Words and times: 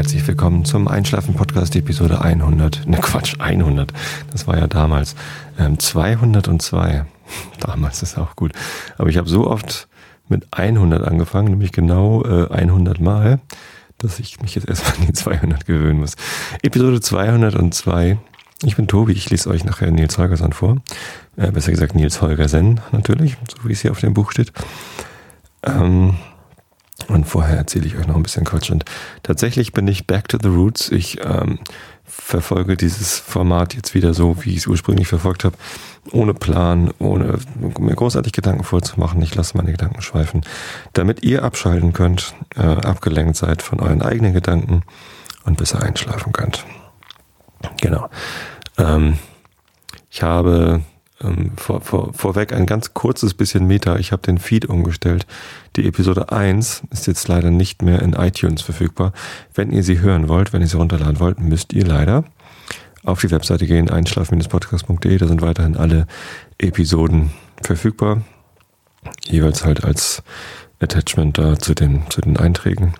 herzlich 0.00 0.26
willkommen 0.26 0.64
zum 0.64 0.88
Einschlafen-Podcast 0.88 1.76
Episode 1.76 2.22
100. 2.22 2.86
Ne 2.86 2.96
Quatsch, 2.96 3.34
100. 3.38 3.92
Das 4.32 4.46
war 4.46 4.56
ja 4.56 4.66
damals. 4.66 5.14
Ähm, 5.58 5.78
202. 5.78 7.04
Damals 7.60 8.02
ist 8.02 8.16
auch 8.16 8.34
gut. 8.34 8.52
Aber 8.96 9.10
ich 9.10 9.18
habe 9.18 9.28
so 9.28 9.46
oft 9.46 9.88
mit 10.30 10.46
100 10.52 11.06
angefangen, 11.06 11.48
nämlich 11.48 11.70
genau 11.72 12.24
äh, 12.24 12.50
100 12.50 12.98
Mal, 12.98 13.40
dass 13.98 14.18
ich 14.20 14.40
mich 14.40 14.54
jetzt 14.54 14.70
erstmal 14.70 14.94
an 14.94 15.06
die 15.06 15.12
200 15.12 15.66
gewöhnen 15.66 16.00
muss. 16.00 16.14
Episode 16.62 17.02
202. 17.02 18.16
Ich 18.62 18.76
bin 18.76 18.88
Tobi, 18.88 19.12
ich 19.12 19.28
lese 19.28 19.50
euch 19.50 19.64
nachher 19.64 19.90
Nils 19.90 20.16
Holgersen 20.16 20.54
vor. 20.54 20.78
Äh, 21.36 21.52
besser 21.52 21.72
gesagt 21.72 21.94
Nils 21.94 22.22
Holgersen 22.22 22.80
natürlich, 22.90 23.36
so 23.50 23.68
wie 23.68 23.74
es 23.74 23.82
hier 23.82 23.90
auf 23.90 24.00
dem 24.00 24.14
Buch 24.14 24.32
steht. 24.32 24.50
Ähm, 25.62 26.14
und 27.08 27.24
vorher 27.24 27.56
erzähle 27.56 27.86
ich 27.86 27.96
euch 27.96 28.06
noch 28.06 28.16
ein 28.16 28.22
bisschen 28.22 28.44
Quatsch. 28.44 28.70
Und 28.70 28.84
tatsächlich 29.22 29.72
bin 29.72 29.88
ich 29.88 30.06
back 30.06 30.28
to 30.28 30.38
the 30.40 30.48
roots. 30.48 30.90
Ich 30.90 31.18
ähm, 31.24 31.58
verfolge 32.04 32.76
dieses 32.76 33.18
Format 33.18 33.74
jetzt 33.74 33.94
wieder 33.94 34.14
so, 34.14 34.44
wie 34.44 34.50
ich 34.50 34.58
es 34.58 34.66
ursprünglich 34.66 35.08
verfolgt 35.08 35.44
habe. 35.44 35.56
Ohne 36.12 36.34
Plan, 36.34 36.92
ohne 36.98 37.38
mir 37.78 37.94
großartig 37.94 38.32
Gedanken 38.32 38.64
vorzumachen. 38.64 39.22
Ich 39.22 39.34
lasse 39.34 39.56
meine 39.56 39.72
Gedanken 39.72 40.02
schweifen, 40.02 40.42
damit 40.92 41.22
ihr 41.22 41.44
abschalten 41.44 41.92
könnt, 41.92 42.34
äh, 42.56 42.62
abgelenkt 42.62 43.36
seid 43.36 43.62
von 43.62 43.80
euren 43.80 44.02
eigenen 44.02 44.32
Gedanken 44.32 44.82
und 45.44 45.56
besser 45.56 45.82
einschlafen 45.82 46.32
könnt. 46.32 46.64
Genau. 47.80 48.08
Ähm, 48.78 49.18
ich 50.10 50.22
habe 50.22 50.82
ähm, 51.22 51.52
vor, 51.56 51.80
vor, 51.80 52.12
vorweg 52.12 52.52
ein 52.52 52.66
ganz 52.66 52.94
kurzes 52.94 53.34
bisschen 53.34 53.66
Meta. 53.66 53.96
Ich 53.96 54.12
habe 54.12 54.22
den 54.22 54.38
Feed 54.38 54.66
umgestellt. 54.66 55.26
Die 55.76 55.86
Episode 55.86 56.32
1 56.32 56.82
ist 56.90 57.06
jetzt 57.06 57.28
leider 57.28 57.50
nicht 57.50 57.82
mehr 57.82 58.02
in 58.02 58.14
iTunes 58.14 58.62
verfügbar. 58.62 59.12
Wenn 59.54 59.70
ihr 59.70 59.82
sie 59.82 60.00
hören 60.00 60.28
wollt, 60.28 60.52
wenn 60.52 60.62
ihr 60.62 60.68
sie 60.68 60.76
runterladen 60.76 61.20
wollt, 61.20 61.40
müsst 61.40 61.72
ihr 61.72 61.84
leider 61.84 62.24
auf 63.04 63.20
die 63.20 63.30
Webseite 63.30 63.66
gehen, 63.66 63.90
einschlaf-podcast.de. 63.90 65.18
Da 65.18 65.26
sind 65.26 65.42
weiterhin 65.42 65.76
alle 65.76 66.06
Episoden 66.58 67.30
verfügbar. 67.62 68.22
Jeweils 69.26 69.64
halt 69.64 69.84
als 69.84 70.22
Attachment 70.80 71.38
da 71.38 71.58
zu 71.58 71.74
den, 71.74 72.02
zu 72.10 72.20
den 72.20 72.36
Einträgen. 72.36 72.94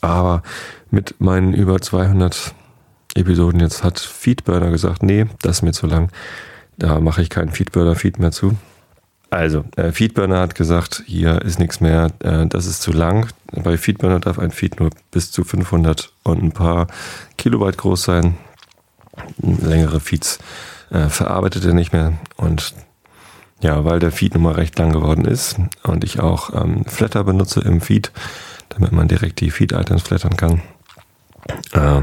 Aber 0.00 0.42
mit 0.90 1.20
meinen 1.20 1.52
über 1.52 1.80
200 1.80 2.54
Episoden 3.14 3.60
jetzt 3.60 3.84
hat 3.84 4.00
Feedburner 4.00 4.70
gesagt, 4.70 5.02
nee, 5.02 5.26
das 5.42 5.58
ist 5.58 5.62
mir 5.62 5.72
zu 5.72 5.86
lang. 5.86 6.10
Da 6.78 7.00
mache 7.00 7.22
ich 7.22 7.30
keinen 7.30 7.50
Feedburner-Feed 7.50 8.18
mehr 8.18 8.32
zu. 8.32 8.56
Also, 9.30 9.64
äh, 9.76 9.90
Feedburner 9.90 10.40
hat 10.40 10.54
gesagt, 10.54 11.02
hier 11.06 11.42
ist 11.42 11.58
nichts 11.58 11.80
mehr, 11.80 12.12
äh, 12.20 12.46
das 12.46 12.66
ist 12.66 12.82
zu 12.82 12.92
lang. 12.92 13.28
Bei 13.50 13.76
Feedburner 13.76 14.20
darf 14.20 14.38
ein 14.38 14.52
Feed 14.52 14.78
nur 14.78 14.90
bis 15.10 15.32
zu 15.32 15.42
500 15.42 16.12
und 16.22 16.42
ein 16.42 16.52
paar 16.52 16.86
Kilobyte 17.36 17.78
groß 17.78 18.02
sein. 18.02 18.36
Längere 19.38 19.98
Feeds 20.00 20.38
äh, 20.90 21.08
verarbeitet 21.08 21.64
er 21.64 21.74
nicht 21.74 21.92
mehr. 21.92 22.12
Und 22.36 22.74
ja, 23.60 23.84
weil 23.84 23.98
der 23.98 24.12
Feed 24.12 24.34
nun 24.34 24.44
mal 24.44 24.54
recht 24.54 24.78
lang 24.78 24.92
geworden 24.92 25.24
ist 25.24 25.56
und 25.82 26.04
ich 26.04 26.20
auch 26.20 26.54
ähm, 26.54 26.84
Flatter 26.84 27.24
benutze 27.24 27.60
im 27.60 27.80
Feed, 27.80 28.12
damit 28.68 28.92
man 28.92 29.08
direkt 29.08 29.40
die 29.40 29.50
Feed-Items 29.50 30.02
flattern 30.02 30.36
kann, 30.36 30.62
äh, 31.72 32.02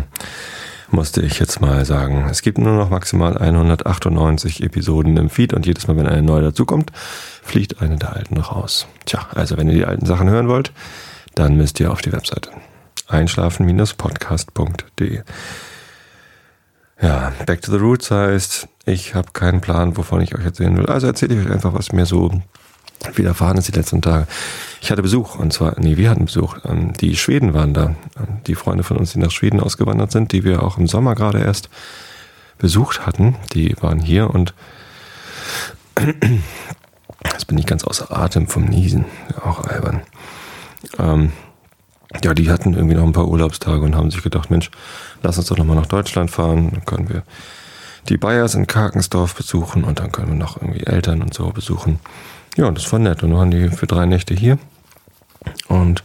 musste 0.92 1.22
ich 1.22 1.40
jetzt 1.40 1.62
mal 1.62 1.86
sagen. 1.86 2.28
Es 2.30 2.42
gibt 2.42 2.58
nur 2.58 2.76
noch 2.76 2.90
maximal 2.90 3.38
198 3.38 4.64
Episoden 4.64 5.16
im 5.18 5.30
Feed 5.30 5.54
und 5.54 5.66
jedes 5.66 5.88
Mal, 5.88 5.96
wenn 5.98 6.08
eine 6.08 6.22
neue 6.22 6.44
dazukommt, 6.44 6.92
fliegt 7.44 7.82
eine 7.82 7.98
der 7.98 8.16
alten 8.16 8.38
raus. 8.38 8.88
Tja, 9.06 9.28
also 9.34 9.58
wenn 9.58 9.68
ihr 9.68 9.76
die 9.76 9.86
alten 9.86 10.06
Sachen 10.06 10.30
hören 10.30 10.48
wollt, 10.48 10.72
dann 11.36 11.56
müsst 11.56 11.80
ihr 11.80 11.92
auf 11.92 12.02
die 12.02 12.12
Webseite 12.12 12.50
einschlafen-podcast.de. 13.08 15.22
Ja, 17.02 17.32
Back 17.46 17.62
to 17.62 17.72
the 17.72 17.78
Roots 17.78 18.12
heißt, 18.12 18.68
ich 18.86 19.16
habe 19.16 19.32
keinen 19.34 19.62
Plan, 19.62 19.98
wovon 19.98 20.22
ich 20.22 20.36
euch 20.36 20.46
erzählen 20.46 20.78
will. 20.78 20.86
Also 20.86 21.08
erzähle 21.08 21.36
ich 21.36 21.46
euch 21.46 21.52
einfach, 21.52 21.74
was 21.74 21.92
mir 21.92 22.06
so 22.06 22.32
widerfahren 23.16 23.58
ist 23.58 23.68
die 23.68 23.78
letzten 23.78 24.02
Tage. 24.02 24.28
Ich 24.82 24.92
hatte 24.92 25.02
Besuch 25.02 25.36
und 25.36 25.54
zwar, 25.54 25.80
nee, 25.80 25.98
wir 25.98 26.10
hatten 26.10 26.26
Besuch. 26.26 26.58
Ähm, 26.66 26.94
die 26.94 27.16
Schweden 27.16 27.54
waren 27.54 27.74
da. 27.74 27.96
Ähm, 28.18 28.40
die 28.48 28.56
Freunde 28.56 28.84
von 28.84 28.98
uns, 28.98 29.14
die 29.14 29.20
nach 29.20 29.32
Schweden 29.32 29.60
ausgewandert 29.60 30.12
sind, 30.12 30.32
die 30.32 30.44
wir 30.44 30.64
auch 30.64 30.78
im 30.78 30.88
Sommer 30.88 31.16
gerade 31.16 31.40
erst 31.40 31.70
besucht 32.58 33.06
hatten, 33.06 33.36
die 33.54 33.76
waren 33.82 34.00
hier 34.00 34.30
und 34.30 34.54
jetzt 37.32 37.48
bin 37.48 37.58
ich 37.58 37.66
ganz 37.66 37.84
außer 37.84 38.16
Atem 38.16 38.48
vom 38.48 38.66
Niesen. 38.66 39.06
Auch 39.44 39.64
albern. 39.66 40.02
Ähm, 41.00 41.32
ja, 42.24 42.34
die 42.34 42.50
hatten 42.50 42.74
irgendwie 42.74 42.96
noch 42.96 43.06
ein 43.06 43.14
paar 43.14 43.28
Urlaubstage 43.28 43.82
und 43.84 43.96
haben 43.96 44.12
sich 44.12 44.22
gedacht, 44.22 44.52
Mensch, 44.52 44.70
lass 45.24 45.38
uns 45.38 45.48
doch 45.48 45.58
nochmal 45.58 45.78
nach 45.78 45.86
Deutschland 45.86 46.30
fahren. 46.30 46.72
Dann 46.72 46.86
können 46.86 47.10
wir 47.10 47.24
die 48.10 48.18
Bayers 48.18 48.56
in 48.56 48.68
Karkensdorf 48.68 49.36
besuchen 49.36 49.84
und 49.84 50.00
dann 50.00 50.12
können 50.12 50.30
wir 50.30 50.36
noch 50.36 50.58
irgendwie 50.58 50.86
Eltern 50.86 51.22
und 51.22 51.34
so 51.34 51.50
besuchen. 51.50 52.00
Ja, 52.58 52.70
das 52.72 52.92
war 52.92 53.00
nett. 53.00 53.24
Und 53.24 53.30
dann 53.32 53.40
waren 53.40 53.52
die 53.52 53.70
für 53.70 53.88
drei 53.88 54.06
Nächte 54.06 54.34
hier 54.34 54.58
und 55.68 56.04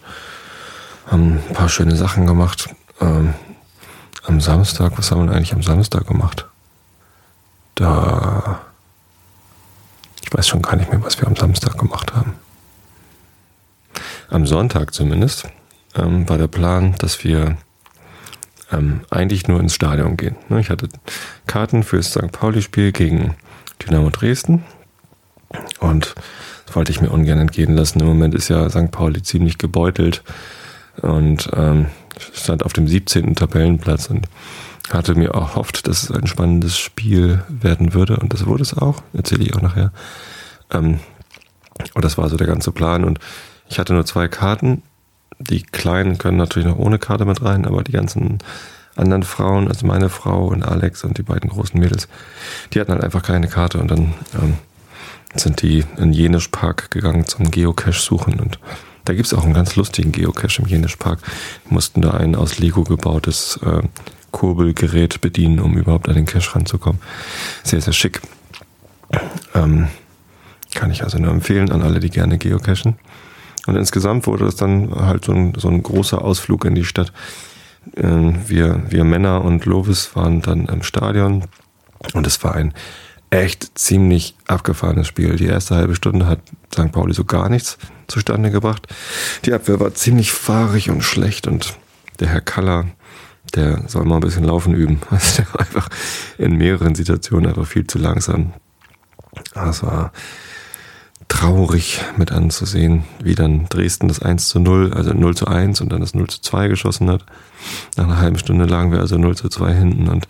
haben 1.06 1.40
ein 1.48 1.54
paar 1.54 1.68
schöne 1.68 1.96
Sachen 1.96 2.26
gemacht. 2.26 2.68
Ähm, 3.00 3.34
am 4.24 4.40
Samstag, 4.40 4.96
was 4.96 5.10
haben 5.10 5.28
wir 5.28 5.34
eigentlich 5.34 5.52
am 5.52 5.62
Samstag 5.62 6.06
gemacht? 6.06 6.46
Da. 7.74 8.60
Ich 10.22 10.32
weiß 10.36 10.48
schon 10.48 10.62
gar 10.62 10.76
nicht 10.76 10.90
mehr, 10.90 11.02
was 11.04 11.20
wir 11.20 11.28
am 11.28 11.36
Samstag 11.36 11.78
gemacht 11.78 12.14
haben. 12.14 12.34
Am 14.28 14.46
Sonntag 14.46 14.92
zumindest 14.92 15.48
ähm, 15.94 16.28
war 16.28 16.38
der 16.38 16.48
Plan, 16.48 16.96
dass 16.98 17.22
wir 17.22 17.56
ähm, 18.72 19.02
eigentlich 19.10 19.46
nur 19.46 19.60
ins 19.60 19.74
Stadion 19.74 20.16
gehen. 20.16 20.36
Ich 20.58 20.70
hatte 20.70 20.88
Karten 21.46 21.84
für 21.84 21.98
das 21.98 22.10
St. 22.10 22.32
Pauli-Spiel 22.32 22.90
gegen 22.90 23.36
Dynamo 23.80 24.10
Dresden 24.10 24.64
und 25.80 26.14
das 26.66 26.76
wollte 26.76 26.92
ich 26.92 27.00
mir 27.00 27.10
ungern 27.10 27.38
entgehen 27.38 27.74
lassen. 27.74 28.00
Im 28.00 28.06
Moment 28.06 28.34
ist 28.34 28.48
ja 28.48 28.68
St. 28.68 28.90
Pauli 28.90 29.22
ziemlich 29.22 29.58
gebeutelt 29.58 30.22
und 31.02 31.48
ähm, 31.54 31.86
stand 32.32 32.64
auf 32.64 32.72
dem 32.72 32.88
17. 32.88 33.34
Tabellenplatz 33.34 34.10
und 34.10 34.28
hatte 34.90 35.14
mir 35.14 35.34
auch 35.34 35.56
hofft, 35.56 35.88
dass 35.88 36.04
es 36.04 36.10
ein 36.10 36.26
spannendes 36.26 36.78
Spiel 36.78 37.42
werden 37.48 37.94
würde 37.94 38.16
und 38.16 38.32
das 38.32 38.46
wurde 38.46 38.62
es 38.62 38.76
auch. 38.76 39.02
Erzähle 39.12 39.44
ich 39.44 39.54
auch 39.54 39.62
nachher. 39.62 39.92
Ähm, 40.70 41.00
und 41.94 42.04
das 42.04 42.18
war 42.18 42.28
so 42.28 42.36
der 42.36 42.46
ganze 42.46 42.72
Plan 42.72 43.04
und 43.04 43.18
ich 43.68 43.78
hatte 43.78 43.92
nur 43.92 44.06
zwei 44.06 44.28
Karten. 44.28 44.82
Die 45.38 45.62
Kleinen 45.62 46.18
können 46.18 46.38
natürlich 46.38 46.68
noch 46.68 46.78
ohne 46.78 46.98
Karte 46.98 47.24
mit 47.24 47.42
rein, 47.42 47.66
aber 47.66 47.82
die 47.82 47.92
ganzen 47.92 48.38
anderen 48.94 49.24
Frauen, 49.24 49.68
also 49.68 49.86
meine 49.86 50.08
Frau 50.08 50.46
und 50.46 50.62
Alex 50.62 51.04
und 51.04 51.18
die 51.18 51.22
beiden 51.22 51.50
großen 51.50 51.78
Mädels, 51.78 52.08
die 52.72 52.80
hatten 52.80 52.92
halt 52.92 53.04
einfach 53.04 53.22
keine 53.22 53.48
Karte 53.48 53.78
und 53.78 53.90
dann 53.90 54.14
ähm, 54.34 54.54
sind 55.40 55.62
die 55.62 55.84
in 55.98 56.12
Jenisch 56.12 56.48
Park 56.48 56.90
gegangen 56.90 57.26
zum 57.26 57.50
Geocache 57.50 58.00
suchen 58.00 58.40
und 58.40 58.58
da 59.04 59.14
gibt 59.14 59.26
es 59.26 59.34
auch 59.34 59.44
einen 59.44 59.54
ganz 59.54 59.76
lustigen 59.76 60.10
Geocache 60.10 60.60
im 60.60 60.68
Jenisch 60.68 60.96
Park. 60.96 61.20
Die 61.68 61.74
mussten 61.74 62.02
da 62.02 62.10
ein 62.12 62.34
aus 62.34 62.58
Lego 62.58 62.82
gebautes 62.82 63.58
äh, 63.64 63.82
Kurbelgerät 64.32 65.20
bedienen, 65.20 65.60
um 65.60 65.78
überhaupt 65.78 66.08
an 66.08 66.16
den 66.16 66.26
Cache 66.26 66.54
ranzukommen. 66.56 67.00
Sehr, 67.62 67.80
sehr 67.80 67.92
schick. 67.92 68.20
Ähm, 69.54 69.88
kann 70.74 70.90
ich 70.90 71.04
also 71.04 71.18
nur 71.18 71.30
empfehlen 71.30 71.70
an 71.70 71.82
alle, 71.82 72.00
die 72.00 72.10
gerne 72.10 72.36
geocachen. 72.36 72.98
Und 73.66 73.76
insgesamt 73.76 74.26
wurde 74.26 74.46
es 74.46 74.56
dann 74.56 74.94
halt 74.94 75.24
so 75.24 75.32
ein, 75.32 75.54
so 75.56 75.68
ein 75.68 75.82
großer 75.82 76.22
Ausflug 76.22 76.64
in 76.64 76.74
die 76.74 76.84
Stadt. 76.84 77.12
Äh, 77.94 78.02
wir, 78.02 78.82
wir 78.88 79.04
Männer 79.04 79.44
und 79.44 79.64
Lovis 79.64 80.14
waren 80.14 80.42
dann 80.42 80.66
im 80.66 80.82
Stadion 80.82 81.44
und 82.12 82.26
es 82.26 82.42
war 82.44 82.54
ein 82.54 82.74
echt 83.40 83.78
ziemlich 83.78 84.34
abgefahrenes 84.46 85.06
Spiel. 85.06 85.36
Die 85.36 85.46
erste 85.46 85.74
halbe 85.74 85.94
Stunde 85.94 86.26
hat 86.26 86.40
St. 86.72 86.92
Pauli 86.92 87.14
so 87.14 87.24
gar 87.24 87.48
nichts 87.48 87.78
zustande 88.08 88.50
gebracht. 88.50 88.86
Die 89.44 89.52
Abwehr 89.52 89.80
war 89.80 89.94
ziemlich 89.94 90.32
fahrig 90.32 90.90
und 90.90 91.02
schlecht 91.02 91.46
und 91.46 91.76
der 92.20 92.28
Herr 92.28 92.40
Kaller, 92.40 92.86
der 93.54 93.88
soll 93.88 94.04
mal 94.04 94.16
ein 94.16 94.20
bisschen 94.20 94.44
Laufen 94.44 94.74
üben. 94.74 95.00
Also 95.10 95.42
der 95.42 95.52
war 95.52 95.60
einfach 95.60 95.88
in 96.38 96.56
mehreren 96.56 96.94
Situationen 96.94 97.48
einfach 97.48 97.66
viel 97.66 97.86
zu 97.86 97.98
langsam. 97.98 98.52
Das 99.54 99.82
war 99.82 100.12
traurig 101.28 102.00
mit 102.16 102.30
anzusehen, 102.30 103.04
wie 103.22 103.34
dann 103.34 103.68
Dresden 103.68 104.08
das 104.08 104.22
1 104.22 104.48
zu 104.48 104.60
0, 104.60 104.92
also 104.94 105.12
0 105.12 105.34
zu 105.34 105.46
1 105.46 105.80
und 105.80 105.90
dann 105.90 106.00
das 106.00 106.14
0 106.14 106.28
zu 106.28 106.40
2 106.40 106.68
geschossen 106.68 107.10
hat. 107.10 107.24
Nach 107.96 108.04
einer 108.04 108.18
halben 108.18 108.38
Stunde 108.38 108.64
lagen 108.64 108.92
wir 108.92 109.00
also 109.00 109.18
0 109.18 109.36
zu 109.36 109.48
2 109.48 109.74
hinten 109.74 110.08
und 110.08 110.28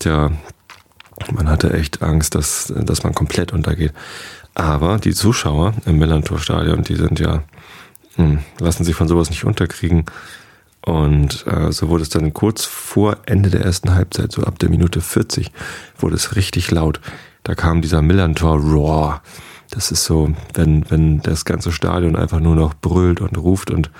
tja, 0.00 0.30
man 1.32 1.48
hatte 1.48 1.72
echt 1.72 2.02
Angst, 2.02 2.34
dass, 2.34 2.72
dass 2.76 3.02
man 3.02 3.14
komplett 3.14 3.52
untergeht. 3.52 3.92
Aber 4.54 4.98
die 4.98 5.14
Zuschauer 5.14 5.74
im 5.84 5.98
Millantor-Stadion, 5.98 6.82
die 6.84 6.94
sind 6.94 7.18
ja, 7.18 7.42
hm, 8.16 8.40
lassen 8.58 8.84
sich 8.84 8.94
von 8.94 9.08
sowas 9.08 9.30
nicht 9.30 9.44
unterkriegen. 9.44 10.04
Und 10.84 11.46
äh, 11.46 11.72
so 11.72 11.88
wurde 11.88 12.02
es 12.02 12.10
dann 12.10 12.34
kurz 12.34 12.64
vor 12.64 13.16
Ende 13.26 13.50
der 13.50 13.62
ersten 13.62 13.94
Halbzeit, 13.94 14.32
so 14.32 14.42
ab 14.44 14.58
der 14.58 14.68
Minute 14.68 15.00
40, 15.00 15.50
wurde 15.98 16.14
es 16.14 16.36
richtig 16.36 16.70
laut. 16.70 17.00
Da 17.42 17.54
kam 17.54 17.82
dieser 17.82 18.02
Millantor-Roar. 18.02 19.22
Das 19.70 19.90
ist 19.90 20.04
so, 20.04 20.34
wenn, 20.52 20.88
wenn 20.90 21.20
das 21.20 21.44
ganze 21.44 21.72
Stadion 21.72 22.16
einfach 22.16 22.38
nur 22.38 22.54
noch 22.54 22.74
brüllt 22.74 23.20
und 23.20 23.36
ruft 23.38 23.70
und 23.70 23.90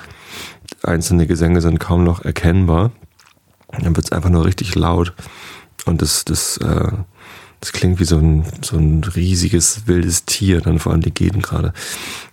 einzelne 0.82 1.26
Gesänge 1.26 1.60
sind 1.60 1.80
kaum 1.80 2.04
noch 2.04 2.24
erkennbar. 2.24 2.92
Dann 3.72 3.96
wird 3.96 4.06
es 4.06 4.12
einfach 4.12 4.30
nur 4.30 4.44
richtig 4.44 4.74
laut. 4.74 5.14
Und 5.84 6.02
das, 6.02 6.24
das, 6.24 6.56
äh, 6.58 6.92
das 7.60 7.72
klingt 7.72 7.98
wie 8.00 8.04
so 8.04 8.18
ein, 8.18 8.44
so 8.62 8.76
ein 8.76 9.04
riesiges, 9.04 9.86
wildes 9.86 10.24
Tier, 10.24 10.60
dann 10.60 10.78
vor 10.78 10.92
allem 10.92 11.02
die 11.02 11.14
Geden 11.14 11.42
gerade. 11.42 11.72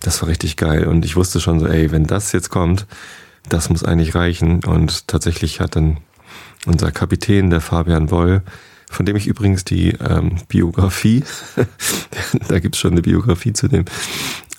Das 0.00 0.20
war 0.22 0.28
richtig 0.28 0.56
geil. 0.56 0.86
Und 0.86 1.04
ich 1.04 1.16
wusste 1.16 1.40
schon 1.40 1.60
so, 1.60 1.66
ey, 1.66 1.90
wenn 1.90 2.04
das 2.04 2.32
jetzt 2.32 2.50
kommt, 2.50 2.86
das 3.48 3.70
muss 3.70 3.84
eigentlich 3.84 4.14
reichen. 4.14 4.64
Und 4.64 5.08
tatsächlich 5.08 5.60
hat 5.60 5.76
dann 5.76 5.98
unser 6.66 6.92
Kapitän, 6.92 7.50
der 7.50 7.60
Fabian 7.60 8.06
Boll, 8.06 8.42
von 8.90 9.06
dem 9.06 9.16
ich 9.16 9.26
übrigens 9.26 9.64
die 9.64 9.90
ähm, 9.90 10.36
Biografie, 10.48 11.24
da 12.48 12.58
gibt's 12.58 12.78
schon 12.78 12.92
eine 12.92 13.02
Biografie 13.02 13.52
zu 13.52 13.68
dem, 13.68 13.86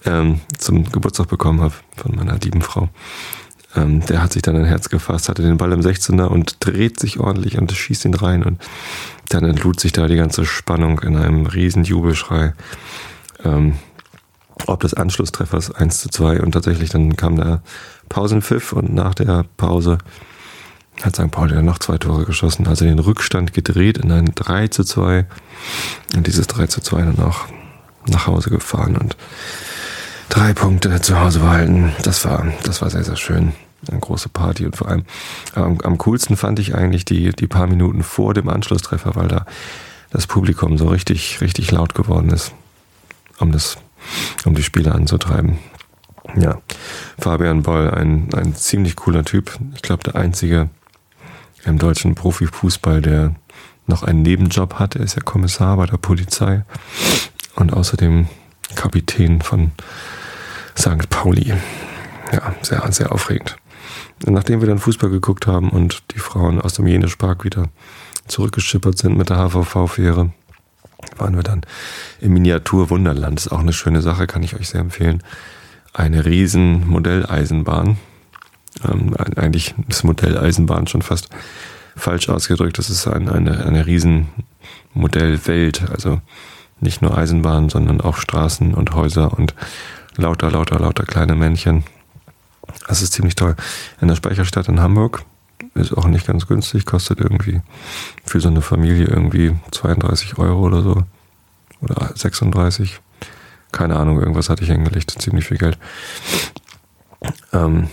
ähm, 0.05 0.41
zum 0.57 0.91
Geburtstag 0.91 1.27
bekommen 1.27 1.61
habe 1.61 1.75
von 1.95 2.15
meiner 2.15 2.37
lieben 2.39 2.61
Frau. 2.61 2.89
Ähm, 3.75 4.05
der 4.05 4.21
hat 4.21 4.33
sich 4.33 4.41
dann 4.41 4.55
ein 4.55 4.65
Herz 4.65 4.89
gefasst, 4.89 5.29
hatte 5.29 5.41
den 5.41 5.57
Ball 5.57 5.71
im 5.71 5.81
16er 5.81 6.25
und 6.25 6.57
dreht 6.59 6.99
sich 6.99 7.19
ordentlich 7.19 7.57
und 7.57 7.71
schießt 7.71 8.05
ihn 8.05 8.13
rein 8.13 8.43
und 8.43 8.61
dann 9.29 9.45
entlud 9.45 9.79
sich 9.79 9.91
da 9.91 10.07
die 10.07 10.15
ganze 10.15 10.45
Spannung 10.45 10.99
in 10.99 11.15
einem 11.15 11.45
riesen 11.45 11.83
Jubelschrei. 11.83 12.53
Ähm, 13.43 13.75
ob 14.67 14.81
des 14.81 14.93
Anschlusstreffers 14.93 15.71
1 15.71 15.99
zu 15.99 16.09
2 16.09 16.41
und 16.41 16.51
tatsächlich 16.51 16.89
dann 16.91 17.15
kam 17.15 17.35
der 17.35 17.61
Pausenpfiff 18.09 18.73
und 18.73 18.93
nach 18.93 19.15
der 19.15 19.45
Pause 19.57 19.97
hat 21.01 21.15
St. 21.15 21.31
Pauli 21.31 21.55
dann 21.55 21.65
noch 21.65 21.79
zwei 21.79 21.97
Tore 21.97 22.23
geschossen, 22.25 22.67
also 22.67 22.85
den 22.85 22.99
Rückstand 22.99 23.53
gedreht 23.53 23.97
in 23.97 24.11
ein 24.11 24.31
3 24.35 24.67
zu 24.67 24.83
2 24.83 25.25
und 26.15 26.27
dieses 26.27 26.45
3 26.47 26.67
zu 26.67 26.81
2 26.81 27.01
dann 27.01 27.19
auch 27.19 27.45
nach 28.07 28.27
Hause 28.27 28.49
gefahren 28.49 28.95
und 28.95 29.17
drei 30.29 30.53
Punkte 30.53 31.01
zu 31.01 31.19
Hause 31.19 31.39
behalten. 31.39 31.93
Das 32.03 32.25
war, 32.25 32.45
das 32.63 32.81
war 32.81 32.89
sehr, 32.89 33.03
sehr 33.03 33.15
schön. 33.15 33.53
Eine 33.89 33.99
große 33.99 34.29
Party 34.29 34.65
und 34.65 34.77
vor 34.77 34.87
allem 34.87 35.03
am, 35.55 35.79
am 35.81 35.97
coolsten 35.97 36.37
fand 36.37 36.59
ich 36.59 36.75
eigentlich 36.75 37.05
die, 37.05 37.31
die 37.31 37.47
paar 37.47 37.67
Minuten 37.67 38.03
vor 38.03 38.33
dem 38.33 38.49
Anschlusstreffer, 38.49 39.15
weil 39.15 39.27
da 39.27 39.45
das 40.11 40.27
Publikum 40.27 40.77
so 40.77 40.87
richtig, 40.87 41.41
richtig 41.41 41.71
laut 41.71 41.95
geworden 41.95 42.29
ist, 42.29 42.53
um 43.39 43.51
das, 43.51 43.77
um 44.45 44.55
die 44.55 44.63
Spiele 44.63 44.93
anzutreiben. 44.93 45.57
Ja, 46.35 46.61
Fabian 47.19 47.63
Boll, 47.63 47.91
ein, 47.91 48.29
ein 48.33 48.55
ziemlich 48.55 48.95
cooler 48.95 49.25
Typ. 49.25 49.57
Ich 49.75 49.81
glaube, 49.81 50.03
der 50.03 50.15
einzige 50.15 50.69
im 51.65 51.77
deutschen 51.77 52.15
Profifußball, 52.15 53.01
der 53.01 53.35
noch 53.87 54.03
einen 54.03 54.21
Nebenjob 54.21 54.75
hat. 54.75 54.95
Er 54.95 55.03
ist 55.03 55.15
ja 55.15 55.21
Kommissar 55.21 55.77
bei 55.77 55.85
der 55.85 55.97
Polizei 55.97 56.63
und 57.55 57.73
außerdem 57.73 58.27
Kapitän 58.75 59.41
von 59.41 59.71
St. 60.77 61.09
Pauli. 61.09 61.53
Ja, 62.31 62.55
sehr, 62.61 62.91
sehr 62.91 63.11
aufregend. 63.11 63.57
Nachdem 64.25 64.61
wir 64.61 64.67
dann 64.67 64.79
Fußball 64.79 65.09
geguckt 65.09 65.47
haben 65.47 65.69
und 65.69 66.03
die 66.13 66.19
Frauen 66.19 66.61
aus 66.61 66.73
dem 66.73 66.87
Jenischpark 66.87 67.43
wieder 67.43 67.69
zurückgeschippert 68.27 68.97
sind 68.97 69.17
mit 69.17 69.29
der 69.29 69.37
HVV-Fähre, 69.37 70.31
waren 71.17 71.35
wir 71.35 71.43
dann 71.43 71.61
im 72.21 72.33
Miniatur 72.33 72.89
Wunderland. 72.89 73.39
Ist 73.39 73.51
auch 73.51 73.59
eine 73.59 73.73
schöne 73.73 74.01
Sache, 74.01 74.27
kann 74.27 74.43
ich 74.43 74.55
euch 74.55 74.69
sehr 74.69 74.81
empfehlen. 74.81 75.21
Eine 75.93 76.25
riesen 76.25 76.87
Modelleisenbahn 76.87 77.97
ähm, 78.83 79.15
eigentlich 79.35 79.75
ist 79.87 80.03
Modelleisenbahn 80.03 80.87
schon 80.87 81.01
fast 81.01 81.29
falsch 81.95 82.29
ausgedrückt. 82.29 82.77
Das 82.77 82.89
ist 82.89 83.07
ein, 83.07 83.29
eine, 83.29 83.65
eine 83.65 83.85
riesen 83.85 84.27
Modellwelt. 84.93 85.89
Also 85.89 86.21
nicht 86.79 87.01
nur 87.01 87.17
Eisenbahn, 87.17 87.69
sondern 87.69 88.01
auch 88.01 88.17
Straßen 88.17 88.73
und 88.73 88.93
Häuser 88.93 89.37
und 89.37 89.53
lauter, 90.17 90.51
lauter, 90.51 90.79
lauter 90.79 91.05
kleine 91.05 91.35
Männchen. 91.35 91.83
Das 92.87 93.01
ist 93.01 93.13
ziemlich 93.13 93.35
toll. 93.35 93.55
In 94.01 94.07
der 94.07 94.15
Speicherstadt 94.15 94.67
in 94.67 94.81
Hamburg 94.81 95.23
ist 95.75 95.93
auch 95.93 96.07
nicht 96.07 96.27
ganz 96.27 96.47
günstig, 96.47 96.85
kostet 96.85 97.19
irgendwie 97.19 97.61
für 98.25 98.39
so 98.39 98.49
eine 98.49 98.61
Familie 98.61 99.07
irgendwie 99.07 99.55
32 99.71 100.37
Euro 100.37 100.61
oder 100.61 100.81
so. 100.81 101.03
Oder 101.81 102.11
36. 102.15 102.99
Keine 103.71 103.95
Ahnung, 103.95 104.19
irgendwas 104.19 104.49
hatte 104.49 104.63
ich 104.63 104.69
hingelegt, 104.69 105.11
ziemlich 105.19 105.45
viel 105.45 105.57
Geld. 105.57 105.77
Ähm, 107.51 107.89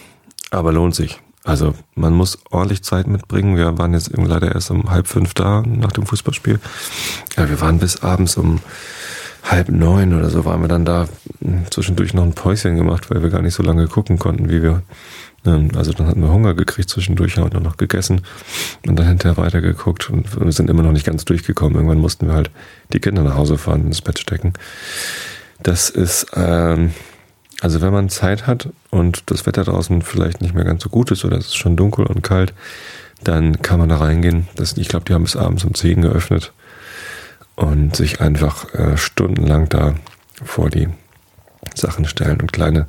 aber 0.50 0.72
lohnt 0.72 0.94
sich. 0.94 1.20
Also 1.42 1.74
man 1.94 2.12
muss 2.12 2.38
ordentlich 2.50 2.82
Zeit 2.82 3.06
mitbringen. 3.06 3.56
Wir 3.56 3.78
waren 3.78 3.94
jetzt 3.94 4.08
eben 4.08 4.26
leider 4.26 4.54
erst 4.54 4.70
um 4.70 4.90
halb 4.90 5.06
fünf 5.06 5.32
da 5.34 5.62
nach 5.62 5.92
dem 5.92 6.06
Fußballspiel. 6.06 6.60
Ja, 7.36 7.48
wir 7.48 7.60
waren 7.60 7.78
bis 7.78 8.02
abends 8.02 8.36
um 8.36 8.60
halb 9.50 9.68
neun 9.68 10.14
oder 10.14 10.30
so 10.30 10.44
waren 10.44 10.60
wir 10.60 10.68
dann 10.68 10.84
da 10.84 11.08
zwischendurch 11.70 12.14
noch 12.14 12.22
ein 12.22 12.34
Päuschen 12.34 12.76
gemacht, 12.76 13.10
weil 13.10 13.22
wir 13.22 13.30
gar 13.30 13.42
nicht 13.42 13.54
so 13.54 13.62
lange 13.62 13.86
gucken 13.86 14.18
konnten, 14.18 14.48
wie 14.50 14.62
wir. 14.62 14.82
Ähm, 15.44 15.70
also 15.74 15.92
dann 15.92 16.06
hatten 16.06 16.22
wir 16.22 16.32
Hunger 16.32 16.54
gekriegt 16.54 16.90
zwischendurch 16.90 17.38
und 17.38 17.54
dann 17.54 17.62
noch 17.62 17.76
gegessen 17.76 18.22
und 18.86 18.98
dann 18.98 19.06
hinterher 19.06 19.36
weitergeguckt 19.36 20.10
und 20.10 20.38
wir 20.38 20.52
sind 20.52 20.68
immer 20.68 20.82
noch 20.82 20.92
nicht 20.92 21.06
ganz 21.06 21.24
durchgekommen. 21.24 21.74
Irgendwann 21.74 21.98
mussten 21.98 22.26
wir 22.26 22.34
halt 22.34 22.50
die 22.92 23.00
Kinder 23.00 23.22
nach 23.22 23.36
Hause 23.36 23.56
fahren, 23.56 23.86
ins 23.86 24.02
Bett 24.02 24.18
stecken. 24.18 24.52
Das 25.62 25.90
ist 25.90 26.26
ähm, 26.34 26.90
also 27.60 27.82
wenn 27.82 27.92
man 27.92 28.08
Zeit 28.08 28.46
hat 28.46 28.70
und 28.90 29.24
das 29.26 29.46
Wetter 29.46 29.64
draußen 29.64 30.02
vielleicht 30.02 30.40
nicht 30.40 30.54
mehr 30.54 30.64
ganz 30.64 30.82
so 30.82 30.88
gut 30.88 31.10
ist 31.10 31.24
oder 31.24 31.36
es 31.36 31.46
ist 31.46 31.56
schon 31.56 31.76
dunkel 31.76 32.06
und 32.06 32.22
kalt, 32.22 32.54
dann 33.22 33.60
kann 33.60 33.78
man 33.78 33.90
da 33.90 33.98
reingehen. 33.98 34.48
Das, 34.54 34.76
ich 34.78 34.88
glaube, 34.88 35.04
die 35.04 35.12
haben 35.12 35.24
bis 35.24 35.36
abends 35.36 35.64
um 35.64 35.74
10 35.74 36.00
geöffnet 36.02 36.52
und 37.60 37.94
sich 37.94 38.20
einfach 38.20 38.72
äh, 38.74 38.96
stundenlang 38.96 39.68
da 39.68 39.94
vor 40.42 40.70
die 40.70 40.88
Sachen 41.74 42.06
stellen 42.06 42.40
und 42.40 42.52
kleine 42.52 42.86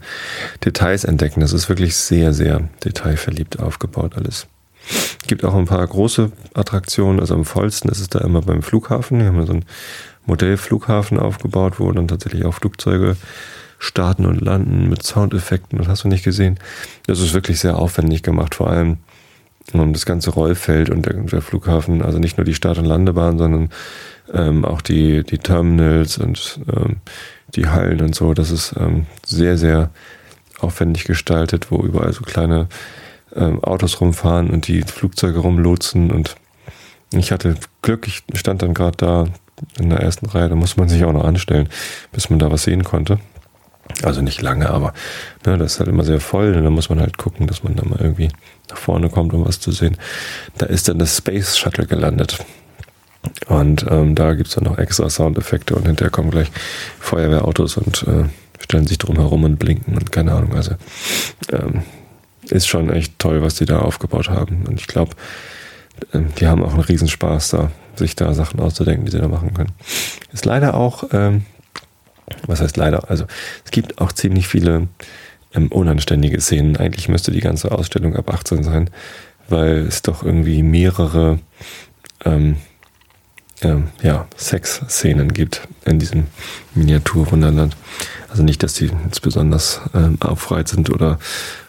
Details 0.64 1.04
entdecken. 1.04 1.42
Das 1.42 1.52
ist 1.52 1.68
wirklich 1.68 1.96
sehr, 1.96 2.34
sehr 2.34 2.70
detailverliebt 2.84 3.60
aufgebaut 3.60 4.14
alles. 4.16 4.48
Es 4.90 5.28
gibt 5.28 5.44
auch 5.44 5.56
ein 5.56 5.66
paar 5.66 5.86
große 5.86 6.32
Attraktionen. 6.54 7.20
Also 7.20 7.36
am 7.36 7.44
vollsten 7.46 7.92
ist 7.92 8.00
es 8.00 8.08
da 8.08 8.20
immer 8.20 8.42
beim 8.42 8.64
Flughafen. 8.64 9.20
Wir 9.20 9.28
haben 9.28 9.46
so 9.46 9.54
einen 9.54 9.66
Modellflughafen 10.26 11.20
aufgebaut, 11.20 11.80
wo 11.80 11.92
dann 11.92 12.08
tatsächlich 12.08 12.46
auch 12.46 12.54
Flugzeuge 12.54 13.18
starten 13.78 14.26
und 14.26 14.40
landen 14.40 14.90
mit 14.90 15.04
Soundeffekten. 15.04 15.80
Das 15.80 15.90
hast 15.90 16.06
du 16.06 16.08
nicht 16.08 16.24
gesehen. 16.24 16.60
Das 17.08 17.20
ist 17.20 17.34
wirklich 17.34 17.60
sehr 17.60 17.78
aufwendig 17.78 18.24
gemacht, 18.24 18.56
vor 18.56 18.70
allem 18.70 18.98
um 19.74 19.94
das 19.94 20.06
ganze 20.06 20.32
Rollfeld 20.32 20.90
und 20.90 21.06
der 21.06 21.42
Flughafen, 21.42 22.02
also 22.02 22.20
nicht 22.20 22.38
nur 22.38 22.46
die 22.46 22.56
Start- 22.56 22.78
und 22.78 22.86
Landebahn, 22.86 23.38
sondern 23.38 23.70
ähm, 24.34 24.66
auch 24.66 24.82
die, 24.82 25.24
die 25.24 25.38
Terminals 25.38 26.18
und 26.18 26.60
ähm, 26.76 26.98
die 27.56 27.68
Hallen 27.68 28.02
und 28.02 28.16
so. 28.16 28.34
Das 28.34 28.52
ist 28.52 28.74
ähm, 28.80 29.06
sehr, 29.26 29.58
sehr 29.58 29.90
aufwendig 30.60 31.06
gestaltet, 31.06 31.72
wo 31.72 31.84
überall 31.84 32.14
so 32.14 32.22
kleine 32.22 32.68
ähm, 33.36 33.64
Autos 33.64 34.00
rumfahren 34.02 34.50
und 34.50 34.68
die 34.68 34.82
Flugzeuge 34.82 35.40
rumlotsen. 35.40 36.12
Und 36.12 36.36
ich 37.14 37.32
hatte 37.32 37.56
Glück, 37.82 38.08
ich 38.08 38.24
stand 38.40 38.62
dann 38.62 38.74
gerade 38.74 38.98
da 38.98 39.26
in 39.80 39.90
der 39.90 40.00
ersten 40.00 40.26
Reihe, 40.26 40.50
da 40.50 40.56
muss 40.56 40.78
man 40.78 40.90
sich 40.90 41.04
auch 41.04 41.14
noch 41.14 41.26
anstellen, 41.26 41.70
bis 42.12 42.30
man 42.30 42.40
da 42.40 42.52
was 42.52 42.64
sehen 42.64 42.84
konnte. 42.84 43.20
Also 44.04 44.22
nicht 44.22 44.42
lange, 44.42 44.70
aber 44.70 44.94
ne, 45.46 45.58
das 45.58 45.74
ist 45.74 45.80
halt 45.80 45.90
immer 45.90 46.04
sehr 46.04 46.20
voll 46.20 46.56
und 46.56 46.64
da 46.64 46.70
muss 46.70 46.90
man 46.90 47.00
halt 47.00 47.18
gucken, 47.18 47.48
dass 47.48 47.64
man 47.64 47.76
da 47.76 47.86
mal 47.86 48.00
irgendwie 48.00 48.30
nach 48.70 48.78
vorne 48.78 49.10
kommt, 49.10 49.34
um 49.34 49.46
was 49.46 49.60
zu 49.60 49.72
sehen. 49.72 49.98
Da 50.58 50.66
ist 50.66 50.88
dann 50.88 50.98
das 50.98 51.18
Space 51.18 51.58
Shuttle 51.58 51.86
gelandet. 51.86 52.44
Und 53.48 53.86
ähm, 53.90 54.16
da 54.16 54.34
gibt's 54.34 54.56
dann 54.56 54.64
noch 54.64 54.78
extra 54.78 55.10
Soundeffekte 55.10 55.76
und 55.76 55.86
hinterher 55.86 56.12
kommen 56.12 56.32
gleich 56.32 56.52
Feuerwehrautos 57.00 57.78
und 57.78 58.04
äh, 58.08 58.26
stellen 58.60 58.88
sich 58.88 58.98
drum 58.98 59.18
herum 59.18 59.44
und 59.44 59.58
blinken 59.58 59.96
und 59.96 60.12
keine 60.12 60.34
Ahnung. 60.34 60.56
Also 60.56 60.76
ähm, 61.52 61.84
ist 62.50 62.68
schon 62.68 62.90
echt 62.90 63.20
toll, 63.20 63.42
was 63.42 63.56
die 63.56 63.66
da 63.66 63.80
aufgebaut 63.80 64.30
haben. 64.30 64.66
Und 64.68 64.80
ich 64.80 64.88
glaube, 64.88 65.12
äh, 66.14 66.20
die 66.40 66.48
haben 66.48 66.64
auch 66.64 66.74
einen 66.74 66.82
Riesenspaß 66.82 67.50
da, 67.50 67.72
sich 67.96 68.16
da 68.16 68.34
Sachen 68.34 68.60
auszudenken, 68.60 69.06
die 69.06 69.12
sie 69.12 69.20
da 69.20 69.28
machen 69.28 69.54
können. 69.54 69.72
Ist 70.34 70.46
leider 70.46 70.74
auch 70.74 71.04
ähm, 71.12 71.46
was 72.48 72.62
heißt 72.62 72.78
leider? 72.78 73.10
Also 73.10 73.26
es 73.66 73.72
gibt 73.72 74.00
auch 74.00 74.12
ziemlich 74.12 74.48
viele 74.48 74.88
ähm, 75.54 75.68
unanständige 75.68 76.40
Szenen. 76.42 76.78
Eigentlich 76.78 77.10
müsste 77.10 77.32
die 77.32 77.42
ganze 77.42 77.72
Ausstellung 77.72 78.16
ab 78.16 78.34
18 78.34 78.64
sein, 78.64 78.90
weil 79.50 79.80
es 79.80 80.02
doch 80.02 80.24
irgendwie 80.24 80.64
mehrere 80.64 81.40
ähm, 82.26 82.58
ähm, 83.62 83.90
ja, 84.02 84.28
Sexszenen 84.38 85.34
gibt 85.34 85.68
in 85.86 86.00
diesem 86.00 86.28
Miniaturwunderland. 86.74 87.76
Also 88.30 88.44
nicht, 88.44 88.64
dass 88.64 88.74
die 88.74 88.92
jetzt 89.06 89.22
besonders 89.22 89.82
ähm, 89.94 90.18
aufreizend 90.22 90.90
oder 90.90 91.20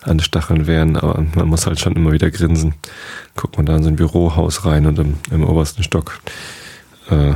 anstacheln 0.02 0.66
wären, 0.66 0.96
aber 0.96 1.24
man 1.34 1.48
muss 1.48 1.66
halt 1.66 1.80
schon 1.80 1.96
immer 1.96 2.12
wieder 2.12 2.30
grinsen. 2.30 2.74
Guckt 3.36 3.56
man 3.56 3.66
da 3.66 3.76
in 3.76 3.82
so 3.82 3.88
ein 3.88 3.96
Bürohaus 3.96 4.64
rein 4.64 4.86
und 4.86 4.98
im, 4.98 5.16
im 5.30 5.44
obersten 5.44 5.82
Stock 5.82 6.20
äh, 7.10 7.34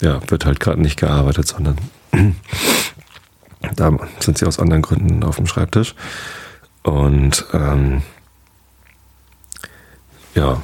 ja, 0.00 0.20
wird 0.30 0.44
halt 0.44 0.60
gerade 0.60 0.80
nicht 0.80 0.98
gearbeitet, 0.98 1.48
sondern 1.48 1.76
da 3.76 3.96
sind 4.20 4.38
sie 4.38 4.46
aus 4.46 4.58
anderen 4.58 4.82
Gründen 4.82 5.24
auf 5.24 5.36
dem 5.36 5.46
Schreibtisch. 5.46 5.94
Und 6.82 7.46
ähm, 7.52 8.02
ja, 10.34 10.62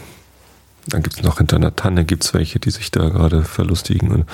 dann 0.87 1.03
gibt 1.03 1.17
es 1.17 1.23
noch 1.23 1.39
hinter 1.39 1.57
einer 1.57 1.75
Tanne 1.77 2.05
gibt's 2.05 2.35
welche, 2.35 2.59
die 2.59 2.71
sich 2.71 2.91
da 2.91 3.09
gerade 3.09 3.43
verlustigen. 3.43 4.11
Und 4.11 4.27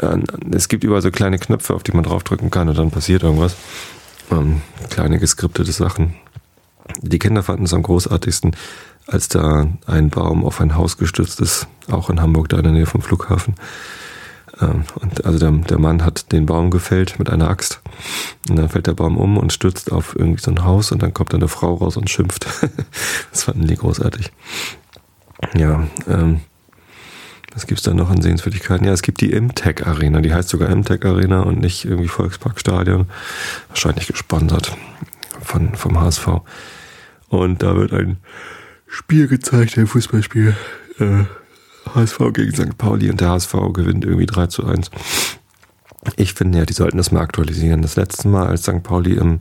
äh, 0.00 0.18
es 0.54 0.68
gibt 0.68 0.84
überall 0.84 1.02
so 1.02 1.10
kleine 1.10 1.38
Knöpfe, 1.38 1.74
auf 1.74 1.82
die 1.82 1.92
man 1.92 2.04
draufdrücken 2.04 2.50
kann 2.50 2.68
und 2.68 2.78
dann 2.78 2.90
passiert 2.90 3.22
irgendwas. 3.22 3.56
Ähm, 4.30 4.62
kleine 4.90 5.18
geskriptete 5.18 5.72
Sachen. 5.72 6.14
Die 7.00 7.18
Kinder 7.18 7.42
fanden 7.42 7.64
es 7.64 7.74
am 7.74 7.82
großartigsten, 7.82 8.56
als 9.06 9.28
da 9.28 9.66
ein 9.86 10.10
Baum 10.10 10.44
auf 10.44 10.60
ein 10.60 10.74
Haus 10.74 10.96
gestürzt 10.96 11.40
ist, 11.40 11.66
auch 11.90 12.10
in 12.10 12.20
Hamburg, 12.20 12.48
da 12.48 12.58
in 12.58 12.64
der 12.64 12.72
Nähe 12.72 12.86
vom 12.86 13.02
Flughafen. 13.02 13.54
Ähm, 14.60 14.84
und 15.00 15.24
also 15.24 15.38
der, 15.38 15.50
der 15.50 15.78
Mann 15.78 16.04
hat 16.04 16.32
den 16.32 16.46
Baum 16.46 16.70
gefällt 16.70 17.18
mit 17.18 17.30
einer 17.30 17.48
Axt. 17.48 17.80
Und 18.48 18.56
dann 18.56 18.68
fällt 18.68 18.86
der 18.86 18.94
Baum 18.94 19.16
um 19.16 19.36
und 19.36 19.52
stürzt 19.52 19.92
auf 19.92 20.14
irgendwie 20.16 20.42
so 20.42 20.50
ein 20.50 20.64
Haus 20.64 20.92
und 20.92 21.02
dann 21.02 21.14
kommt 21.14 21.34
eine 21.34 21.48
Frau 21.48 21.74
raus 21.74 21.96
und 21.96 22.10
schimpft. 22.10 22.46
das 23.30 23.44
fanden 23.44 23.66
die 23.66 23.76
großartig. 23.76 24.32
Ja, 25.54 25.86
ähm, 26.08 26.40
was 27.54 27.66
gibt's 27.66 27.84
da 27.84 27.94
noch 27.94 28.10
an 28.10 28.20
Sehenswürdigkeiten? 28.20 28.86
Ja, 28.86 28.92
es 28.92 29.02
gibt 29.02 29.20
die 29.20 29.30
Imtech 29.30 29.86
Arena, 29.86 30.20
die 30.20 30.34
heißt 30.34 30.48
sogar 30.48 30.70
Imtech 30.70 31.04
Arena 31.04 31.42
und 31.42 31.60
nicht 31.60 31.84
irgendwie 31.84 32.08
Volksparkstadion. 32.08 33.06
Wahrscheinlich 33.68 34.08
gesponsert 34.08 34.76
von, 35.40 35.76
vom 35.76 36.00
HSV. 36.00 36.26
Und 37.28 37.62
da 37.62 37.76
wird 37.76 37.92
ein 37.92 38.18
Spiel 38.86 39.28
gezeigt, 39.28 39.78
ein 39.78 39.86
Fußballspiel. 39.86 40.56
Äh, 40.98 41.24
HSV 41.94 42.18
gegen 42.32 42.54
St. 42.54 42.78
Pauli 42.78 43.10
und 43.10 43.20
der 43.20 43.30
HSV 43.30 43.52
gewinnt 43.72 44.04
irgendwie 44.04 44.26
3 44.26 44.46
zu 44.48 44.66
1. 44.66 44.90
Ich 46.16 46.34
finde 46.34 46.58
ja, 46.58 46.66
die 46.66 46.72
sollten 46.72 46.96
das 46.96 47.12
mal 47.12 47.20
aktualisieren. 47.20 47.82
Das 47.82 47.96
letzte 47.96 48.28
Mal, 48.28 48.46
als 48.46 48.62
St. 48.62 48.82
Pauli 48.82 49.14
im, 49.14 49.40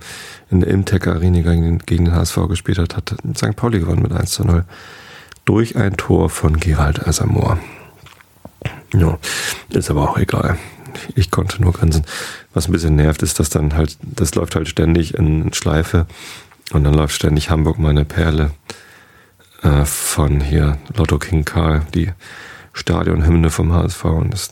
in 0.49 0.59
der 0.59 0.69
Imtech 0.69 1.07
Arena 1.07 1.41
gegen, 1.41 1.79
gegen 1.79 2.05
den 2.05 2.15
HSV 2.15 2.47
gespielt 2.47 2.79
hat, 2.79 2.95
hat 2.95 3.15
St. 3.35 3.55
Pauli 3.55 3.79
gewonnen 3.79 4.01
mit 4.03 4.13
1 4.13 4.31
zu 4.31 4.43
0. 4.45 4.65
Durch 5.45 5.75
ein 5.75 5.97
Tor 5.97 6.29
von 6.29 6.59
Gerald 6.59 7.05
Asamoah. 7.05 7.57
Ja, 8.93 9.17
ist 9.69 9.89
aber 9.89 10.09
auch 10.09 10.17
egal. 10.17 10.57
Ich 11.15 11.31
konnte 11.31 11.61
nur 11.61 11.73
grinsen. 11.73 12.05
Was 12.53 12.67
ein 12.67 12.71
bisschen 12.71 12.95
nervt, 12.95 13.23
ist, 13.23 13.39
dass 13.39 13.49
dann 13.49 13.75
halt, 13.75 13.97
das 14.01 14.35
läuft 14.35 14.55
halt 14.55 14.67
ständig 14.67 15.15
in 15.15 15.51
Schleife 15.53 16.05
und 16.71 16.83
dann 16.83 16.93
läuft 16.93 17.15
ständig 17.15 17.49
Hamburg 17.49 17.79
meine 17.79 18.05
Perle 18.05 18.51
äh, 19.63 19.85
von 19.85 20.39
hier 20.39 20.77
Lotto 20.95 21.17
King 21.17 21.45
Karl, 21.45 21.81
die 21.93 22.11
Stadionhymne 22.73 23.49
vom 23.49 23.73
HSV 23.73 24.05
und 24.05 24.33
das, 24.33 24.51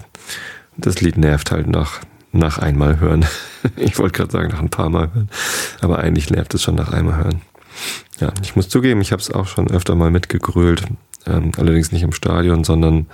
das 0.78 1.02
Lied 1.02 1.18
nervt 1.18 1.52
halt 1.52 1.68
nach, 1.68 2.00
nach 2.32 2.58
einmal 2.58 3.00
hören. 3.00 3.26
ich 3.76 3.98
wollte 4.00 4.18
gerade 4.18 4.32
sagen, 4.32 4.50
nach 4.50 4.62
ein 4.62 4.70
paar 4.70 4.90
Mal 4.90 5.14
hören, 5.14 5.30
aber 5.82 6.00
eigentlich 6.00 6.30
nervt 6.30 6.54
es 6.54 6.64
schon 6.64 6.76
nach 6.76 6.92
einmal 6.92 7.18
hören. 7.18 7.42
Ja, 8.20 8.32
ich 8.42 8.56
muss 8.56 8.70
zugeben, 8.70 9.02
ich 9.02 9.12
habe 9.12 9.22
es 9.22 9.32
auch 9.32 9.48
schon 9.48 9.70
öfter 9.72 9.96
mal 9.96 10.12
mitgegrölt, 10.12 10.84
ähm, 11.26 11.52
allerdings 11.58 11.92
nicht 11.92 12.04
im 12.04 12.14
Stadion, 12.14 12.64
sondern 12.64 13.08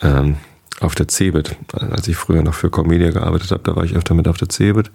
ähm, 0.00 0.36
auf 0.80 0.94
der 0.94 1.08
Cebit. 1.08 1.56
Als 1.72 2.08
ich 2.08 2.16
früher 2.16 2.42
noch 2.42 2.54
für 2.54 2.70
Comedia 2.70 3.10
gearbeitet 3.10 3.50
habe, 3.50 3.62
da 3.64 3.76
war 3.76 3.84
ich 3.84 3.94
öfter 3.94 4.14
mit 4.14 4.28
auf 4.28 4.36
der 4.36 4.48
Cebit. 4.48 4.90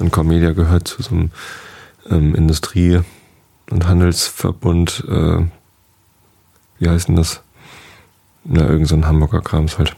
Und 0.00 0.10
Comedia 0.10 0.52
gehört 0.52 0.88
zu 0.88 1.02
so 1.02 1.14
einem 1.14 1.30
ähm, 2.10 2.34
Industrie- 2.34 3.00
und 3.70 3.86
Handelsverbund, 3.86 5.04
äh, 5.08 5.44
wie 6.78 6.88
heißt 6.88 7.08
denn 7.08 7.16
das? 7.16 7.42
Na, 8.44 8.68
irgend 8.68 8.88
so 8.88 8.96
ein 8.96 9.06
Hamburger 9.06 9.40
Krams 9.40 9.78
halt. 9.78 9.96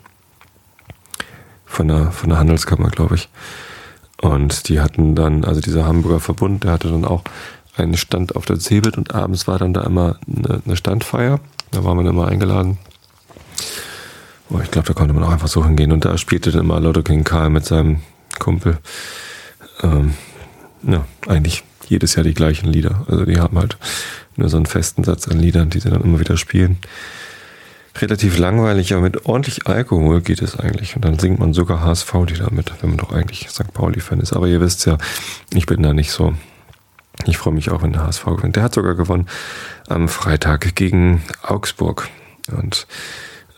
Von 1.64 1.88
der, 1.88 2.12
von 2.12 2.28
der 2.28 2.38
Handelskammer, 2.38 2.90
glaube 2.90 3.16
ich. 3.16 3.28
Und 4.20 4.68
die 4.68 4.80
hatten 4.80 5.14
dann, 5.14 5.44
also 5.44 5.60
dieser 5.60 5.86
Hamburger 5.86 6.20
Verbund, 6.20 6.64
der 6.64 6.72
hatte 6.72 6.88
dann 6.88 7.04
auch 7.04 7.24
einen 7.76 7.96
Stand 7.96 8.36
auf 8.36 8.44
der 8.44 8.58
Cebit 8.58 8.96
und 8.96 9.14
abends 9.14 9.46
war 9.46 9.58
dann 9.58 9.74
da 9.74 9.82
immer 9.82 10.18
eine, 10.26 10.62
eine 10.64 10.76
Standfeier. 10.76 11.40
Da 11.70 11.84
war 11.84 11.94
man 11.94 12.06
immer 12.06 12.28
eingeladen 12.28 12.78
Oh, 14.50 14.60
ich 14.62 14.70
glaube, 14.70 14.86
da 14.86 14.94
konnte 14.94 15.14
man 15.14 15.24
auch 15.24 15.32
einfach 15.32 15.48
so 15.48 15.64
hingehen. 15.64 15.92
Und 15.92 16.04
da 16.04 16.18
spielte 16.18 16.52
dann 16.52 16.60
immer 16.62 16.78
Lotto 16.80 17.02
King 17.02 17.24
Karl 17.24 17.50
mit 17.50 17.64
seinem 17.64 18.00
Kumpel. 18.38 18.78
Ähm, 19.82 20.14
ja, 20.82 21.04
eigentlich 21.26 21.64
jedes 21.88 22.14
Jahr 22.14 22.24
die 22.24 22.34
gleichen 22.34 22.68
Lieder. 22.68 23.04
Also 23.08 23.24
die 23.24 23.38
haben 23.38 23.58
halt 23.58 23.78
nur 24.36 24.48
so 24.48 24.56
einen 24.56 24.66
festen 24.66 25.02
Satz 25.02 25.28
an 25.28 25.38
Liedern, 25.38 25.70
die 25.70 25.80
sie 25.80 25.90
dann 25.90 26.02
immer 26.02 26.20
wieder 26.20 26.36
spielen. 26.36 26.78
Relativ 27.96 28.38
langweilig, 28.38 28.92
aber 28.92 29.02
mit 29.02 29.24
ordentlich 29.24 29.66
Alkohol 29.66 30.20
geht 30.20 30.42
es 30.42 30.58
eigentlich. 30.58 30.96
Und 30.96 31.04
dann 31.04 31.18
singt 31.18 31.38
man 31.38 31.54
sogar 31.54 31.80
HSV-Lieder 31.80 32.50
mit, 32.52 32.72
wenn 32.80 32.90
man 32.90 32.98
doch 32.98 33.12
eigentlich 33.12 33.48
St. 33.50 33.72
Pauli-Fan 33.72 34.20
ist. 34.20 34.32
Aber 34.32 34.46
ihr 34.46 34.60
wisst 34.60 34.84
ja, 34.84 34.98
ich 35.54 35.66
bin 35.66 35.82
da 35.82 35.94
nicht 35.94 36.10
so. 36.10 36.34
Ich 37.26 37.38
freue 37.38 37.54
mich 37.54 37.70
auch, 37.70 37.82
wenn 37.82 37.92
der 37.92 38.04
HSV 38.06 38.24
gewinnt. 38.24 38.56
Der 38.56 38.64
hat 38.64 38.74
sogar 38.74 38.94
gewonnen 38.94 39.28
am 39.88 40.08
Freitag 40.08 40.74
gegen 40.74 41.22
Augsburg. 41.42 42.08
Und 42.52 42.86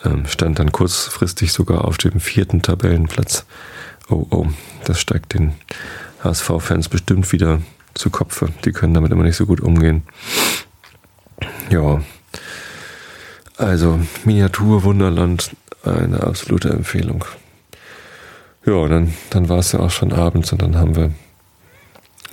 ähm, 0.04 0.26
stand 0.26 0.58
dann 0.58 0.72
kurzfristig 0.72 1.52
sogar 1.52 1.84
auf 1.84 1.98
dem 1.98 2.20
vierten 2.20 2.62
Tabellenplatz. 2.62 3.44
Oh, 4.08 4.26
oh, 4.30 4.46
das 4.84 5.00
steigt 5.00 5.34
den 5.34 5.54
HSV-Fans 6.22 6.88
bestimmt 6.88 7.32
wieder 7.32 7.60
zu 7.94 8.10
Kopfe. 8.10 8.50
Die 8.64 8.72
können 8.72 8.94
damit 8.94 9.10
immer 9.10 9.24
nicht 9.24 9.36
so 9.36 9.46
gut 9.46 9.60
umgehen. 9.60 10.04
Ja, 11.70 12.00
also 13.56 13.98
Miniatur 14.24 14.84
Wunderland, 14.84 15.50
eine 15.82 16.22
absolute 16.22 16.70
Empfehlung. 16.70 17.24
Ja, 18.64 18.86
dann, 18.88 19.14
dann 19.30 19.48
war 19.48 19.58
es 19.58 19.72
ja 19.72 19.80
auch 19.80 19.90
schon 19.90 20.12
abends 20.12 20.52
und 20.52 20.62
dann 20.62 20.76
haben 20.76 20.96
wir 20.96 21.12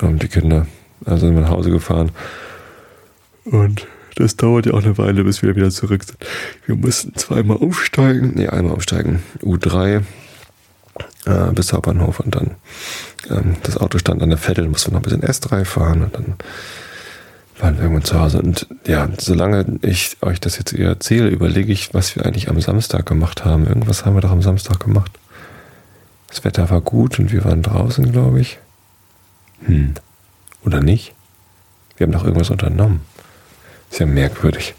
ähm, 0.02 0.20
die 0.20 0.28
Kinder, 0.28 0.68
also 1.06 1.26
sind 1.26 1.36
wir 1.36 1.42
nach 1.42 1.50
Hause 1.50 1.72
gefahren 1.72 2.12
und 3.46 3.88
das 4.16 4.36
dauert 4.36 4.68
ja 4.68 4.74
auch 4.74 4.84
eine 4.84 4.98
Weile, 4.98 5.24
bis 5.24 5.42
wir 5.42 5.56
wieder 5.56 5.72
zurück 5.72 6.04
sind. 6.04 6.18
Wir 6.66 6.76
mussten 6.76 7.16
zweimal 7.16 7.58
umsteigen, 7.58 8.34
nee, 8.36 8.48
einmal 8.48 8.74
umsteigen, 8.74 9.24
U3 9.42 10.04
äh, 11.26 11.52
bis 11.54 11.74
Hauptbahnhof 11.74 12.20
und 12.20 12.36
dann 12.36 12.52
ähm, 13.30 13.56
das 13.64 13.78
Auto 13.78 13.98
stand 13.98 14.22
an 14.22 14.30
der 14.30 14.38
Vettel, 14.38 14.68
mussten 14.68 14.92
wir 14.92 15.00
noch 15.00 15.06
ein 15.06 15.20
bisschen 15.20 15.24
S3 15.24 15.66
fahren 15.66 16.04
und 16.04 16.16
dann 16.16 16.36
waren 17.60 17.76
wir 17.76 17.84
irgendwann 17.84 18.04
zu 18.04 18.20
Hause. 18.20 18.42
Und 18.42 18.68
ja, 18.86 19.10
solange 19.18 19.80
ich 19.82 20.18
euch 20.22 20.40
das 20.40 20.58
jetzt 20.58 20.74
erzähle, 20.74 21.30
überlege 21.30 21.72
ich, 21.72 21.94
was 21.94 22.16
wir 22.16 22.26
eigentlich 22.26 22.50
am 22.50 22.60
Samstag 22.60 23.06
gemacht 23.06 23.46
haben. 23.46 23.68
Irgendwas 23.68 24.06
haben 24.06 24.16
wir 24.16 24.22
doch 24.22 24.32
am 24.32 24.42
Samstag 24.42 24.80
gemacht. 24.80 25.12
Das 26.28 26.44
Wetter 26.44 26.70
war 26.70 26.82
gut 26.82 27.20
und 27.20 27.32
wir 27.32 27.46
waren 27.46 27.62
draußen, 27.62 28.12
glaube 28.12 28.42
ich. 28.42 28.60
Hm. 29.66 29.94
Oder 30.66 30.82
nicht? 30.82 31.14
Wir 31.98 32.06
haben 32.06 32.14
doch 32.14 32.24
irgendwas 32.24 32.50
unternommen. 32.50 33.02
Ist 33.92 34.00
ja 34.00 34.06
merkwürdig. 34.06 34.74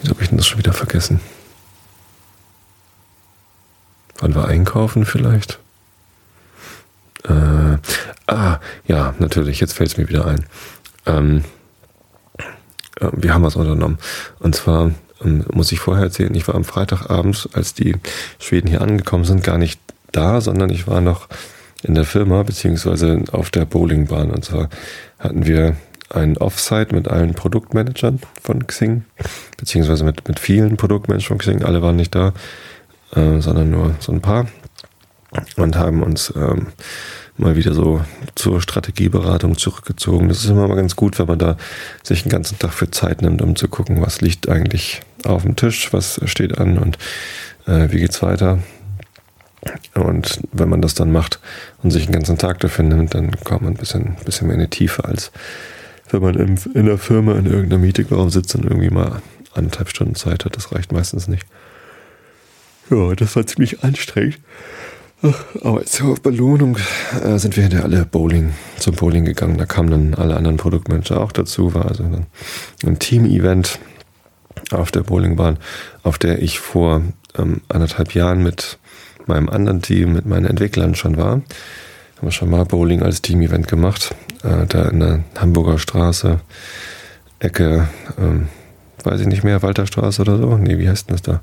Wieso 0.00 0.14
habe 0.14 0.22
ich 0.22 0.28
denn 0.28 0.38
das 0.38 0.46
schon 0.46 0.58
wieder 0.58 0.72
vergessen? 0.72 1.20
Wann 4.18 4.34
wir 4.34 4.46
einkaufen 4.46 5.06
vielleicht? 5.06 5.58
Äh, 7.24 7.78
ah, 8.26 8.60
ja, 8.86 9.14
natürlich, 9.18 9.60
jetzt 9.60 9.72
fällt 9.72 9.90
es 9.90 9.96
mir 9.96 10.08
wieder 10.08 10.26
ein. 10.26 10.44
Ähm, 11.06 11.44
äh, 13.00 13.08
wir 13.12 13.32
haben 13.32 13.44
was 13.44 13.56
unternommen. 13.56 13.98
Und 14.38 14.54
zwar 14.54 14.90
ähm, 15.22 15.44
muss 15.52 15.72
ich 15.72 15.80
vorher 15.80 16.04
erzählen, 16.04 16.34
ich 16.34 16.46
war 16.46 16.54
am 16.54 16.64
Freitagabend, 16.64 17.48
als 17.54 17.74
die 17.74 17.96
Schweden 18.38 18.68
hier 18.68 18.82
angekommen 18.82 19.24
sind, 19.24 19.42
gar 19.42 19.58
nicht 19.58 19.80
da, 20.12 20.40
sondern 20.40 20.70
ich 20.70 20.86
war 20.86 21.00
noch 21.00 21.28
in 21.84 21.94
der 21.94 22.04
Firma, 22.04 22.42
beziehungsweise 22.42 23.22
auf 23.32 23.50
der 23.50 23.64
Bowlingbahn. 23.66 24.30
Und 24.30 24.44
zwar 24.44 24.68
hatten 25.18 25.46
wir 25.46 25.76
ein 26.10 26.36
Offsite 26.38 26.94
mit 26.94 27.08
allen 27.08 27.34
Produktmanagern 27.34 28.20
von 28.42 28.66
Xing, 28.66 29.04
beziehungsweise 29.56 30.04
mit, 30.04 30.26
mit 30.26 30.38
vielen 30.38 30.76
Produktmanagern 30.76 31.26
von 31.26 31.38
Xing. 31.38 31.62
Alle 31.62 31.82
waren 31.82 31.96
nicht 31.96 32.14
da, 32.14 32.32
äh, 33.14 33.40
sondern 33.40 33.70
nur 33.70 33.94
so 34.00 34.12
ein 34.12 34.20
paar 34.20 34.46
und 35.56 35.76
haben 35.76 36.02
uns 36.02 36.32
ähm, 36.36 36.68
mal 37.36 37.56
wieder 37.56 37.74
so 37.74 38.00
zur 38.34 38.60
Strategieberatung 38.60 39.58
zurückgezogen. 39.58 40.28
Das 40.28 40.44
ist 40.44 40.50
immer 40.50 40.68
mal 40.68 40.76
ganz 40.76 40.94
gut, 40.96 41.18
wenn 41.18 41.26
man 41.26 41.38
da 41.38 41.56
sich 42.02 42.22
den 42.22 42.30
ganzen 42.30 42.58
Tag 42.58 42.72
für 42.72 42.90
Zeit 42.90 43.22
nimmt, 43.22 43.42
um 43.42 43.56
zu 43.56 43.68
gucken, 43.68 44.00
was 44.00 44.20
liegt 44.20 44.48
eigentlich 44.48 45.00
auf 45.24 45.42
dem 45.42 45.56
Tisch, 45.56 45.92
was 45.92 46.20
steht 46.26 46.58
an 46.58 46.78
und 46.78 46.98
äh, 47.66 47.90
wie 47.90 47.98
geht's 47.98 48.22
weiter. 48.22 48.58
Und 49.94 50.40
wenn 50.52 50.68
man 50.68 50.82
das 50.82 50.94
dann 50.94 51.12
macht 51.12 51.40
und 51.82 51.90
sich 51.90 52.06
den 52.06 52.12
ganzen 52.12 52.38
Tag 52.38 52.60
dafür 52.60 52.84
nimmt, 52.84 53.14
dann 53.14 53.30
kommt 53.44 53.62
man 53.62 53.74
ein 53.74 53.78
bisschen, 53.78 54.16
bisschen 54.24 54.46
mehr 54.46 54.56
in 54.56 54.62
die 54.62 54.68
Tiefe, 54.68 55.04
als 55.04 55.30
wenn 56.10 56.22
man 56.22 56.34
in, 56.34 56.58
in 56.74 56.86
der 56.86 56.98
Firma 56.98 57.36
in 57.36 57.46
irgendeinem 57.46 57.82
Meetingraum 57.82 58.30
sitzt 58.30 58.54
und 58.54 58.64
irgendwie 58.64 58.90
mal 58.90 59.22
anderthalb 59.54 59.88
Stunden 59.88 60.14
Zeit 60.14 60.44
hat. 60.44 60.56
Das 60.56 60.72
reicht 60.72 60.92
meistens 60.92 61.28
nicht. 61.28 61.46
Ja, 62.90 63.14
das 63.14 63.34
war 63.36 63.46
ziemlich 63.46 63.82
anstrengend. 63.82 64.38
Aber 65.62 65.84
zur 65.86 66.16
Belohnung 66.16 66.76
äh, 67.22 67.38
sind 67.38 67.56
wir 67.56 67.62
hinterher 67.62 67.86
alle 67.86 68.04
Bowling, 68.04 68.52
zum 68.78 68.94
Bowling 68.94 69.24
gegangen. 69.24 69.56
Da 69.56 69.64
kamen 69.64 69.90
dann 69.90 70.14
alle 70.14 70.36
anderen 70.36 70.58
Produktmanager 70.58 71.20
auch 71.20 71.32
dazu. 71.32 71.72
War 71.72 71.86
also 71.86 72.04
ein, 72.04 72.26
ein 72.84 72.98
Team-Event 72.98 73.78
auf 74.70 74.90
der 74.90 75.00
Bowlingbahn, 75.00 75.58
auf 76.02 76.18
der 76.18 76.42
ich 76.42 76.58
vor 76.58 77.02
ähm, 77.38 77.62
anderthalb 77.68 78.14
Jahren 78.14 78.42
mit 78.42 78.78
meinem 79.28 79.48
anderen 79.48 79.82
Team, 79.82 80.12
mit 80.12 80.26
meinen 80.26 80.46
Entwicklern 80.46 80.94
schon 80.94 81.16
war. 81.16 81.32
Haben 81.32 81.42
wir 82.20 82.30
schon 82.30 82.50
mal 82.50 82.64
Bowling 82.64 83.02
als 83.02 83.22
Team-Event 83.22 83.68
gemacht. 83.68 84.14
Äh, 84.42 84.66
da 84.66 84.88
in 84.88 85.00
der 85.00 85.24
Hamburger 85.36 85.78
Straße, 85.78 86.40
Ecke, 87.38 87.88
ähm, 88.18 88.48
weiß 89.02 89.20
ich 89.20 89.26
nicht 89.26 89.44
mehr, 89.44 89.62
Walterstraße 89.62 90.22
oder 90.22 90.38
so. 90.38 90.56
Nee, 90.56 90.78
wie 90.78 90.88
heißt 90.88 91.08
denn 91.08 91.16
das 91.16 91.22
da? 91.22 91.40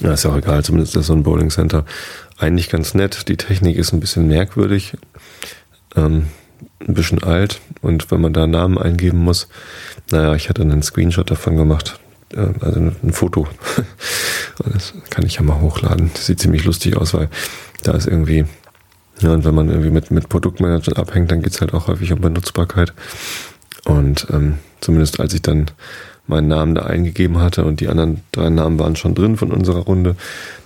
Ja, 0.00 0.12
ist 0.12 0.24
ja 0.24 0.30
auch 0.30 0.36
egal, 0.36 0.64
zumindest 0.64 0.94
ist 0.94 1.00
das 1.00 1.06
so 1.06 1.12
ein 1.12 1.22
Bowling 1.22 1.50
Center. 1.50 1.84
Eigentlich 2.38 2.70
ganz 2.70 2.94
nett. 2.94 3.28
Die 3.28 3.36
Technik 3.36 3.76
ist 3.76 3.92
ein 3.92 4.00
bisschen 4.00 4.26
merkwürdig. 4.26 4.96
Ähm, 5.94 6.26
ein 6.86 6.94
bisschen 6.94 7.22
alt 7.22 7.60
und 7.82 8.10
wenn 8.10 8.20
man 8.20 8.32
da 8.32 8.46
Namen 8.46 8.78
eingeben 8.78 9.18
muss, 9.18 9.48
naja, 10.10 10.34
ich 10.34 10.48
hatte 10.48 10.62
einen 10.62 10.82
Screenshot 10.82 11.30
davon 11.30 11.56
gemacht, 11.56 11.98
also 12.34 12.80
ein 12.80 13.12
Foto. 13.12 13.46
Das 14.72 14.94
kann 15.10 15.26
ich 15.26 15.34
ja 15.34 15.42
mal 15.42 15.60
hochladen. 15.60 16.12
Das 16.14 16.26
sieht 16.26 16.38
ziemlich 16.38 16.64
lustig 16.64 16.96
aus, 16.96 17.12
weil 17.12 17.28
da 17.82 17.90
ist 17.90 18.06
irgendwie, 18.06 18.44
ja, 19.18 19.32
und 19.32 19.44
wenn 19.44 19.54
man 19.54 19.68
irgendwie 19.68 19.90
mit, 19.90 20.12
mit 20.12 20.28
Produktmanagern 20.28 20.94
abhängt, 20.94 21.32
dann 21.32 21.42
geht's 21.42 21.60
halt 21.60 21.74
auch 21.74 21.88
häufig 21.88 22.12
um 22.12 22.20
Benutzbarkeit. 22.20 22.92
Und 23.84 24.28
ähm, 24.32 24.58
zumindest 24.80 25.18
als 25.18 25.34
ich 25.34 25.42
dann 25.42 25.66
meinen 26.26 26.48
Namen 26.48 26.74
da 26.74 26.82
eingegeben 26.82 27.40
hatte 27.40 27.64
und 27.64 27.80
die 27.80 27.88
anderen 27.88 28.22
drei 28.32 28.48
Namen 28.48 28.78
waren 28.78 28.96
schon 28.96 29.14
drin 29.14 29.36
von 29.36 29.50
unserer 29.50 29.80
Runde, 29.80 30.16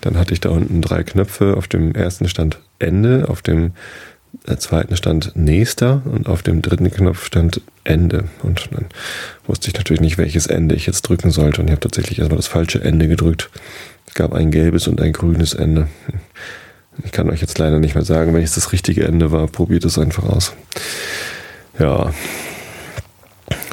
dann 0.00 0.16
hatte 0.16 0.32
ich 0.34 0.40
da 0.40 0.50
unten 0.50 0.82
drei 0.82 1.02
Knöpfe. 1.02 1.56
Auf 1.56 1.66
dem 1.66 1.94
ersten 1.94 2.28
stand 2.28 2.60
Ende, 2.78 3.26
auf 3.28 3.42
dem 3.42 3.72
zweiten 4.58 4.96
stand 4.96 5.32
nächster 5.36 6.02
und 6.04 6.26
auf 6.26 6.42
dem 6.42 6.62
dritten 6.62 6.90
Knopf 6.90 7.24
stand 7.24 7.60
Ende. 7.84 8.24
Und 8.42 8.68
dann 8.72 8.86
wusste 9.46 9.68
ich 9.68 9.74
natürlich 9.74 10.00
nicht, 10.00 10.18
welches 10.18 10.46
Ende 10.46 10.74
ich 10.74 10.86
jetzt 10.86 11.02
drücken 11.02 11.30
sollte. 11.30 11.60
Und 11.60 11.68
ich 11.68 11.72
habe 11.72 11.80
tatsächlich 11.80 12.18
erstmal 12.18 12.38
das 12.38 12.46
falsche 12.46 12.82
Ende 12.82 13.08
gedrückt. 13.08 13.50
Es 14.06 14.14
gab 14.14 14.32
ein 14.32 14.50
gelbes 14.50 14.88
und 14.88 15.00
ein 15.00 15.12
grünes 15.12 15.54
Ende. 15.54 15.88
Ich 17.04 17.12
kann 17.12 17.30
euch 17.30 17.40
jetzt 17.40 17.58
leider 17.58 17.78
nicht 17.78 17.94
mehr 17.94 18.04
sagen, 18.04 18.34
welches 18.34 18.54
das 18.54 18.72
richtige 18.72 19.04
Ende 19.06 19.30
war. 19.30 19.46
Probiert 19.46 19.84
es 19.84 19.98
einfach 19.98 20.24
aus. 20.24 20.54
Ja. 21.78 22.12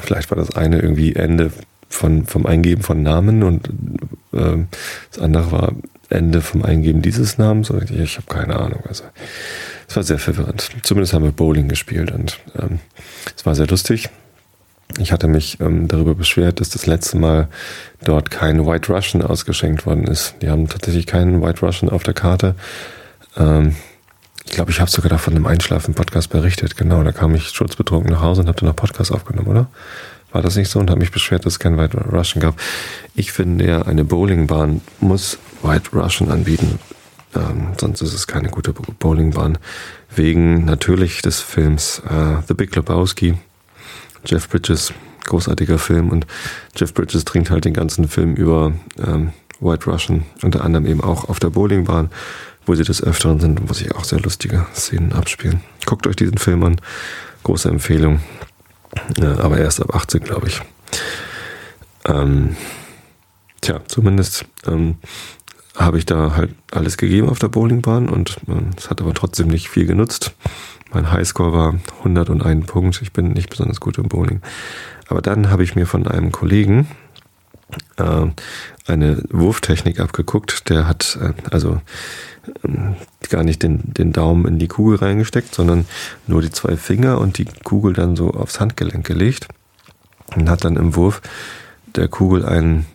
Vielleicht 0.02 0.30
war 0.30 0.38
das 0.38 0.54
eine 0.54 0.80
irgendwie 0.80 1.14
Ende 1.14 1.50
von, 1.88 2.26
vom 2.26 2.46
Eingeben 2.46 2.82
von 2.82 3.02
Namen 3.02 3.42
und 3.42 3.68
äh, 4.32 4.64
das 5.10 5.18
andere 5.20 5.50
war 5.50 5.72
Ende 6.08 6.40
vom 6.40 6.64
Eingeben 6.64 7.02
dieses 7.02 7.38
Namens. 7.38 7.70
Ich, 7.70 7.90
ich 7.90 8.16
habe 8.16 8.26
keine 8.28 8.56
Ahnung. 8.56 8.80
Also 8.86 9.04
es 9.88 9.96
war 9.96 10.02
sehr 10.02 10.18
verwirrend. 10.18 10.68
Zumindest 10.82 11.14
haben 11.14 11.24
wir 11.24 11.32
Bowling 11.32 11.68
gespielt 11.68 12.10
und 12.10 12.38
ähm, 12.58 12.80
es 13.36 13.46
war 13.46 13.54
sehr 13.54 13.66
lustig. 13.66 14.08
Ich 14.98 15.12
hatte 15.12 15.28
mich 15.28 15.60
ähm, 15.60 15.88
darüber 15.88 16.14
beschwert, 16.14 16.60
dass 16.60 16.70
das 16.70 16.86
letzte 16.86 17.18
Mal 17.18 17.48
dort 18.04 18.30
kein 18.30 18.66
White 18.66 18.92
Russian 18.92 19.22
ausgeschenkt 19.22 19.84
worden 19.84 20.04
ist. 20.04 20.34
Die 20.42 20.48
haben 20.48 20.68
tatsächlich 20.68 21.06
keinen 21.06 21.42
White 21.42 21.60
Russian 21.64 21.90
auf 21.90 22.02
der 22.02 22.14
Karte. 22.14 22.54
Ähm, 23.36 23.76
ich 24.44 24.52
glaube, 24.52 24.70
ich 24.70 24.80
habe 24.80 24.90
sogar 24.90 25.10
davon 25.10 25.36
im 25.36 25.46
Einschlafen-Podcast 25.46 26.30
berichtet. 26.30 26.76
Genau, 26.76 27.02
da 27.02 27.12
kam 27.12 27.34
ich 27.34 27.48
schutzbetrunken 27.48 28.12
nach 28.12 28.22
Hause 28.22 28.42
und 28.42 28.48
habe 28.48 28.58
dann 28.58 28.68
noch 28.68 28.76
Podcast 28.76 29.10
aufgenommen, 29.10 29.48
oder? 29.48 29.66
War 30.32 30.42
das 30.42 30.56
nicht 30.56 30.70
so? 30.70 30.78
Und 30.78 30.88
habe 30.88 31.00
mich 31.00 31.10
beschwert, 31.10 31.44
dass 31.46 31.54
es 31.54 31.58
kein 31.58 31.76
White 31.76 31.98
Russian 32.12 32.40
gab. 32.40 32.54
Ich 33.14 33.32
finde 33.32 33.66
ja, 33.66 33.82
eine 33.82 34.04
Bowlingbahn 34.04 34.80
muss 35.00 35.38
White 35.62 35.90
Russian 35.92 36.30
anbieten. 36.30 36.78
Ähm, 37.36 37.68
sonst 37.78 38.00
ist 38.00 38.14
es 38.14 38.26
keine 38.26 38.48
gute 38.48 38.72
Bowlingbahn. 38.72 39.58
Wegen 40.14 40.64
natürlich 40.64 41.22
des 41.22 41.40
Films 41.40 42.02
äh, 42.08 42.42
The 42.48 42.54
Big 42.54 42.74
Lebowski. 42.74 43.34
Jeff 44.24 44.48
Bridges, 44.48 44.92
großartiger 45.24 45.78
Film. 45.78 46.10
Und 46.10 46.26
Jeff 46.74 46.94
Bridges 46.94 47.24
trinkt 47.24 47.50
halt 47.50 47.64
den 47.64 47.74
ganzen 47.74 48.08
Film 48.08 48.34
über 48.34 48.72
ähm, 48.98 49.32
White 49.60 49.90
Russian. 49.90 50.24
Unter 50.42 50.64
anderem 50.64 50.86
eben 50.86 51.02
auch 51.02 51.28
auf 51.28 51.38
der 51.38 51.50
Bowlingbahn, 51.50 52.10
wo 52.64 52.74
sie 52.74 52.84
des 52.84 53.02
Öfteren 53.02 53.40
sind, 53.40 53.68
wo 53.68 53.72
sich 53.72 53.94
auch 53.94 54.04
sehr 54.04 54.20
lustige 54.20 54.66
Szenen 54.74 55.12
abspielen. 55.12 55.60
Guckt 55.84 56.06
euch 56.06 56.16
diesen 56.16 56.38
Film 56.38 56.64
an. 56.64 56.80
Große 57.42 57.68
Empfehlung. 57.68 58.20
Ja, 59.18 59.38
aber 59.38 59.58
erst 59.58 59.80
ab 59.80 59.94
18, 59.94 60.24
glaube 60.24 60.48
ich. 60.48 60.60
Ähm, 62.06 62.56
tja, 63.60 63.80
zumindest 63.86 64.46
ähm, 64.66 64.96
habe 65.76 65.98
ich 65.98 66.06
da 66.06 66.34
halt 66.34 66.54
alles 66.70 66.96
gegeben 66.96 67.28
auf 67.28 67.38
der 67.38 67.48
Bowlingbahn 67.48 68.08
und 68.08 68.38
äh, 68.48 68.62
es 68.76 68.90
hat 68.90 69.00
aber 69.00 69.14
trotzdem 69.14 69.48
nicht 69.48 69.68
viel 69.68 69.86
genutzt. 69.86 70.34
Mein 70.92 71.10
Highscore 71.10 71.52
war 71.52 71.74
101 71.98 72.66
Punkt. 72.66 73.02
Ich 73.02 73.12
bin 73.12 73.32
nicht 73.32 73.50
besonders 73.50 73.80
gut 73.80 73.98
im 73.98 74.08
Bowling. 74.08 74.40
Aber 75.08 75.20
dann 75.20 75.50
habe 75.50 75.62
ich 75.62 75.74
mir 75.74 75.86
von 75.86 76.06
einem 76.06 76.32
Kollegen 76.32 76.88
äh, 77.96 78.26
eine 78.86 79.22
Wurftechnik 79.30 80.00
abgeguckt. 80.00 80.68
Der 80.70 80.86
hat 80.86 81.18
äh, 81.20 81.32
also 81.50 81.80
äh, 82.62 83.28
gar 83.28 83.42
nicht 83.42 83.62
den, 83.62 83.92
den 83.94 84.12
Daumen 84.12 84.46
in 84.46 84.58
die 84.58 84.68
Kugel 84.68 84.98
reingesteckt, 84.98 85.54
sondern 85.54 85.86
nur 86.26 86.40
die 86.40 86.50
zwei 86.50 86.76
Finger 86.76 87.18
und 87.18 87.38
die 87.38 87.46
Kugel 87.64 87.92
dann 87.92 88.16
so 88.16 88.30
aufs 88.30 88.60
Handgelenk 88.60 89.06
gelegt 89.06 89.48
und 90.34 90.48
hat 90.48 90.64
dann 90.64 90.76
im 90.76 90.94
Wurf 90.94 91.20
der 91.96 92.08
Kugel 92.08 92.44
einen 92.44 92.86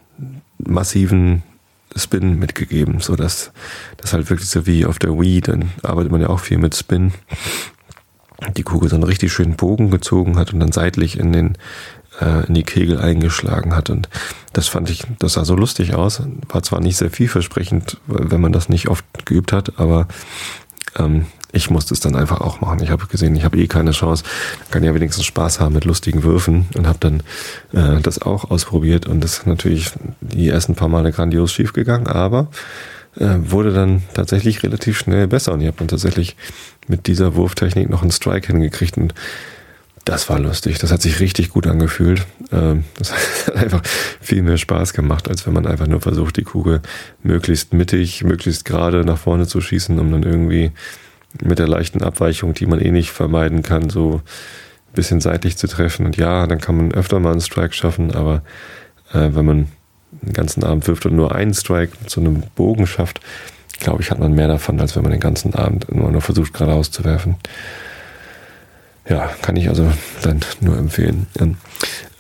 massiven 0.58 1.44
Spin 1.96 2.40
mitgegeben, 2.40 3.00
so 3.00 3.16
dass 3.16 3.52
das 3.98 4.14
halt 4.14 4.30
wirklich 4.30 4.50
so 4.50 4.66
wie 4.66 4.86
auf 4.86 5.00
der 5.00 5.20
Wii, 5.20 5.42
dann 5.42 5.72
arbeitet 5.84 6.12
man 6.12 6.22
ja 6.22 6.30
auch 6.30 6.40
viel 6.40 6.58
mit 6.58 6.76
Spin, 6.76 7.14
die 8.56 8.64
Kugel 8.64 8.90
so 8.90 8.96
einen 8.96 9.04
richtig 9.04 9.32
schönen 9.32 9.56
Bogen 9.56 9.92
gezogen 9.92 10.38
hat 10.38 10.54
und 10.54 10.60
dann 10.60 10.72
seitlich 10.72 11.20
in 11.20 11.32
den 11.32 11.58
äh, 12.20 12.46
in 12.48 12.54
die 12.54 12.64
Kegel 12.64 13.00
eingeschlagen 13.00 13.76
hat 13.76 13.90
und 13.90 14.10
das 14.54 14.68
fand 14.68 14.90
ich, 14.90 15.04
das 15.20 15.34
sah 15.34 15.46
so 15.46 15.56
lustig 15.56 15.94
aus, 15.94 16.22
war 16.50 16.64
zwar 16.64 16.82
nicht 16.82 16.98
sehr 16.98 17.12
vielversprechend, 17.12 17.98
wenn 18.08 18.42
man 18.42 18.52
das 18.52 18.70
nicht 18.70 18.90
oft 18.90 19.06
geübt 19.26 19.54
hat, 19.54 19.80
aber 19.80 20.08
ähm, 20.98 21.26
ich 21.52 21.70
musste 21.70 21.94
es 21.94 22.00
dann 22.00 22.16
einfach 22.16 22.42
auch 22.42 22.62
machen. 22.62 22.82
Ich 22.82 22.90
habe 22.90 23.08
gesehen, 23.08 23.36
ich 23.36 23.44
habe 23.44 23.58
eh 23.58 23.68
keine 23.68 23.92
Chance. 23.92 24.24
Kann 24.70 24.84
ja 24.84 24.94
wenigstens 24.94 25.26
Spaß 25.26 25.60
haben 25.60 25.74
mit 25.74 25.86
lustigen 25.86 26.24
Würfen 26.24 26.68
und 26.76 26.88
habe 26.88 27.00
dann 27.00 27.24
äh, 27.74 28.02
das 28.02 28.22
auch 28.22 28.50
ausprobiert 28.52 29.08
und 29.08 29.24
das 29.24 29.40
ist 29.40 29.48
natürlich 29.48 29.92
die 30.22 30.50
ersten 30.50 30.76
paar 30.76 30.90
Male 30.90 31.12
grandios 31.12 31.52
schief 31.52 31.74
gegangen, 31.74 32.08
aber 32.08 32.48
äh, 33.18 33.36
wurde 33.40 33.74
dann 33.74 34.04
tatsächlich 34.14 34.64
relativ 34.64 34.98
schnell 34.98 35.28
besser 35.28 35.54
und 35.54 35.62
ich 35.62 35.68
habe 35.68 35.78
dann 35.78 35.88
tatsächlich 35.88 36.36
mit 36.88 37.08
dieser 37.08 37.36
Wurftechnik 37.36 37.90
noch 37.90 38.02
einen 38.02 38.12
Strike 38.12 38.48
hingekriegt 38.48 38.98
und 38.98 39.14
das 40.06 40.30
war 40.30 40.40
lustig. 40.40 40.80
Das 40.80 40.92
hat 40.92 41.02
sich 41.02 41.20
richtig 41.20 41.50
gut 41.50 41.68
angefühlt. 41.68 42.26
Ähm, 42.52 42.86
das 42.98 43.14
hat 43.48 43.56
einfach 43.56 43.82
viel 44.20 44.42
mehr 44.42 44.58
Spaß 44.58 44.94
gemacht, 44.94 45.30
als 45.30 45.46
wenn 45.46 45.54
man 45.54 45.68
einfach 45.68 45.88
nur 45.88 46.02
versucht, 46.02 46.38
die 46.38 46.44
Kugel 46.44 46.82
möglichst 47.22 47.74
mittig, 47.74 48.24
möglichst 48.24 48.66
gerade 48.66 49.06
nach 49.06 49.18
vorne 49.18 49.46
zu 49.46 49.62
schießen, 49.62 50.00
um 50.00 50.12
dann 50.12 50.24
irgendwie 50.24 50.72
mit 51.42 51.60
der 51.60 51.68
leichten 51.68 52.04
Abweichung, 52.04 52.54
die 52.54 52.66
man 52.66 52.80
eh 52.80 52.92
nicht 52.92 53.12
vermeiden 53.12 53.64
kann, 53.64 53.90
so 53.90 54.16
ein 54.16 54.94
bisschen 54.94 55.22
seitlich 55.22 55.58
zu 55.58 55.68
treffen. 55.68 56.06
Und 56.06 56.18
ja, 56.18 56.48
dann 56.48 56.60
kann 56.60 56.78
man 56.78 56.92
öfter 56.92 57.20
mal 57.20 57.32
einen 57.32 57.42
Strike 57.42 57.74
schaffen, 57.74 58.14
aber 58.14 58.42
äh, 59.14 59.30
wenn 59.32 59.46
man 59.46 59.68
den 60.12 60.34
ganzen 60.34 60.64
Abend 60.64 60.88
wirft 60.88 61.06
und 61.06 61.16
nur 61.16 61.34
einen 61.34 61.54
Strike 61.54 61.94
so 62.08 62.22
einem 62.22 62.44
Bogen 62.56 62.86
schafft, 62.86 63.22
glaube 63.80 64.02
ich, 64.02 64.12
hat 64.12 64.20
man 64.20 64.34
mehr 64.34 64.48
davon, 64.48 64.80
als 64.80 64.96
wenn 64.96 65.04
man 65.04 65.12
den 65.12 65.22
ganzen 65.22 65.56
Abend 65.56 65.94
nur, 65.94 66.12
nur 66.12 66.22
versucht, 66.22 66.54
geradeaus 66.54 66.92
zu 66.92 67.04
werfen. 67.04 67.36
Ja, 69.10 69.30
kann 69.42 69.56
ich 69.56 69.68
also 69.68 69.92
dann 70.22 70.42
nur 70.60 70.78
empfehlen. 70.78 71.28
Ähm, 71.40 71.58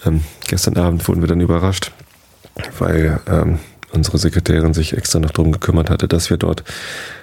ähm, 0.05 0.23
gestern 0.47 0.77
Abend 0.77 1.07
wurden 1.07 1.21
wir 1.21 1.27
dann 1.27 1.41
überrascht, 1.41 1.91
weil 2.79 3.19
ähm, 3.27 3.59
unsere 3.91 4.17
Sekretärin 4.17 4.73
sich 4.73 4.95
extra 4.95 5.19
noch 5.19 5.31
darum 5.31 5.51
gekümmert 5.51 5.89
hatte, 5.89 6.07
dass 6.07 6.29
wir 6.29 6.37
dort 6.37 6.63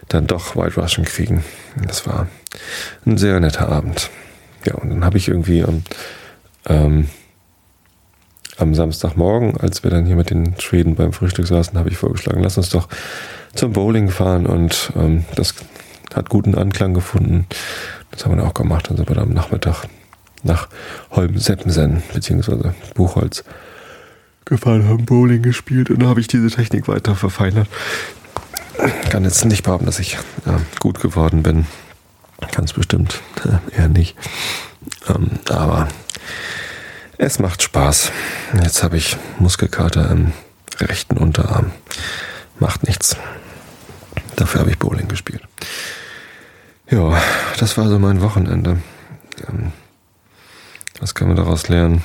dann 0.08 0.26
doch 0.26 0.56
White 0.56 0.80
Russian 0.80 1.04
kriegen. 1.04 1.44
Das 1.86 2.06
war 2.06 2.28
ein 3.06 3.18
sehr 3.18 3.38
netter 3.40 3.68
Abend. 3.68 4.10
Ja, 4.64 4.74
und 4.74 4.90
dann 4.90 5.04
habe 5.04 5.18
ich 5.18 5.28
irgendwie 5.28 5.62
am, 5.62 5.82
ähm, 6.66 7.08
am 8.56 8.74
Samstagmorgen, 8.74 9.56
als 9.58 9.84
wir 9.84 9.90
dann 9.90 10.06
hier 10.06 10.16
mit 10.16 10.30
den 10.30 10.58
Schweden 10.58 10.96
beim 10.96 11.12
Frühstück 11.12 11.46
saßen, 11.46 11.78
habe 11.78 11.90
ich 11.90 11.96
vorgeschlagen, 11.96 12.42
lass 12.42 12.56
uns 12.56 12.70
doch 12.70 12.88
zum 13.54 13.72
Bowling 13.72 14.10
fahren 14.10 14.46
und 14.46 14.92
ähm, 14.96 15.24
das 15.36 15.54
hat 16.14 16.28
guten 16.28 16.54
Anklang 16.54 16.94
gefunden. 16.94 17.46
Das 18.10 18.24
haben 18.24 18.32
wir 18.32 18.36
dann 18.36 18.46
auch 18.46 18.54
gemacht. 18.54 18.88
Dann 18.88 18.96
sind 18.96 19.08
wir 19.08 19.14
dann 19.14 19.28
am 19.28 19.34
Nachmittag 19.34 19.84
nach 20.42 20.68
Holm-Seppensen 21.10 22.02
beziehungsweise 22.12 22.74
Buchholz 22.94 23.44
gefahren, 24.48 24.88
haben 24.88 25.04
Bowling 25.04 25.42
gespielt 25.42 25.90
und 25.90 26.00
da 26.00 26.06
habe 26.06 26.20
ich 26.20 26.26
diese 26.26 26.50
Technik 26.50 26.88
weiter 26.88 27.14
verfeinert. 27.14 27.68
Kann 29.10 29.24
jetzt 29.24 29.44
nicht 29.44 29.64
behaupten, 29.64 29.86
dass 29.86 29.98
ich 29.98 30.14
äh, 30.46 30.58
gut 30.80 31.00
geworden 31.00 31.42
bin. 31.42 31.66
Ganz 32.52 32.72
bestimmt 32.72 33.20
äh, 33.44 33.76
eher 33.76 33.88
nicht. 33.88 34.16
Ähm, 35.08 35.30
aber 35.48 35.88
es 37.16 37.38
macht 37.38 37.62
Spaß. 37.62 38.12
Jetzt 38.62 38.82
habe 38.82 38.96
ich 38.96 39.16
Muskelkater 39.38 40.10
im 40.10 40.32
rechten 40.78 41.16
Unterarm. 41.16 41.72
Macht 42.60 42.86
nichts. 42.86 43.16
Dafür 44.36 44.60
habe 44.60 44.70
ich 44.70 44.78
Bowling 44.78 45.08
gespielt. 45.08 45.42
Ja, 46.90 47.20
das 47.58 47.76
war 47.76 47.88
so 47.88 47.98
mein 47.98 48.20
Wochenende. 48.20 48.80
Ähm, 49.48 49.72
was 51.00 51.14
kann 51.14 51.28
man 51.28 51.36
daraus 51.36 51.68
lernen? 51.68 52.02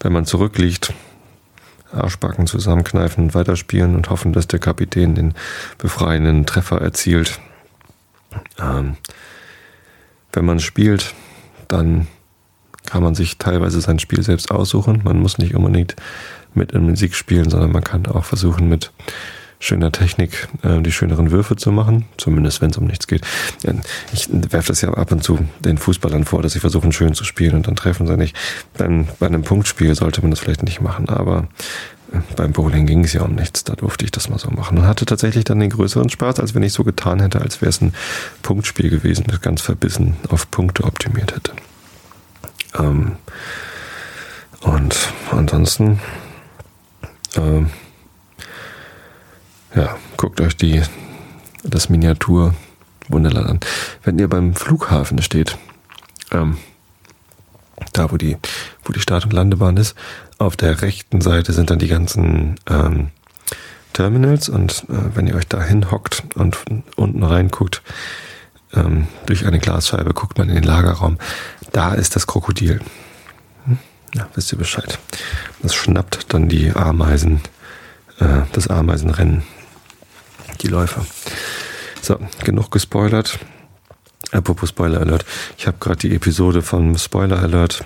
Wenn 0.00 0.12
man 0.12 0.26
zurückliegt, 0.26 0.92
Arschbacken 1.92 2.46
zusammenkneifen, 2.46 3.34
weiterspielen 3.34 3.94
und 3.94 4.10
hoffen, 4.10 4.32
dass 4.32 4.48
der 4.48 4.58
Kapitän 4.58 5.14
den 5.14 5.34
befreienden 5.78 6.46
Treffer 6.46 6.80
erzielt. 6.80 7.40
Ähm, 8.60 8.96
wenn 10.32 10.44
man 10.44 10.60
spielt, 10.60 11.14
dann 11.68 12.06
kann 12.86 13.02
man 13.02 13.14
sich 13.14 13.38
teilweise 13.38 13.80
sein 13.80 13.98
Spiel 13.98 14.22
selbst 14.22 14.50
aussuchen. 14.50 15.02
Man 15.04 15.20
muss 15.20 15.38
nicht 15.38 15.54
unbedingt 15.54 15.94
mit 16.54 16.72
in 16.72 16.88
Musik 16.88 17.14
spielen, 17.14 17.48
sondern 17.48 17.72
man 17.72 17.84
kann 17.84 18.06
auch 18.06 18.24
versuchen, 18.24 18.68
mit 18.68 18.92
schöner 19.62 19.92
Technik 19.92 20.48
äh, 20.62 20.80
die 20.82 20.90
schöneren 20.90 21.30
Würfe 21.30 21.54
zu 21.54 21.70
machen, 21.70 22.04
zumindest 22.16 22.60
wenn 22.60 22.70
es 22.70 22.78
um 22.78 22.86
nichts 22.86 23.06
geht. 23.06 23.22
Ich 24.12 24.28
werfe 24.30 24.68
das 24.68 24.80
ja 24.80 24.92
ab 24.92 25.12
und 25.12 25.22
zu 25.22 25.38
den 25.60 25.78
Fußballern 25.78 26.24
vor, 26.24 26.42
dass 26.42 26.52
sie 26.52 26.60
versuchen 26.60 26.92
schön 26.92 27.14
zu 27.14 27.24
spielen 27.24 27.54
und 27.54 27.68
dann 27.68 27.76
treffen 27.76 28.06
sie 28.06 28.16
nicht. 28.16 28.36
Dann 28.76 29.08
bei 29.20 29.26
einem 29.26 29.42
Punktspiel 29.42 29.94
sollte 29.94 30.20
man 30.20 30.30
das 30.30 30.40
vielleicht 30.40 30.64
nicht 30.64 30.80
machen, 30.80 31.08
aber 31.08 31.46
äh, 32.12 32.18
beim 32.34 32.52
Bowling 32.52 32.86
ging 32.86 33.04
es 33.04 33.12
ja 33.12 33.22
um 33.22 33.36
nichts, 33.36 33.62
da 33.62 33.74
durfte 33.74 34.04
ich 34.04 34.10
das 34.10 34.28
mal 34.28 34.38
so 34.38 34.50
machen 34.50 34.78
und 34.78 34.86
hatte 34.86 35.06
tatsächlich 35.06 35.44
dann 35.44 35.60
den 35.60 35.70
größeren 35.70 36.10
Spaß, 36.10 36.40
als 36.40 36.56
wenn 36.56 36.64
ich 36.64 36.72
so 36.72 36.82
getan 36.82 37.20
hätte, 37.20 37.40
als 37.40 37.60
wäre 37.60 37.70
es 37.70 37.80
ein 37.80 37.94
Punktspiel 38.42 38.90
gewesen, 38.90 39.24
das 39.28 39.40
ganz 39.40 39.60
verbissen 39.60 40.16
auf 40.28 40.50
Punkte 40.50 40.82
optimiert 40.82 41.36
hätte. 41.36 41.52
Ähm, 42.76 43.12
und 44.62 44.96
ansonsten 45.30 46.00
ähm, 47.36 47.70
ja, 49.74 49.96
guckt 50.16 50.40
euch 50.40 50.56
die, 50.56 50.82
das 51.62 51.88
Miniatur 51.88 52.54
Wunderland 53.08 53.48
an. 53.48 53.60
Wenn 54.02 54.18
ihr 54.18 54.28
beim 54.28 54.54
Flughafen 54.54 55.20
steht, 55.22 55.58
ähm, 56.30 56.56
da 57.92 58.10
wo 58.10 58.16
die, 58.16 58.36
wo 58.84 58.92
die 58.92 59.00
Start- 59.00 59.24
und 59.24 59.32
Landebahn 59.32 59.76
ist, 59.76 59.96
auf 60.38 60.56
der 60.56 60.82
rechten 60.82 61.20
Seite 61.20 61.52
sind 61.52 61.70
dann 61.70 61.78
die 61.78 61.88
ganzen 61.88 62.56
ähm, 62.68 63.10
Terminals 63.92 64.48
und 64.48 64.84
äh, 64.88 65.14
wenn 65.14 65.26
ihr 65.26 65.34
euch 65.34 65.46
da 65.46 65.62
hinhockt 65.62 66.22
und 66.34 66.58
unten 66.96 67.22
reinguckt, 67.22 67.82
ähm, 68.74 69.06
durch 69.26 69.46
eine 69.46 69.58
Glasscheibe 69.58 70.14
guckt 70.14 70.38
man 70.38 70.48
in 70.48 70.54
den 70.54 70.64
Lagerraum, 70.64 71.18
da 71.72 71.94
ist 71.94 72.16
das 72.16 72.26
Krokodil. 72.26 72.80
Hm? 73.66 73.78
Ja, 74.14 74.28
wisst 74.34 74.52
ihr 74.52 74.58
Bescheid. 74.58 74.98
Das 75.60 75.74
schnappt 75.74 76.32
dann 76.32 76.48
die 76.48 76.72
Ameisen, 76.72 77.40
äh, 78.18 78.42
das 78.52 78.68
Ameisenrennen 78.68 79.42
die 80.60 80.68
Läufer. 80.68 81.04
So, 82.00 82.18
genug 82.44 82.70
gespoilert. 82.70 83.38
Apropos 84.32 84.70
Spoiler 84.70 85.00
Alert. 85.00 85.24
Ich 85.58 85.66
habe 85.66 85.76
gerade 85.78 85.98
die 85.98 86.14
Episode 86.14 86.62
von 86.62 86.96
Spoiler 86.98 87.38
Alert 87.38 87.84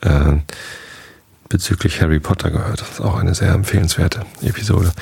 äh, 0.00 0.36
bezüglich 1.48 2.00
Harry 2.00 2.18
Potter 2.18 2.50
gehört. 2.50 2.80
Das 2.80 2.90
ist 2.92 3.00
auch 3.00 3.16
eine 3.16 3.34
sehr 3.34 3.52
empfehlenswerte 3.52 4.24
Episode. 4.40 4.92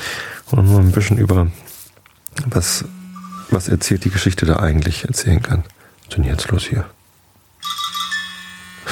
Und 0.51 0.69
mal 0.69 0.81
ein 0.81 0.91
bisschen 0.91 1.17
über 1.17 1.47
was, 2.45 2.83
was 3.49 3.69
erzählt 3.69 4.03
die 4.03 4.09
Geschichte 4.09 4.45
da 4.45 4.57
eigentlich 4.57 5.05
erzählen 5.05 5.41
kann. 5.41 5.63
Was 5.63 6.09
ist 6.09 6.17
denn 6.17 6.23
jetzt 6.25 6.49
los 6.49 6.65
hier? 6.65 6.85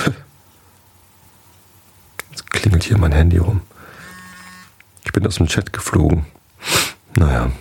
Jetzt 2.31 2.49
klingelt 2.49 2.83
hier 2.83 2.97
mein 2.97 3.11
Handy 3.11 3.37
rum. 3.37 3.61
Ich 5.03 5.11
bin 5.11 5.27
aus 5.27 5.35
dem 5.35 5.47
Chat 5.47 5.73
geflogen. 5.73 6.25
Naja. 7.17 7.51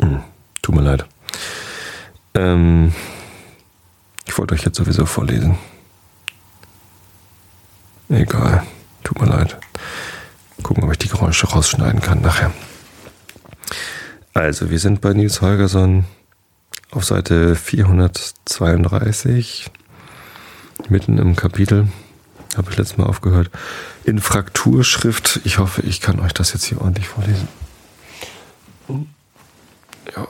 Hm, 0.00 0.22
tut 0.62 0.74
mir 0.74 0.82
leid. 0.82 1.04
Ähm, 2.34 2.92
ich 4.26 4.36
wollte 4.38 4.54
euch 4.54 4.64
jetzt 4.64 4.76
sowieso 4.76 5.06
vorlesen. 5.06 5.56
Egal. 8.08 8.64
Tut 9.04 9.20
mir 9.20 9.26
leid. 9.26 9.56
Gucken, 10.62 10.84
ob 10.84 10.92
ich 10.92 10.98
die 10.98 11.08
Geräusche 11.08 11.48
rausschneiden 11.48 12.00
kann 12.00 12.20
nachher. 12.20 12.52
Also, 14.34 14.70
wir 14.70 14.78
sind 14.78 15.00
bei 15.00 15.12
Nils 15.12 15.40
Holgersson 15.40 16.04
auf 16.90 17.04
Seite 17.04 17.56
432, 17.56 19.70
mitten 20.88 21.18
im 21.18 21.34
Kapitel. 21.36 21.88
Habe 22.56 22.70
ich 22.70 22.78
letztes 22.78 22.96
Mal 22.98 23.06
aufgehört. 23.06 23.50
In 24.04 24.20
Frakturschrift. 24.20 25.40
Ich 25.44 25.58
hoffe, 25.58 25.82
ich 25.82 26.00
kann 26.00 26.20
euch 26.20 26.32
das 26.32 26.52
jetzt 26.52 26.64
hier 26.64 26.80
ordentlich 26.80 27.08
vorlesen. 27.08 27.48
Ja. 30.16 30.28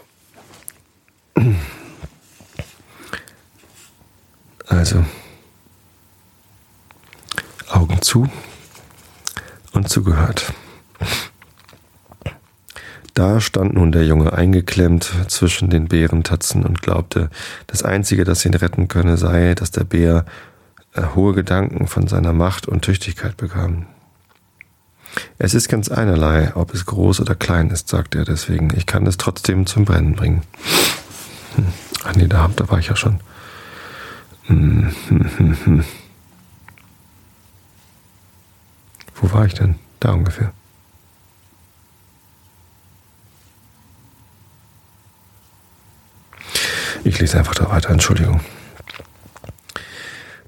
Also, 4.67 5.05
Augen 7.69 8.01
zu 8.03 8.29
und 9.73 9.89
zugehört. 9.89 10.53
Da 13.15 13.41
stand 13.41 13.75
nun 13.75 13.93
der 13.93 14.07
Junge 14.07 14.33
eingeklemmt 14.33 15.13
zwischen 15.29 15.69
den 15.69 15.89
Bärentatzen 15.89 16.65
und 16.65 16.81
glaubte, 16.81 17.29
das 17.67 17.83
Einzige, 17.83 18.25
das 18.25 18.45
ihn 18.47 18.55
retten 18.55 18.89
könne, 18.89 19.17
sei, 19.17 19.55
dass 19.55 19.71
der 19.71 19.85
Bär 19.85 20.25
äh, 20.95 21.03
hohe 21.15 21.35
Gedanken 21.35 21.87
von 21.87 22.07
seiner 22.07 22.33
Macht 22.33 22.67
und 22.67 22.83
Tüchtigkeit 22.83 23.37
bekam. 23.37 23.87
Es 25.43 25.55
ist 25.55 25.71
ganz 25.71 25.89
einerlei, 25.89 26.55
ob 26.55 26.75
es 26.75 26.85
groß 26.85 27.23
oder 27.23 27.35
klein 27.35 27.71
ist, 27.71 27.89
sagt 27.89 28.15
er 28.15 28.27
deswegen. 28.27 28.77
Ich 28.77 28.85
kann 28.85 29.07
es 29.07 29.17
trotzdem 29.17 29.65
zum 29.65 29.87
Brennen 29.87 30.15
bringen. 30.15 30.43
Hm. 31.57 31.65
Ach 32.05 32.15
nee, 32.15 32.27
da, 32.27 32.51
da 32.55 32.69
war 32.69 32.79
ich 32.79 32.89
ja 32.89 32.95
schon. 32.95 33.21
Hm, 34.45 34.95
hm, 35.09 35.31
hm, 35.39 35.57
hm. 35.65 35.85
Wo 39.15 39.33
war 39.33 39.47
ich 39.47 39.55
denn? 39.55 39.77
Da 39.99 40.13
ungefähr. 40.13 40.53
Ich 47.03 47.19
lese 47.19 47.39
einfach 47.39 47.55
da 47.55 47.71
weiter, 47.71 47.89
Entschuldigung. 47.89 48.43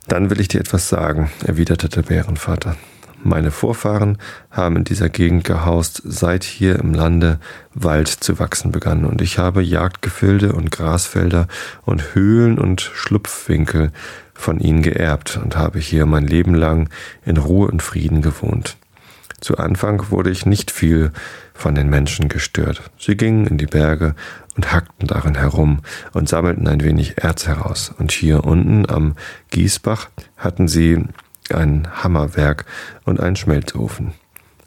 Dann 0.06 0.28
will 0.28 0.38
ich 0.38 0.48
dir 0.48 0.60
etwas 0.60 0.90
sagen, 0.90 1.32
erwiderte 1.46 1.88
der 1.88 2.02
Bärenvater. 2.02 2.76
Meine 3.24 3.52
Vorfahren 3.52 4.18
haben 4.50 4.76
in 4.76 4.84
dieser 4.84 5.08
Gegend 5.08 5.44
gehaust, 5.44 6.02
seit 6.04 6.42
hier 6.42 6.80
im 6.80 6.92
Lande 6.92 7.38
Wald 7.72 8.08
zu 8.08 8.40
wachsen 8.40 8.72
begann, 8.72 9.04
und 9.04 9.22
ich 9.22 9.38
habe 9.38 9.62
Jagdgefilde 9.62 10.52
und 10.52 10.72
Grasfelder 10.72 11.46
und 11.84 12.14
Höhlen 12.14 12.58
und 12.58 12.80
Schlupfwinkel 12.80 13.92
von 14.34 14.58
ihnen 14.58 14.82
geerbt 14.82 15.38
und 15.42 15.56
habe 15.56 15.78
hier 15.78 16.04
mein 16.04 16.26
Leben 16.26 16.54
lang 16.54 16.88
in 17.24 17.36
Ruhe 17.36 17.68
und 17.68 17.80
Frieden 17.80 18.22
gewohnt. 18.22 18.76
Zu 19.40 19.58
Anfang 19.58 20.10
wurde 20.10 20.30
ich 20.30 20.46
nicht 20.46 20.72
viel 20.72 21.12
von 21.54 21.76
den 21.76 21.88
Menschen 21.88 22.28
gestört. 22.28 22.82
Sie 22.98 23.16
gingen 23.16 23.46
in 23.46 23.58
die 23.58 23.66
Berge 23.66 24.14
und 24.56 24.72
hackten 24.72 25.06
darin 25.06 25.36
herum 25.36 25.80
und 26.12 26.28
sammelten 26.28 26.66
ein 26.66 26.82
wenig 26.82 27.22
Erz 27.22 27.46
heraus. 27.46 27.92
Und 27.96 28.10
hier 28.10 28.44
unten 28.44 28.88
am 28.88 29.14
Gießbach 29.50 30.08
hatten 30.36 30.66
sie 30.66 31.04
ein 31.54 31.88
Hammerwerk 32.02 32.64
und 33.04 33.20
einen 33.20 33.36
Schmelzofen. 33.36 34.12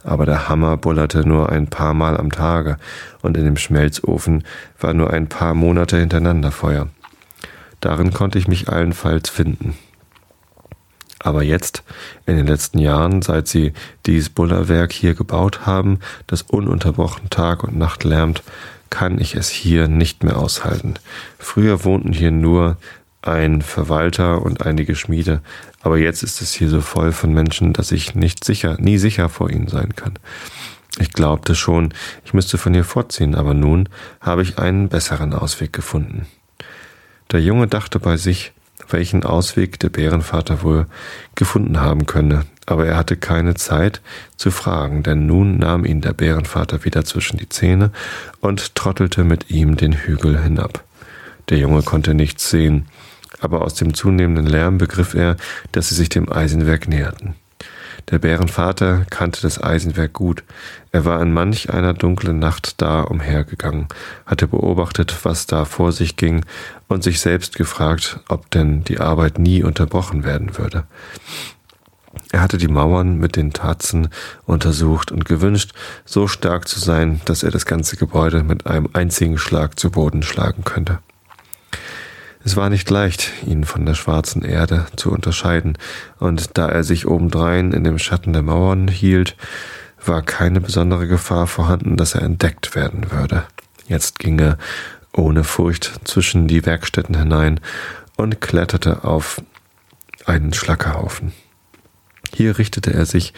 Aber 0.04 0.26
der 0.26 0.48
Hammer 0.50 0.78
bullerte 0.78 1.28
nur 1.28 1.50
ein 1.50 1.67
paar 1.67 1.93
Mal 1.93 2.17
am 2.17 2.32
Tage 2.32 2.78
und 3.21 3.38
in 3.38 3.45
dem 3.45 3.58
Schmelzofen 3.58 4.43
war 4.80 4.93
nur 4.93 5.12
ein 5.12 5.28
paar 5.28 5.56
Monate 5.56 5.98
hintereinander 5.98 6.52
Feuer. 6.52 6.89
Darin 7.82 8.13
konnte 8.13 8.38
ich 8.38 8.48
mich 8.48 8.69
allenfalls 8.69 9.30
finden. 9.30 9.76
Aber 11.19 11.41
jetzt, 11.41 11.84
in 12.28 12.38
den 12.38 12.45
letzten 12.45 12.78
Jahren, 12.78 13.24
seit 13.24 13.48
sie 13.48 13.74
dies 14.06 14.30
Bullerwerk 14.30 14.91
hier 14.91 15.15
gebaut 15.15 15.65
haben, 15.65 16.00
das 16.28 16.43
ununterbrochen 16.43 17.32
Tag 17.32 17.63
und 17.63 17.76
Nacht 17.76 18.04
lärmt, 18.04 18.43
kann 18.91 19.19
ich 19.19 19.36
es 19.36 19.50
hier 19.50 19.88
nicht 19.88 20.24
mehr 20.24 20.38
aushalten. 20.38 20.93
Früher 21.39 21.84
wohnten 21.84 22.13
hier 22.13 22.30
nur 22.30 22.78
ein 23.24 23.63
Verwalter 23.63 24.43
und 24.43 24.65
einige 24.65 24.95
Schmiede, 24.95 25.41
aber 25.86 26.00
jetzt 26.00 26.24
ist 26.24 26.41
es 26.41 26.52
hier 26.52 26.67
so 26.67 26.82
voll 26.82 27.12
von 27.12 27.32
Menschen, 27.32 27.71
dass 27.71 27.91
ich 27.91 28.15
nicht 28.15 28.43
sicher, 28.43 28.76
nie 28.80 28.98
sicher 28.98 29.30
vor 29.30 29.52
ihnen 29.52 29.67
sein 29.67 29.95
kann. 29.95 30.15
Ich 30.98 31.13
glaubte 31.13 31.54
schon, 31.54 31.93
ich 32.26 32.34
müsste 32.34 32.58
von 32.58 32.74
hier 32.74 32.84
fortziehen, 32.84 33.36
aber 33.36 33.54
nun 33.54 33.88
habe 34.19 34.41
ich 34.41 34.58
einen 34.58 34.89
besseren 34.89 35.32
Ausweg 35.32 35.74
gefunden. 35.74 36.26
Der 37.32 37.39
Junge 37.39 37.67
dachte 37.67 38.00
bei 38.00 38.17
sich, 38.17 38.52
welchen 38.89 39.24
Ausweg 39.24 39.80
der 39.80 39.89
Bärenvater 39.89 40.63
wohl 40.63 40.88
gefunden 41.36 41.80
haben 41.80 42.08
könne, 42.08 42.45
aber 42.65 42.88
er 42.88 42.98
hatte 42.98 43.15
keine 43.15 43.54
Zeit 43.54 44.02
zu 44.38 44.50
fragen, 44.50 45.04
denn 45.04 45.28
nun 45.28 45.60
nahm 45.60 45.86
ihn 45.86 46.02
der 46.02 46.13
Bärenvater 46.13 46.84
wieder 46.84 47.06
zwischen 47.06 47.38
die 47.38 47.50
Zähne 47.50 47.91
und 48.41 48.74
trottelte 48.74 49.24
mit 49.24 49.52
ihm 49.52 49.78
den 49.78 49.93
Hügel 49.93 50.41
hinab. 50.41 50.84
Der 51.50 51.60
Junge 51.60 51.84
konnte 51.84 52.15
nichts 52.15 52.50
sehen, 52.50 52.88
aber 53.39 53.62
aus 53.62 53.76
dem 53.76 53.93
zunehmenden 53.93 54.45
Lärm 54.45 54.78
begriff 54.78 55.13
er, 55.13 55.38
dass 55.71 55.89
sie 55.89 55.95
sich 55.95 56.10
dem 56.10 56.32
Eisenwerk 56.32 56.88
näherten. 56.88 57.36
Der 58.12 58.19
Bärenvater 58.19 59.06
kannte 59.10 59.41
das 59.41 59.62
Eisenwerk 59.62 60.13
gut. 60.13 60.43
Er 60.91 61.06
war 61.06 61.21
in 61.21 61.34
manch 61.34 61.71
einer 61.71 61.93
dunklen 61.93 62.38
Nacht 62.38 62.80
da 62.82 63.02
umhergegangen, 63.02 63.88
hatte 64.28 64.48
beobachtet, 64.48 65.15
was 65.24 65.48
da 65.48 65.65
vor 65.65 65.91
sich 65.91 66.15
ging 66.15 66.45
und 66.88 67.04
sich 67.04 67.19
selbst 67.19 67.56
gefragt, 67.56 68.19
ob 68.28 68.52
denn 68.52 68.84
die 68.84 69.00
Arbeit 69.00 69.39
nie 69.39 69.63
unterbrochen 69.63 70.24
werden 70.24 70.58
würde. 70.58 70.84
Er 72.32 72.41
hatte 72.41 72.58
die 72.58 72.67
Mauern 72.67 73.17
mit 73.17 73.36
den 73.36 73.54
Tatzen 73.54 74.10
untersucht 74.45 75.12
und 75.12 75.26
gewünscht, 75.26 75.74
so 76.06 76.28
stark 76.28 76.67
zu 76.67 76.80
sein, 76.80 77.21
dass 77.26 77.43
er 77.43 77.52
das 77.52 77.65
ganze 77.65 77.98
Gebäude 77.98 78.43
mit 78.43 78.67
einem 78.67 78.89
einzigen 78.93 79.38
Schlag 79.38 79.80
zu 79.80 79.89
Boden 79.89 80.21
schlagen 80.21 80.63
könnte. 80.63 81.00
Es 82.45 82.55
war 82.55 82.69
nicht 82.69 82.88
leicht, 82.91 83.31
ihn 83.47 83.63
von 83.63 83.88
der 83.88 83.95
schwarzen 83.95 84.43
Erde 84.43 84.86
zu 84.95 85.12
unterscheiden, 85.12 85.79
und 86.19 86.60
da 86.60 86.69
er 86.69 86.84
sich 86.84 87.08
obendrein 87.08 87.71
in 87.71 87.84
dem 87.84 87.97
Schatten 87.97 88.34
der 88.34 88.43
Mauern 88.43 88.88
hielt, 88.88 89.36
war 90.05 90.21
keine 90.21 90.62
besondere 90.62 91.08
Gefahr 91.08 91.47
vorhanden, 91.47 91.97
dass 91.97 92.13
er 92.13 92.21
entdeckt 92.21 92.75
werden 92.75 93.10
würde. 93.12 93.45
Jetzt 93.88 94.19
ging 94.19 94.38
er 94.38 94.60
ohne 95.12 95.43
Furcht 95.43 96.01
zwischen 96.03 96.47
die 96.47 96.67
Werkstätten 96.67 97.17
hinein 97.17 97.60
und 98.15 98.41
kletterte 98.41 99.03
auf 99.03 99.41
einen 100.27 100.53
Schlackerhaufen. 100.53 101.31
Hier 102.31 102.60
richtete 102.60 102.93
er 102.93 103.08
sich 103.08 103.34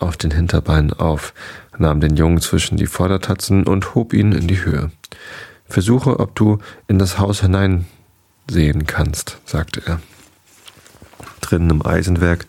auf 0.00 0.16
den 0.16 0.32
Hinterbeinen 0.32 0.92
auf, 0.92 1.32
nahm 1.78 2.00
den 2.00 2.16
Jungen 2.16 2.40
zwischen 2.40 2.76
die 2.76 2.86
Vordertatzen 2.86 3.68
und 3.68 3.94
hob 3.94 4.12
ihn 4.12 4.32
in 4.32 4.48
die 4.48 4.64
Höhe. 4.64 4.90
Versuche, 5.68 6.18
ob 6.18 6.34
du 6.34 6.58
in 6.88 6.98
das 6.98 7.20
Haus 7.20 7.40
hineinsehen 8.48 8.86
kannst, 8.86 9.38
sagte 9.44 9.82
er. 9.86 10.00
Drinnen 11.40 11.70
im 11.70 11.86
Eisenwerk 11.86 12.46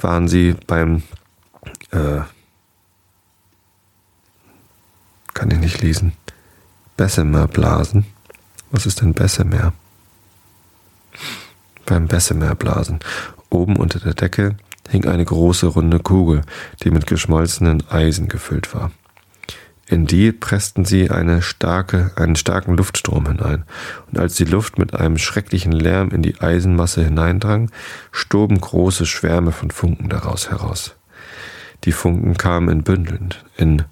waren 0.00 0.28
sie 0.28 0.54
beim 0.66 1.02
äh, 1.90 2.20
kann 5.34 5.50
ich 5.50 5.58
nicht 5.58 5.82
lesen. 5.82 6.12
Bessemer 6.96 7.46
blasen. 7.46 8.06
Was 8.70 8.86
ist 8.86 9.00
denn 9.00 9.12
Bessemer? 9.12 9.72
Beim 11.84 12.08
Bessemer 12.08 12.54
blasen. 12.54 13.00
Oben 13.50 13.76
unter 13.76 14.00
der 14.00 14.14
Decke 14.14 14.56
hing 14.88 15.06
eine 15.06 15.24
große 15.24 15.66
runde 15.66 16.00
Kugel, 16.00 16.42
die 16.82 16.90
mit 16.90 17.06
geschmolzenen 17.06 17.86
Eisen 17.88 18.28
gefüllt 18.28 18.74
war. 18.74 18.90
In 19.88 20.06
die 20.06 20.32
pressten 20.32 20.84
sie 20.84 21.10
eine 21.10 21.42
starke, 21.42 22.10
einen 22.16 22.34
starken 22.34 22.76
Luftstrom 22.76 23.26
hinein, 23.26 23.64
und 24.10 24.18
als 24.18 24.34
die 24.34 24.44
Luft 24.44 24.78
mit 24.78 24.94
einem 24.94 25.16
schrecklichen 25.16 25.70
Lärm 25.70 26.10
in 26.10 26.22
die 26.22 26.40
Eisenmasse 26.40 27.04
hineindrang, 27.04 27.70
stoben 28.10 28.60
große 28.60 29.06
Schwärme 29.06 29.52
von 29.52 29.70
Funken 29.70 30.08
daraus 30.08 30.50
heraus. 30.50 30.96
Die 31.84 31.92
Funken 31.92 32.36
kamen 32.36 32.68
in 32.68 32.82
Bündeln, 32.82 33.34
in 33.56 33.84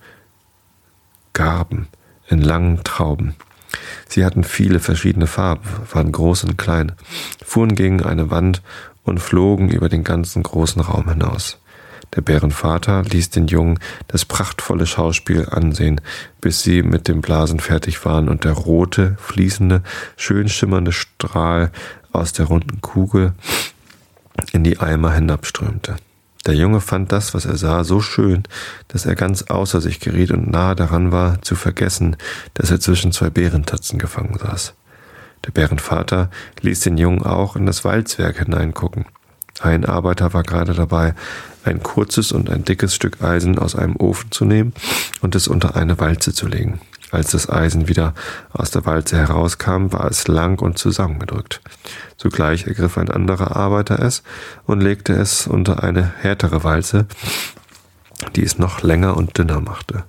Garben, 1.32 1.86
in 2.28 2.40
langen 2.40 2.82
Trauben. 2.82 3.36
Sie 4.08 4.24
hatten 4.24 4.42
viele 4.42 4.80
verschiedene 4.80 5.28
Farben, 5.28 5.68
waren 5.92 6.10
groß 6.10 6.44
und 6.44 6.58
klein, 6.58 6.92
fuhren 7.44 7.76
gegen 7.76 8.02
eine 8.02 8.30
Wand 8.30 8.62
und 9.04 9.20
flogen 9.20 9.68
über 9.70 9.88
den 9.88 10.02
ganzen 10.02 10.42
großen 10.42 10.82
Raum 10.82 11.08
hinaus. 11.08 11.58
Der 12.14 12.20
Bärenvater 12.20 13.02
ließ 13.02 13.30
den 13.30 13.48
Jungen 13.48 13.78
das 14.08 14.24
prachtvolle 14.24 14.86
Schauspiel 14.86 15.48
ansehen, 15.50 16.00
bis 16.40 16.62
sie 16.62 16.82
mit 16.82 17.08
dem 17.08 17.20
Blasen 17.20 17.60
fertig 17.60 18.04
waren 18.04 18.28
und 18.28 18.44
der 18.44 18.52
rote, 18.52 19.16
fließende, 19.18 19.82
schön 20.16 20.48
schimmernde 20.48 20.92
Strahl 20.92 21.72
aus 22.12 22.32
der 22.32 22.46
runden 22.46 22.80
Kugel 22.80 23.32
in 24.52 24.62
die 24.64 24.78
Eimer 24.78 25.12
hinabströmte. 25.12 25.96
Der 26.46 26.54
Junge 26.54 26.80
fand 26.80 27.10
das, 27.10 27.32
was 27.32 27.46
er 27.46 27.56
sah, 27.56 27.84
so 27.84 28.00
schön, 28.00 28.42
dass 28.88 29.06
er 29.06 29.14
ganz 29.14 29.44
außer 29.44 29.80
sich 29.80 29.98
geriet 29.98 30.30
und 30.30 30.50
nahe 30.50 30.76
daran 30.76 31.10
war, 31.10 31.40
zu 31.40 31.56
vergessen, 31.56 32.16
dass 32.52 32.70
er 32.70 32.80
zwischen 32.80 33.12
zwei 33.12 33.30
Bärentatzen 33.30 33.98
gefangen 33.98 34.38
saß. 34.38 34.74
Der 35.46 35.52
Bärenvater 35.52 36.30
ließ 36.60 36.80
den 36.80 36.98
Jungen 36.98 37.22
auch 37.22 37.56
in 37.56 37.66
das 37.66 37.84
Walzwerk 37.84 38.38
hineingucken. 38.38 39.06
Ein 39.60 39.84
Arbeiter 39.86 40.34
war 40.34 40.42
gerade 40.42 40.74
dabei, 40.74 41.14
ein 41.64 41.82
kurzes 41.82 42.32
und 42.32 42.50
ein 42.50 42.64
dickes 42.64 42.94
Stück 42.94 43.22
Eisen 43.22 43.58
aus 43.58 43.74
einem 43.74 43.96
Ofen 43.96 44.30
zu 44.30 44.44
nehmen 44.44 44.72
und 45.20 45.34
es 45.34 45.48
unter 45.48 45.76
eine 45.76 45.98
Walze 45.98 46.32
zu 46.32 46.46
legen. 46.46 46.80
Als 47.10 47.30
das 47.30 47.48
Eisen 47.48 47.86
wieder 47.86 48.12
aus 48.52 48.72
der 48.72 48.86
Walze 48.86 49.16
herauskam, 49.16 49.92
war 49.92 50.10
es 50.10 50.26
lang 50.26 50.60
und 50.60 50.78
zusammengedrückt. 50.78 51.60
Zugleich 52.16 52.66
ergriff 52.66 52.98
ein 52.98 53.08
anderer 53.08 53.54
Arbeiter 53.54 54.00
es 54.00 54.24
und 54.64 54.80
legte 54.80 55.12
es 55.12 55.46
unter 55.46 55.84
eine 55.84 56.02
härtere 56.02 56.64
Walze, 56.64 57.06
die 58.34 58.42
es 58.42 58.58
noch 58.58 58.82
länger 58.82 59.16
und 59.16 59.38
dünner 59.38 59.60
machte. 59.60 60.04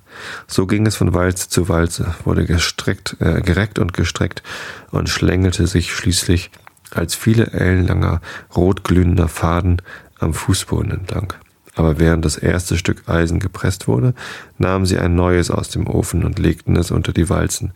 So 0.48 0.66
ging 0.66 0.84
es 0.84 0.96
von 0.96 1.14
Walze 1.14 1.48
zu 1.48 1.68
Walze, 1.68 2.14
wurde 2.24 2.44
gestreckt, 2.44 3.16
äh, 3.20 3.40
gereckt 3.40 3.78
und 3.78 3.92
gestreckt 3.92 4.42
und 4.90 5.08
schlängelte 5.08 5.68
sich 5.68 5.94
schließlich 5.94 6.50
als 6.90 7.14
viele 7.14 7.52
ellenlanger, 7.52 8.20
rotglühender 8.56 9.28
Faden 9.28 9.80
am 10.18 10.34
Fußboden 10.34 10.90
entlang 10.90 11.34
aber 11.76 12.00
während 12.00 12.24
das 12.24 12.36
erste 12.36 12.76
Stück 12.76 13.08
Eisen 13.08 13.38
gepresst 13.38 13.86
wurde, 13.86 14.14
nahmen 14.58 14.86
sie 14.86 14.98
ein 14.98 15.14
neues 15.14 15.50
aus 15.50 15.68
dem 15.68 15.86
Ofen 15.86 16.24
und 16.24 16.38
legten 16.38 16.74
es 16.74 16.90
unter 16.90 17.12
die 17.12 17.28
Walzen. 17.28 17.72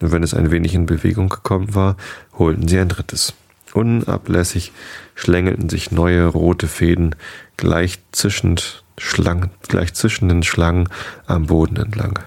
Und 0.00 0.12
wenn 0.12 0.24
es 0.24 0.34
ein 0.34 0.50
wenig 0.50 0.74
in 0.74 0.86
Bewegung 0.86 1.28
gekommen 1.28 1.74
war, 1.74 1.96
holten 2.36 2.68
sie 2.68 2.78
ein 2.78 2.88
drittes. 2.88 3.32
Unablässig 3.72 4.72
schlängelten 5.14 5.68
sich 5.68 5.92
neue 5.92 6.26
rote 6.26 6.68
Fäden 6.68 7.14
gleich 7.56 8.00
zischend 8.12 8.84
Schlangen, 8.98 9.50
gleich 9.68 9.94
zischenden 9.94 10.42
Schlangen 10.42 10.88
am 11.26 11.46
Boden 11.46 11.76
entlang. 11.76 12.18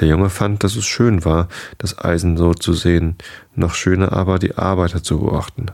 Der 0.00 0.06
Junge 0.06 0.30
fand, 0.30 0.62
dass 0.62 0.76
es 0.76 0.86
schön 0.86 1.24
war, 1.24 1.48
das 1.78 1.98
Eisen 1.98 2.36
so 2.36 2.54
zu 2.54 2.72
sehen, 2.72 3.16
noch 3.56 3.74
schöner 3.74 4.12
aber 4.12 4.38
die 4.38 4.56
Arbeiter 4.56 5.02
zu 5.02 5.18
beobachten, 5.18 5.66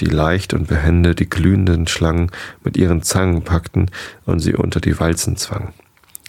die 0.00 0.06
leicht 0.06 0.52
und 0.52 0.68
behende 0.68 1.14
die 1.14 1.30
glühenden 1.30 1.86
Schlangen 1.86 2.30
mit 2.62 2.76
ihren 2.76 3.02
Zangen 3.02 3.42
packten 3.42 3.90
und 4.26 4.40
sie 4.40 4.54
unter 4.54 4.80
die 4.80 4.98
Walzen 5.00 5.36
zwangen. 5.36 5.72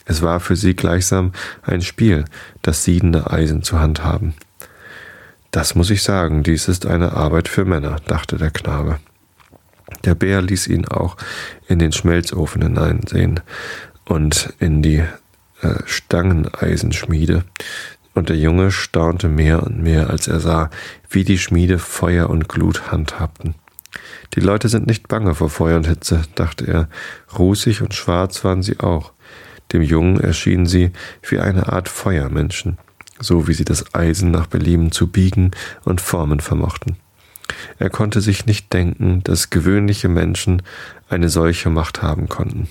Es 0.05 0.21
war 0.21 0.39
für 0.39 0.55
sie 0.55 0.75
gleichsam 0.75 1.33
ein 1.61 1.81
Spiel, 1.81 2.25
das 2.61 2.83
siedende 2.83 3.29
Eisen 3.31 3.63
zu 3.63 3.79
handhaben. 3.79 4.33
Das 5.51 5.75
muss 5.75 5.89
ich 5.89 6.03
sagen, 6.03 6.43
dies 6.43 6.69
ist 6.69 6.85
eine 6.85 7.11
Arbeit 7.13 7.49
für 7.49 7.65
Männer, 7.65 7.97
dachte 8.07 8.37
der 8.37 8.51
Knabe. 8.51 8.99
Der 10.05 10.15
Bär 10.15 10.41
ließ 10.41 10.67
ihn 10.67 10.87
auch 10.87 11.17
in 11.67 11.79
den 11.79 11.91
Schmelzofen 11.91 12.61
hineinsehen 12.61 13.41
und 14.05 14.53
in 14.59 14.81
die 14.81 15.03
äh, 15.61 15.75
Stangeneisenschmiede, 15.85 17.43
und 18.13 18.29
der 18.29 18.37
Junge 18.37 18.71
staunte 18.71 19.29
mehr 19.29 19.63
und 19.63 19.81
mehr, 19.81 20.09
als 20.09 20.27
er 20.27 20.39
sah, 20.39 20.69
wie 21.09 21.23
die 21.23 21.37
Schmiede 21.37 21.79
Feuer 21.79 22.29
und 22.29 22.49
Glut 22.49 22.91
handhabten. 22.91 23.55
Die 24.35 24.39
Leute 24.39 24.69
sind 24.69 24.87
nicht 24.87 25.07
bange 25.07 25.35
vor 25.35 25.49
Feuer 25.49 25.77
und 25.77 25.87
Hitze, 25.87 26.23
dachte 26.35 26.65
er, 26.67 26.89
rußig 27.37 27.81
und 27.81 27.93
schwarz 27.93 28.43
waren 28.43 28.63
sie 28.63 28.79
auch. 28.79 29.13
Dem 29.73 29.81
Jungen 29.81 30.19
erschienen 30.19 30.65
sie 30.65 30.91
wie 31.27 31.39
eine 31.39 31.71
Art 31.71 31.89
Feuermenschen, 31.89 32.77
so 33.19 33.47
wie 33.47 33.53
sie 33.53 33.65
das 33.65 33.93
Eisen 33.93 34.31
nach 34.31 34.47
Belieben 34.47 34.91
zu 34.91 35.07
biegen 35.07 35.51
und 35.83 36.01
formen 36.01 36.39
vermochten. 36.39 36.97
Er 37.79 37.89
konnte 37.89 38.21
sich 38.21 38.45
nicht 38.45 38.71
denken, 38.71 39.21
dass 39.23 39.49
gewöhnliche 39.49 40.07
Menschen 40.07 40.61
eine 41.09 41.29
solche 41.29 41.69
Macht 41.69 42.01
haben 42.01 42.29
konnten. 42.29 42.69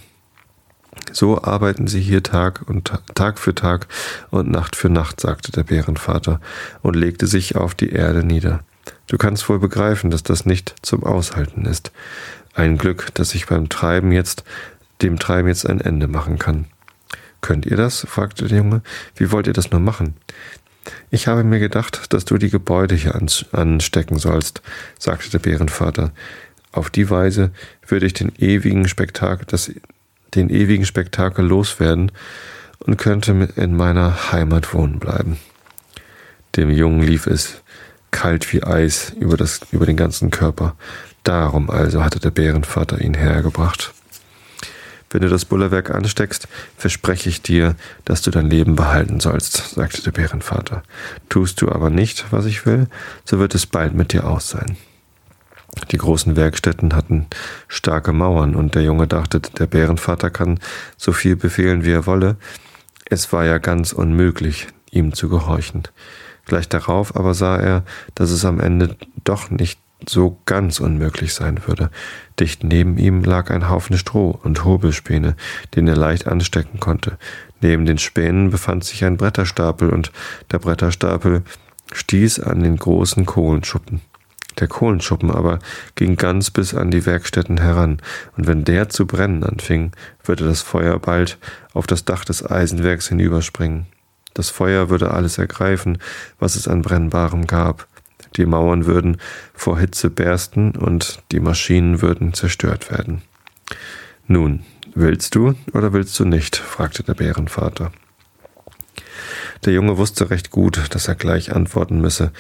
So 1.12 1.42
arbeiten 1.42 1.86
sie 1.86 2.00
hier 2.00 2.22
Tag 2.22 2.62
und 2.68 2.92
Tag 3.14 3.38
für 3.38 3.54
Tag 3.54 3.86
und 4.30 4.50
Nacht 4.50 4.76
für 4.76 4.88
Nacht, 4.88 5.20
sagte 5.20 5.52
der 5.52 5.64
Bärenvater 5.64 6.40
und 6.82 6.96
legte 6.96 7.26
sich 7.26 7.56
auf 7.56 7.74
die 7.74 7.90
Erde 7.90 8.24
nieder. 8.24 8.60
Du 9.06 9.18
kannst 9.18 9.48
wohl 9.48 9.58
begreifen, 9.58 10.10
dass 10.10 10.22
das 10.22 10.46
nicht 10.46 10.74
zum 10.82 11.04
Aushalten 11.04 11.66
ist. 11.66 11.90
Ein 12.54 12.78
Glück, 12.78 13.14
dass 13.14 13.34
ich 13.34 13.46
beim 13.46 13.68
Treiben 13.68 14.12
jetzt, 14.12 14.44
dem 15.02 15.18
Treiben 15.18 15.48
jetzt 15.48 15.68
ein 15.68 15.80
Ende 15.80 16.08
machen 16.08 16.38
kann. 16.38 16.66
Könnt 17.40 17.66
ihr 17.66 17.76
das? 17.76 18.06
fragte 18.08 18.46
der 18.46 18.58
Junge. 18.58 18.82
Wie 19.16 19.32
wollt 19.32 19.46
ihr 19.46 19.52
das 19.52 19.70
nur 19.70 19.80
machen? 19.80 20.14
Ich 21.10 21.26
habe 21.26 21.44
mir 21.44 21.58
gedacht, 21.58 22.12
dass 22.12 22.24
du 22.24 22.38
die 22.38 22.50
Gebäude 22.50 22.94
hier 22.94 23.14
anstecken 23.52 24.18
sollst, 24.18 24.62
sagte 24.98 25.30
der 25.30 25.38
Bärenvater. 25.38 26.12
Auf 26.72 26.90
die 26.90 27.10
Weise 27.10 27.50
würde 27.86 28.06
ich 28.06 28.12
den 28.12 28.32
ewigen 28.38 28.88
Spektakel, 28.88 29.46
das 29.48 29.72
den 30.34 30.50
ewigen 30.50 30.86
Spektakel 30.86 31.44
loswerden 31.44 32.12
und 32.78 32.96
könnte 32.96 33.32
in 33.56 33.76
meiner 33.76 34.32
Heimat 34.32 34.72
wohnen 34.74 34.98
bleiben. 34.98 35.38
Dem 36.56 36.70
Jungen 36.70 37.02
lief 37.02 37.26
es 37.26 37.62
kalt 38.10 38.52
wie 38.52 38.62
Eis 38.62 39.12
über, 39.18 39.36
das, 39.36 39.60
über 39.70 39.86
den 39.86 39.96
ganzen 39.96 40.30
Körper. 40.30 40.74
Darum 41.22 41.70
also 41.70 42.02
hatte 42.02 42.18
der 42.18 42.30
Bärenvater 42.30 43.00
ihn 43.00 43.14
hergebracht. 43.14 43.92
Wenn 45.10 45.22
du 45.22 45.28
das 45.28 45.44
Bullerwerk 45.44 45.90
ansteckst, 45.90 46.46
verspreche 46.76 47.28
ich 47.28 47.42
dir, 47.42 47.74
dass 48.04 48.22
du 48.22 48.30
dein 48.30 48.48
Leben 48.48 48.76
behalten 48.76 49.18
sollst, 49.18 49.74
sagte 49.74 50.02
der 50.02 50.12
Bärenvater. 50.12 50.82
Tust 51.28 51.60
du 51.60 51.68
aber 51.68 51.90
nicht, 51.90 52.26
was 52.30 52.46
ich 52.46 52.64
will, 52.64 52.86
so 53.24 53.40
wird 53.40 53.54
es 53.56 53.66
bald 53.66 53.92
mit 53.94 54.12
dir 54.12 54.24
aus 54.24 54.48
sein. 54.48 54.76
Die 55.90 55.98
großen 55.98 56.37
Werkstätten 56.37 56.94
hatten 56.94 57.26
starke 57.68 58.12
Mauern 58.12 58.54
und 58.54 58.74
der 58.74 58.83
Junge 58.83 59.06
dachte, 59.06 59.40
der 59.40 59.66
Bärenvater 59.66 60.30
kann 60.30 60.59
so 60.96 61.12
viel 61.12 61.37
befehlen, 61.37 61.85
wie 61.85 61.92
er 61.92 62.06
wolle. 62.06 62.37
Es 63.04 63.33
war 63.33 63.44
ja 63.44 63.59
ganz 63.59 63.92
unmöglich, 63.92 64.68
ihm 64.90 65.14
zu 65.14 65.28
gehorchen. 65.28 65.83
Gleich 66.46 66.68
darauf 66.68 67.16
aber 67.16 67.35
sah 67.35 67.56
er, 67.56 67.85
dass 68.14 68.30
es 68.30 68.44
am 68.44 68.61
Ende 68.61 68.96
doch 69.24 69.50
nicht 69.50 69.80
so 70.09 70.40
ganz 70.46 70.80
unmöglich 70.80 71.35
sein 71.35 71.61
würde. 71.66 71.90
Dicht 72.38 72.64
neben 72.64 72.96
ihm 72.96 73.22
lag 73.22 73.50
ein 73.50 73.68
Haufen 73.68 73.98
Stroh 73.98 74.30
und 74.42 74.64
Hobelspäne, 74.64 75.37
den 75.74 75.88
er 75.88 75.96
leicht 75.96 76.26
anstecken 76.26 76.80
konnte. 76.80 77.18
Neben 77.61 77.85
den 77.85 77.98
Spänen 77.98 78.50
befand 78.50 78.85
sich 78.85 79.04
ein 79.04 79.18
Bretterstapel 79.18 79.90
und 79.90 80.11
der 80.50 80.59
Bretterstapel 80.59 81.42
stieß 81.92 82.40
an 82.40 82.62
den 82.62 82.76
großen 82.76 83.26
Kohlenschuppen. 83.26 84.00
Der 84.58 84.68
Kohlenschuppen 84.68 85.30
aber 85.30 85.58
ging 85.94 86.16
ganz 86.16 86.50
bis 86.50 86.74
an 86.74 86.90
die 86.90 87.06
Werkstätten 87.06 87.58
heran, 87.58 88.02
und 88.36 88.46
wenn 88.46 88.64
der 88.64 88.88
zu 88.88 89.06
brennen 89.06 89.44
anfing, 89.44 89.92
würde 90.24 90.46
das 90.46 90.62
Feuer 90.62 90.98
bald 90.98 91.38
auf 91.72 91.86
das 91.86 92.04
Dach 92.04 92.24
des 92.24 92.44
Eisenwerks 92.44 93.08
hinüberspringen. 93.08 93.86
Das 94.34 94.50
Feuer 94.50 94.90
würde 94.90 95.12
alles 95.12 95.38
ergreifen, 95.38 95.98
was 96.38 96.56
es 96.56 96.68
an 96.68 96.82
Brennbarem 96.82 97.46
gab. 97.46 97.86
Die 98.36 98.46
Mauern 98.46 98.86
würden 98.86 99.16
vor 99.54 99.78
Hitze 99.78 100.10
bersten 100.10 100.72
und 100.72 101.22
die 101.32 101.40
Maschinen 101.40 102.00
würden 102.00 102.32
zerstört 102.32 102.90
werden. 102.90 103.22
Nun, 104.26 104.64
willst 104.94 105.34
du 105.34 105.54
oder 105.72 105.92
willst 105.92 106.18
du 106.20 106.24
nicht? 106.24 106.56
fragte 106.56 107.02
der 107.02 107.14
Bärenvater. 107.14 107.90
Der 109.64 109.72
Junge 109.72 109.98
wusste 109.98 110.30
recht 110.30 110.50
gut, 110.50 110.80
dass 110.90 111.08
er 111.08 111.16
gleich 111.16 111.52
antworten 111.52 112.00
müsse. 112.00 112.32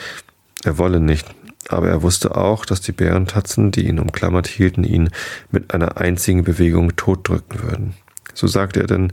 Er 0.62 0.78
wolle 0.78 1.00
nicht, 1.00 1.26
aber 1.68 1.88
er 1.88 2.02
wusste 2.02 2.36
auch, 2.36 2.64
dass 2.64 2.80
die 2.80 2.92
Bärentatzen, 2.92 3.70
die 3.70 3.86
ihn 3.86 3.98
umklammert 3.98 4.46
hielten, 4.46 4.84
ihn 4.84 5.10
mit 5.50 5.74
einer 5.74 5.98
einzigen 5.98 6.44
Bewegung 6.44 6.96
totdrücken 6.96 7.62
würden. 7.62 7.94
So 8.34 8.46
sagte 8.46 8.80
er 8.80 8.86
denn, 8.86 9.12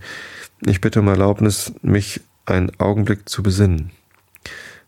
ich 0.65 0.81
bitte 0.81 1.01
um 1.01 1.07
Erlaubnis, 1.07 1.73
mich 1.81 2.21
einen 2.45 2.71
Augenblick 2.79 3.29
zu 3.29 3.43
besinnen. 3.43 3.91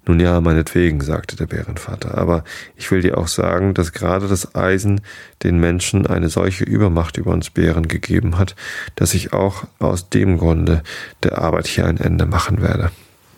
Nun 0.05 0.19
ja, 0.19 0.41
meinetwegen, 0.41 1.01
sagte 1.01 1.35
der 1.35 1.45
Bärenvater, 1.45 2.17
aber 2.17 2.43
ich 2.75 2.89
will 2.89 3.01
dir 3.01 3.17
auch 3.17 3.27
sagen, 3.27 3.75
dass 3.75 3.91
gerade 3.91 4.27
das 4.27 4.55
Eisen 4.55 5.01
den 5.43 5.59
Menschen 5.59 6.07
eine 6.07 6.29
solche 6.29 6.63
Übermacht 6.63 7.17
über 7.17 7.31
uns 7.31 7.51
Bären 7.51 7.87
gegeben 7.87 8.39
hat, 8.39 8.55
dass 8.95 9.13
ich 9.13 9.33
auch 9.33 9.65
aus 9.77 10.09
dem 10.09 10.37
Grunde 10.37 10.81
der 11.21 11.37
Arbeit 11.37 11.67
hier 11.67 11.85
ein 11.85 11.97
Ende 11.97 12.25
machen 12.25 12.61
werde, 12.61 12.91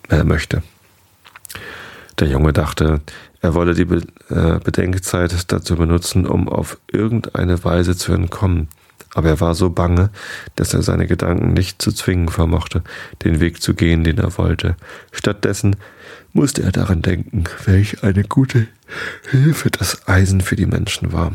äh, 0.10 0.24
möchte. 0.24 0.64
Der 2.20 2.30
Junge 2.30 2.54
dachte, 2.54 3.02
er 3.42 3.54
wolle 3.56 3.74
die 3.74 3.82
äh, 3.82 4.60
Bedenkzeit 4.64 5.52
dazu 5.52 5.76
benutzen, 5.76 6.26
um 6.26 6.48
auf 6.48 6.78
irgendeine 6.92 7.64
Weise 7.64 7.98
zu 7.98 8.14
entkommen, 8.14 8.70
aber 9.14 9.30
er 9.30 9.40
war 9.40 9.56
so 9.56 9.70
bange, 9.70 10.10
dass 10.56 10.74
er 10.74 10.84
seine 10.84 11.08
Gedanken 11.08 11.54
nicht 11.54 11.82
zu 11.82 11.92
zwingen 11.92 12.30
vermochte, 12.30 12.84
den 13.24 13.40
Weg 13.40 13.62
zu 13.62 13.74
gehen, 13.74 14.04
den 14.04 14.20
er 14.20 14.38
wollte. 14.38 14.76
Stattdessen 15.12 15.76
musste 16.34 16.64
er 16.64 16.72
daran 16.72 17.02
denken, 17.02 17.44
welch 17.66 18.04
eine 18.04 18.24
gute 18.24 18.68
Hilfe 19.30 19.70
das 19.70 20.08
Eisen 20.08 20.42
für 20.42 20.56
die 20.56 20.66
Menschen 20.66 21.12
war. 21.12 21.34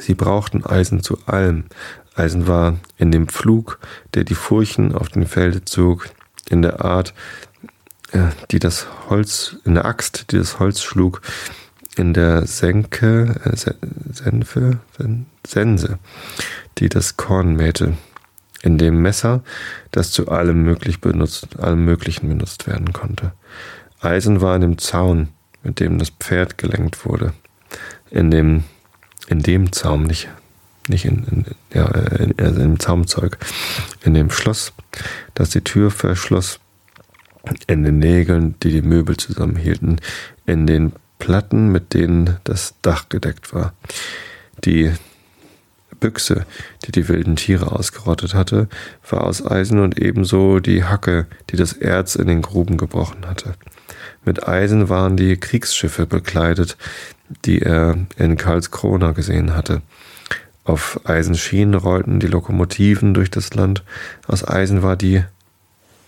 Sie 0.00 0.14
brauchten 0.14 0.64
Eisen 0.64 1.02
zu 1.02 1.18
allem. 1.26 1.64
Eisen 2.14 2.46
war 2.46 2.78
in 2.96 3.12
dem 3.12 3.28
Pflug, 3.28 3.78
der 4.14 4.24
die 4.24 4.34
Furchen 4.34 4.94
auf 4.94 5.08
den 5.08 5.26
Felde 5.26 5.64
zog, 5.64 6.08
in 6.48 6.62
der 6.62 6.84
Art, 6.84 7.14
die 8.50 8.58
das 8.58 8.86
Holz, 9.08 9.56
in 9.64 9.74
der 9.74 9.84
Axt, 9.84 10.32
die 10.32 10.38
das 10.38 10.58
Holz 10.58 10.82
schlug, 10.82 11.22
in 11.96 12.14
der 12.14 12.46
Senke, 12.46 13.40
äh, 13.44 13.56
Senfe, 14.12 14.78
Sense, 15.46 15.98
die 16.78 16.88
das 16.88 17.16
Korn 17.16 17.54
mähte, 17.54 17.94
in 18.62 18.78
dem 18.78 19.02
Messer, 19.02 19.42
das 19.90 20.10
zu 20.10 20.28
allem, 20.28 20.62
möglich 20.62 21.00
benutzt, 21.00 21.58
allem 21.58 21.84
Möglichen 21.84 22.28
benutzt 22.28 22.66
werden 22.66 22.92
konnte. 22.92 23.32
Eisen 24.00 24.40
war 24.40 24.54
in 24.56 24.62
dem 24.62 24.78
Zaun, 24.78 25.28
mit 25.62 25.80
dem 25.80 25.98
das 25.98 26.10
Pferd 26.10 26.58
gelenkt 26.58 27.04
wurde, 27.04 27.32
in 28.10 28.30
dem, 28.30 28.64
in 29.28 29.40
dem 29.40 29.72
Zaum, 29.72 30.04
nicht, 30.04 30.28
nicht 30.88 31.04
in, 31.04 31.24
in, 31.24 31.44
ja, 31.72 31.86
in, 31.88 32.34
also 32.38 32.60
im 32.60 32.78
Zaumzeug, 32.78 33.38
in 34.02 34.14
dem 34.14 34.30
Schloss, 34.30 34.72
das 35.34 35.50
die 35.50 35.62
Tür 35.62 35.90
verschloss, 35.90 36.58
in 37.66 37.82
den 37.82 37.98
Nägeln, 37.98 38.54
die 38.62 38.70
die 38.70 38.82
Möbel 38.82 39.16
zusammenhielten, 39.16 40.00
in 40.46 40.66
den 40.66 40.92
Platten, 41.18 41.70
mit 41.70 41.94
denen 41.94 42.36
das 42.44 42.74
Dach 42.82 43.08
gedeckt 43.08 43.54
war. 43.54 43.74
Die 44.64 44.92
Büchse, 46.00 46.46
die 46.84 46.92
die 46.92 47.08
wilden 47.08 47.36
Tiere 47.36 47.72
ausgerottet 47.72 48.34
hatte, 48.34 48.68
war 49.08 49.24
aus 49.24 49.44
Eisen 49.46 49.78
und 49.78 49.98
ebenso 49.98 50.58
die 50.58 50.84
Hacke, 50.84 51.26
die 51.50 51.56
das 51.56 51.72
Erz 51.72 52.16
in 52.16 52.26
den 52.26 52.42
Gruben 52.42 52.76
gebrochen 52.76 53.26
hatte. 53.26 53.54
Mit 54.24 54.46
Eisen 54.46 54.88
waren 54.88 55.16
die 55.16 55.36
Kriegsschiffe 55.36 56.06
bekleidet, 56.06 56.76
die 57.44 57.62
er 57.62 57.96
in 58.16 58.36
Karlskrona 58.36 59.12
gesehen 59.12 59.54
hatte. 59.54 59.82
Auf 60.64 61.00
Eisenschienen 61.04 61.74
rollten 61.74 62.20
die 62.20 62.28
Lokomotiven 62.28 63.14
durch 63.14 63.30
das 63.30 63.54
Land. 63.54 63.82
Aus 64.26 64.46
Eisen 64.46 64.82
war 64.82 64.96
die 64.96 65.24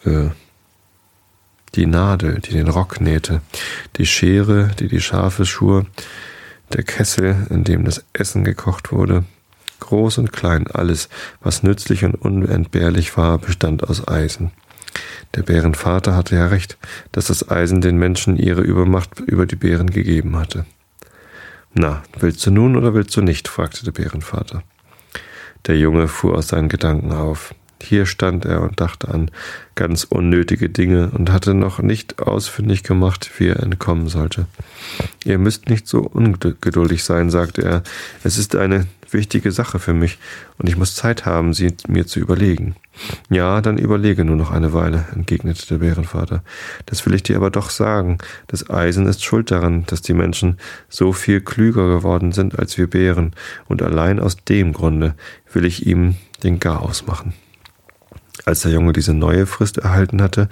äh, 0.04 0.30
die 1.74 1.86
Nadel, 1.86 2.40
die 2.40 2.52
den 2.52 2.68
Rock 2.68 3.00
nähte, 3.00 3.42
die 3.96 4.06
Schere, 4.06 4.70
die 4.78 4.88
die 4.88 5.00
Schafe 5.00 5.44
schur, 5.44 5.86
der 6.72 6.82
Kessel, 6.82 7.46
in 7.50 7.64
dem 7.64 7.84
das 7.84 8.04
Essen 8.12 8.44
gekocht 8.44 8.92
wurde. 8.92 9.24
Groß 9.80 10.18
und 10.18 10.32
klein, 10.32 10.66
alles, 10.68 11.08
was 11.40 11.62
nützlich 11.62 12.04
und 12.04 12.14
unentbehrlich 12.14 13.16
war, 13.16 13.38
bestand 13.38 13.84
aus 13.84 14.06
Eisen. 14.08 14.50
Der 15.34 15.42
Bärenvater 15.42 16.14
hatte 16.14 16.36
ja 16.36 16.46
recht, 16.46 16.78
dass 17.12 17.26
das 17.26 17.50
Eisen 17.50 17.80
den 17.80 17.98
Menschen 17.98 18.36
ihre 18.36 18.62
Übermacht 18.62 19.20
über 19.20 19.46
die 19.46 19.56
Bären 19.56 19.90
gegeben 19.90 20.36
hatte. 20.36 20.64
Na, 21.74 22.04
willst 22.18 22.46
du 22.46 22.52
nun 22.52 22.76
oder 22.76 22.94
willst 22.94 23.16
du 23.16 23.20
nicht? 23.20 23.48
fragte 23.48 23.84
der 23.84 23.92
Bärenvater. 23.92 24.62
Der 25.66 25.76
Junge 25.76 26.06
fuhr 26.06 26.36
aus 26.36 26.48
seinen 26.48 26.68
Gedanken 26.68 27.10
auf. 27.10 27.52
Hier 27.84 28.06
stand 28.06 28.46
er 28.46 28.62
und 28.62 28.80
dachte 28.80 29.08
an 29.08 29.30
ganz 29.74 30.04
unnötige 30.04 30.70
Dinge 30.70 31.10
und 31.10 31.30
hatte 31.30 31.52
noch 31.52 31.80
nicht 31.80 32.18
ausfindig 32.18 32.82
gemacht, 32.82 33.30
wie 33.36 33.48
er 33.48 33.62
entkommen 33.62 34.08
sollte. 34.08 34.46
Ihr 35.24 35.38
müsst 35.38 35.68
nicht 35.68 35.86
so 35.86 36.00
ungeduldig 36.00 37.04
sein, 37.04 37.28
sagte 37.28 37.62
er. 37.62 37.82
Es 38.22 38.38
ist 38.38 38.56
eine 38.56 38.86
wichtige 39.10 39.52
Sache 39.52 39.78
für 39.78 39.92
mich 39.92 40.18
und 40.56 40.68
ich 40.68 40.78
muss 40.78 40.94
Zeit 40.94 41.26
haben, 41.26 41.52
sie 41.52 41.74
mir 41.86 42.06
zu 42.06 42.20
überlegen. 42.20 42.74
Ja, 43.28 43.60
dann 43.60 43.76
überlege 43.76 44.24
nur 44.24 44.36
noch 44.36 44.50
eine 44.50 44.72
Weile, 44.72 45.04
entgegnete 45.14 45.66
der 45.66 45.78
Bärenvater. 45.78 46.42
Das 46.86 47.04
will 47.04 47.14
ich 47.14 47.22
dir 47.22 47.36
aber 47.36 47.50
doch 47.50 47.68
sagen. 47.68 48.16
Das 48.46 48.70
Eisen 48.70 49.06
ist 49.06 49.22
schuld 49.22 49.50
daran, 49.50 49.84
dass 49.86 50.00
die 50.00 50.14
Menschen 50.14 50.58
so 50.88 51.12
viel 51.12 51.42
klüger 51.42 51.86
geworden 51.88 52.32
sind 52.32 52.58
als 52.58 52.78
wir 52.78 52.88
Bären, 52.88 53.34
und 53.66 53.82
allein 53.82 54.20
aus 54.20 54.36
dem 54.36 54.72
Grunde 54.72 55.14
will 55.52 55.66
ich 55.66 55.86
ihm 55.86 56.16
den 56.42 56.60
Garaus 56.60 57.06
machen. 57.06 57.34
Als 58.44 58.62
der 58.62 58.72
Junge 58.72 58.92
diese 58.92 59.14
neue 59.14 59.46
Frist 59.46 59.78
erhalten 59.78 60.20
hatte, 60.20 60.48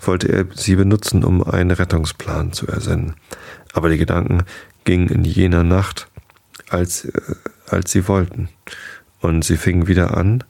wollte 0.00 0.28
er 0.28 0.46
sie 0.54 0.74
benutzen, 0.74 1.22
um 1.22 1.44
einen 1.44 1.70
Rettungsplan 1.70 2.52
zu 2.52 2.66
ersenden. 2.66 3.14
Aber 3.72 3.88
die 3.88 3.98
Gedanken 3.98 4.42
gingen 4.84 5.08
in 5.08 5.24
jener 5.24 5.62
Nacht, 5.62 6.08
als, 6.70 7.04
äh, 7.04 7.12
als 7.68 7.92
sie 7.92 8.08
wollten, 8.08 8.48
und 9.20 9.44
sie 9.44 9.56
fingen 9.56 9.86
wieder 9.86 10.16
an, 10.16 10.44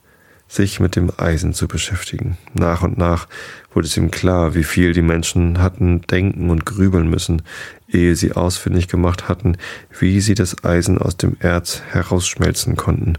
sich 0.48 0.80
mit 0.80 0.96
dem 0.96 1.10
Eisen 1.16 1.54
zu 1.54 1.66
beschäftigen. 1.66 2.38
Nach 2.54 2.82
und 2.82 2.98
nach 2.98 3.26
wurde 3.72 3.86
es 3.86 3.96
ihm 3.96 4.10
klar, 4.10 4.54
wie 4.54 4.64
viel 4.64 4.92
die 4.92 5.02
Menschen 5.02 5.60
hatten 5.60 6.02
denken 6.02 6.50
und 6.50 6.64
grübeln 6.64 7.08
müssen, 7.08 7.42
ehe 7.88 8.16
sie 8.16 8.32
ausfindig 8.32 8.88
gemacht 8.88 9.28
hatten, 9.28 9.56
wie 9.98 10.20
sie 10.20 10.34
das 10.34 10.64
Eisen 10.64 10.98
aus 10.98 11.16
dem 11.16 11.36
Erz 11.40 11.82
herausschmelzen 11.90 12.76
konnten, 12.76 13.14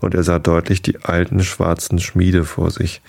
und 0.00 0.14
er 0.14 0.22
sah 0.22 0.38
deutlich 0.38 0.82
die 0.82 1.02
alten 1.04 1.42
schwarzen 1.42 1.98
Schmiede 1.98 2.44
vor 2.44 2.70
sich, 2.70 3.00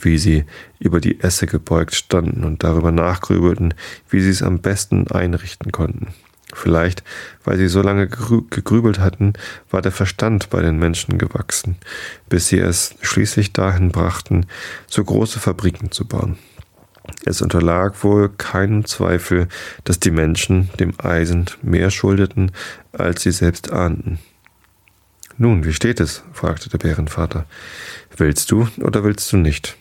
wie 0.00 0.18
sie 0.18 0.44
über 0.78 1.00
die 1.00 1.20
Esse 1.20 1.46
gebeugt 1.46 1.94
standen 1.94 2.44
und 2.44 2.64
darüber 2.64 2.90
nachgrübelten, 2.90 3.74
wie 4.10 4.20
sie 4.20 4.30
es 4.30 4.42
am 4.42 4.60
besten 4.60 5.08
einrichten 5.08 5.72
konnten. 5.72 6.08
Vielleicht, 6.54 7.02
weil 7.42 7.58
sie 7.58 7.68
so 7.68 7.82
lange 7.82 8.08
gegrübelt 8.08 9.00
hatten, 9.00 9.34
war 9.70 9.82
der 9.82 9.92
Verstand 9.92 10.50
bei 10.50 10.62
den 10.62 10.78
Menschen 10.78 11.18
gewachsen, 11.18 11.76
bis 12.28 12.48
sie 12.48 12.58
es 12.58 12.94
schließlich 13.02 13.52
dahin 13.52 13.90
brachten, 13.90 14.46
so 14.86 15.02
große 15.02 15.40
Fabriken 15.40 15.90
zu 15.90 16.06
bauen. 16.06 16.38
Es 17.26 17.42
unterlag 17.42 18.02
wohl 18.02 18.30
keinem 18.30 18.86
Zweifel, 18.86 19.48
dass 19.82 20.00
die 20.00 20.12
Menschen 20.12 20.70
dem 20.80 20.94
Eisen 20.98 21.46
mehr 21.60 21.90
schuldeten, 21.90 22.52
als 22.92 23.22
sie 23.22 23.32
selbst 23.32 23.70
ahnten. 23.70 24.20
Nun, 25.36 25.64
wie 25.64 25.72
steht 25.72 26.00
es? 26.00 26.22
fragte 26.32 26.70
der 26.70 26.78
Bärenvater. 26.78 27.46
Willst 28.16 28.50
du 28.52 28.68
oder 28.80 29.02
willst 29.02 29.32
du 29.32 29.36
nicht? 29.36 29.76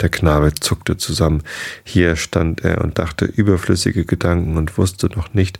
Der 0.00 0.08
Knabe 0.08 0.54
zuckte 0.54 0.96
zusammen. 0.96 1.42
Hier 1.84 2.16
stand 2.16 2.64
er 2.64 2.80
und 2.82 2.98
dachte 2.98 3.24
überflüssige 3.24 4.04
Gedanken 4.04 4.56
und 4.56 4.76
wusste 4.78 5.08
noch 5.08 5.34
nicht, 5.34 5.58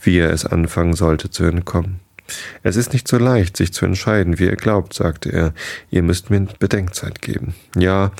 wie 0.00 0.18
er 0.18 0.30
es 0.30 0.46
anfangen 0.46 0.94
sollte 0.94 1.30
zu 1.30 1.44
entkommen. 1.44 2.00
Es 2.62 2.76
ist 2.76 2.92
nicht 2.92 3.06
so 3.06 3.18
leicht, 3.18 3.56
sich 3.56 3.72
zu 3.72 3.84
entscheiden, 3.84 4.38
wie 4.38 4.46
ihr 4.46 4.56
glaubt, 4.56 4.94
sagte 4.94 5.30
er. 5.30 5.52
Ihr 5.90 6.02
müsst 6.02 6.30
mir 6.30 6.40
Bedenkzeit 6.58 7.20
geben. 7.20 7.54
Ja, 7.76 8.12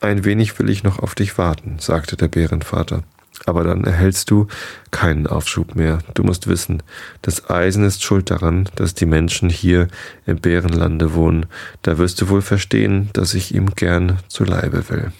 ein 0.00 0.24
wenig 0.24 0.58
will 0.58 0.68
ich 0.68 0.82
noch 0.82 0.98
auf 0.98 1.14
dich 1.14 1.38
warten, 1.38 1.76
sagte 1.78 2.16
der 2.16 2.28
Bärenvater 2.28 3.02
aber 3.46 3.64
dann 3.64 3.84
erhältst 3.84 4.30
du 4.30 4.46
keinen 4.90 5.26
Aufschub 5.26 5.74
mehr. 5.74 5.98
Du 6.14 6.22
musst 6.22 6.46
wissen, 6.46 6.82
das 7.22 7.48
Eisen 7.50 7.84
ist 7.84 8.02
schuld 8.02 8.30
daran, 8.30 8.68
dass 8.76 8.94
die 8.94 9.06
Menschen 9.06 9.50
hier 9.50 9.88
im 10.26 10.40
Bärenlande 10.40 11.14
wohnen. 11.14 11.46
Da 11.82 11.98
wirst 11.98 12.20
du 12.20 12.28
wohl 12.28 12.42
verstehen, 12.42 13.10
dass 13.12 13.34
ich 13.34 13.54
ihm 13.54 13.74
gern 13.74 14.18
zu 14.28 14.44
Leibe 14.44 14.88
will. 14.88 15.12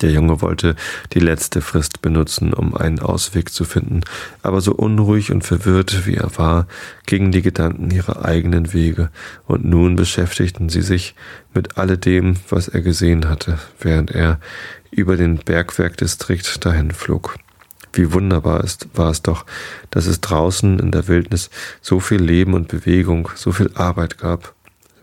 Der 0.00 0.12
Junge 0.12 0.40
wollte 0.42 0.76
die 1.12 1.18
letzte 1.18 1.60
Frist 1.60 2.02
benutzen, 2.02 2.54
um 2.54 2.76
einen 2.76 3.00
Ausweg 3.00 3.50
zu 3.50 3.64
finden, 3.64 4.02
aber 4.42 4.60
so 4.60 4.72
unruhig 4.72 5.32
und 5.32 5.42
verwirrt 5.42 6.06
wie 6.06 6.14
er 6.14 6.38
war, 6.38 6.68
gingen 7.06 7.32
die 7.32 7.42
Gedanken 7.42 7.90
ihre 7.90 8.24
eigenen 8.24 8.72
Wege, 8.72 9.10
und 9.46 9.64
nun 9.64 9.96
beschäftigten 9.96 10.68
sie 10.68 10.82
sich 10.82 11.16
mit 11.52 11.78
alledem, 11.78 12.36
was 12.48 12.68
er 12.68 12.80
gesehen 12.80 13.28
hatte, 13.28 13.58
während 13.80 14.12
er 14.12 14.38
über 14.90 15.16
den 15.16 15.38
Bergwerkdistrikt 15.38 16.64
dahin 16.64 16.90
flog. 16.90 17.36
Wie 17.92 18.12
wunderbar 18.12 18.62
ist, 18.64 18.88
war 18.94 19.10
es 19.10 19.22
doch, 19.22 19.46
dass 19.90 20.06
es 20.06 20.20
draußen 20.20 20.78
in 20.78 20.90
der 20.90 21.08
Wildnis 21.08 21.50
so 21.80 22.00
viel 22.00 22.22
Leben 22.22 22.54
und 22.54 22.68
Bewegung, 22.68 23.30
so 23.34 23.52
viel 23.52 23.70
Arbeit 23.74 24.18
gab. 24.18 24.54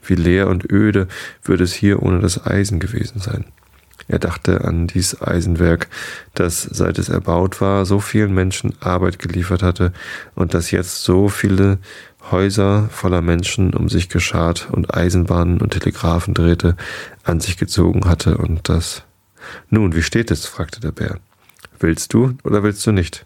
Wie 0.03 0.15
leer 0.15 0.47
und 0.47 0.71
öde 0.71 1.07
würde 1.43 1.63
es 1.63 1.73
hier 1.73 2.03
ohne 2.03 2.19
das 2.19 2.45
Eisen 2.45 2.79
gewesen 2.79 3.19
sein. 3.19 3.45
Er 4.07 4.19
dachte 4.19 4.63
an 4.63 4.85
dies 4.85 5.19
Eisenwerk, 5.19 5.87
das 6.35 6.61
seit 6.61 6.99
es 6.99 7.09
erbaut 7.09 7.59
war, 7.59 7.85
so 7.85 7.99
vielen 7.99 8.35
Menschen 8.35 8.73
Arbeit 8.79 9.17
geliefert 9.17 9.63
hatte 9.63 9.93
und 10.35 10.53
das 10.53 10.69
jetzt 10.69 11.03
so 11.03 11.27
viele 11.27 11.79
Häuser 12.29 12.87
voller 12.91 13.21
Menschen 13.21 13.73
um 13.73 13.89
sich 13.89 14.09
geschart 14.09 14.67
und 14.71 14.93
Eisenbahnen 14.93 15.59
und 15.59 15.71
Telegraphen 15.71 16.33
drehte, 16.33 16.75
an 17.23 17.39
sich 17.39 17.57
gezogen 17.57 18.07
hatte 18.07 18.37
und 18.37 18.69
das. 18.69 19.03
Nun, 19.69 19.95
wie 19.95 20.03
steht 20.03 20.31
es? 20.31 20.45
fragte 20.45 20.79
der 20.79 20.91
Bär. 20.91 21.19
Willst 21.79 22.13
du 22.13 22.37
oder 22.43 22.63
willst 22.63 22.85
du 22.87 22.91
nicht? 22.91 23.25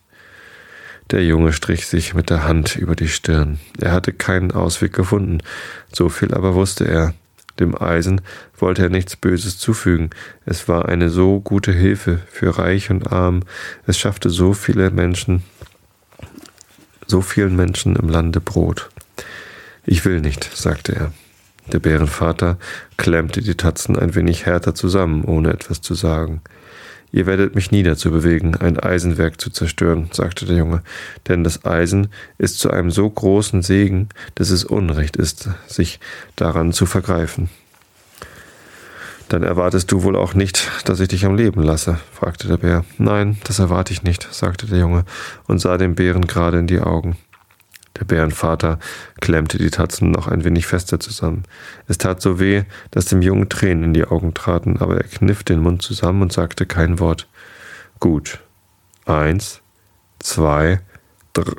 Der 1.12 1.24
Junge 1.24 1.54
strich 1.54 1.88
sich 1.88 2.14
mit 2.14 2.30
der 2.30 2.44
Hand 2.44 2.76
über 2.76 2.96
die 2.96 3.08
Stirn. 3.08 3.60
Er 3.80 3.92
hatte 3.92 4.14
keinen 4.14 4.52
Ausweg 4.52 4.94
gefunden, 4.94 5.40
so 5.92 6.10
viel 6.10 6.34
aber 6.34 6.54
wusste 6.54 6.88
er. 6.88 7.14
Dem 7.60 7.80
Eisen 7.80 8.22
wollte 8.58 8.84
er 8.84 8.90
nichts 8.90 9.16
Böses 9.16 9.58
zufügen. 9.58 10.12
Es 10.46 10.68
war 10.68 10.88
eine 10.88 11.10
so 11.10 11.42
gute 11.42 11.74
Hilfe 11.74 12.22
für 12.32 12.58
Reich 12.58 12.90
und 12.90 13.12
Arm. 13.12 13.42
Es 13.86 13.98
schaffte 13.98 14.30
so 14.30 14.54
viele 14.54 14.92
Menschen, 14.92 15.44
so 17.06 17.22
vielen 17.22 17.56
Menschen 17.56 17.96
im 17.96 18.08
Lande 18.08 18.40
Brot. 18.40 18.90
Ich 19.86 20.06
will 20.06 20.22
nicht, 20.22 20.50
sagte 20.56 20.96
er. 20.96 21.12
Der 21.72 21.80
Bärenvater 21.80 22.58
klemmte 22.98 23.42
die 23.42 23.56
Tatzen 23.56 23.98
ein 23.98 24.16
wenig 24.16 24.46
härter 24.46 24.74
zusammen, 24.74 25.24
ohne 25.24 25.52
etwas 25.52 25.82
zu 25.82 25.94
sagen. 25.94 26.42
Ihr 27.12 27.26
werdet 27.26 27.56
mich 27.56 27.72
nie 27.72 27.84
dazu 27.84 28.12
bewegen, 28.12 28.56
ein 28.56 28.80
Eisenwerk 28.80 29.42
zu 29.42 29.50
zerstören, 29.50 30.10
sagte 30.12 30.46
der 30.46 30.58
Junge, 30.58 30.84
denn 31.28 31.44
das 31.44 31.66
Eisen 31.66 32.10
ist 32.38 32.60
zu 32.60 32.70
einem 32.70 32.92
so 32.92 33.10
großen 33.10 33.64
Segen, 33.64 34.10
dass 34.36 34.52
es 34.52 34.64
Unrecht 34.64 35.18
ist, 35.18 35.50
sich 35.68 36.00
daran 36.36 36.72
zu 36.72 36.86
vergreifen. 36.86 37.50
Dann 39.28 39.44
erwartest 39.44 39.92
du 39.92 40.04
wohl 40.04 40.16
auch 40.16 40.34
nicht, 40.34 40.72
dass 40.86 41.00
ich 41.00 41.08
dich 41.08 41.26
am 41.26 41.36
Leben 41.36 41.62
lasse, 41.62 42.00
fragte 42.14 42.48
der 42.48 42.58
Bär. 42.58 42.86
Nein, 42.98 43.38
das 43.44 43.60
erwarte 43.60 43.94
ich 43.94 44.04
nicht, 44.04 44.28
sagte 44.32 44.66
der 44.66 44.80
Junge 44.80 45.06
und 45.48 45.60
sah 45.60 45.78
dem 45.78 45.96
Bären 45.96 46.26
gerade 46.26 46.58
in 46.58 46.68
die 46.68 46.80
Augen. 46.80 47.16
Der 47.98 48.06
Bärenvater 48.06 48.80
klemmte 49.20 49.58
die 49.58 49.72
Tatzen 49.72 50.12
noch 50.12 50.28
ein 50.28 50.44
wenig 50.44 50.66
fester 50.68 51.00
zusammen. 51.00 51.44
Es 51.88 51.98
tat 51.98 52.22
so 52.22 52.40
weh, 52.40 52.64
dass 52.92 53.06
dem 53.06 53.22
Jungen 53.22 53.50
Tränen 53.50 53.84
in 53.86 53.94
die 53.94 54.06
Augen 54.06 54.34
traten, 54.34 54.78
aber 54.78 54.98
er 54.98 55.04
kniff 55.04 55.44
den 55.44 55.60
Mund 55.60 55.82
zusammen 55.82 56.22
und 56.22 56.32
sagte 56.32 56.66
kein 56.66 57.00
Wort. 57.00 57.28
Gut. 58.00 58.40
Eins, 59.06 59.62
zwei, 60.20 60.82
drr, 61.34 61.56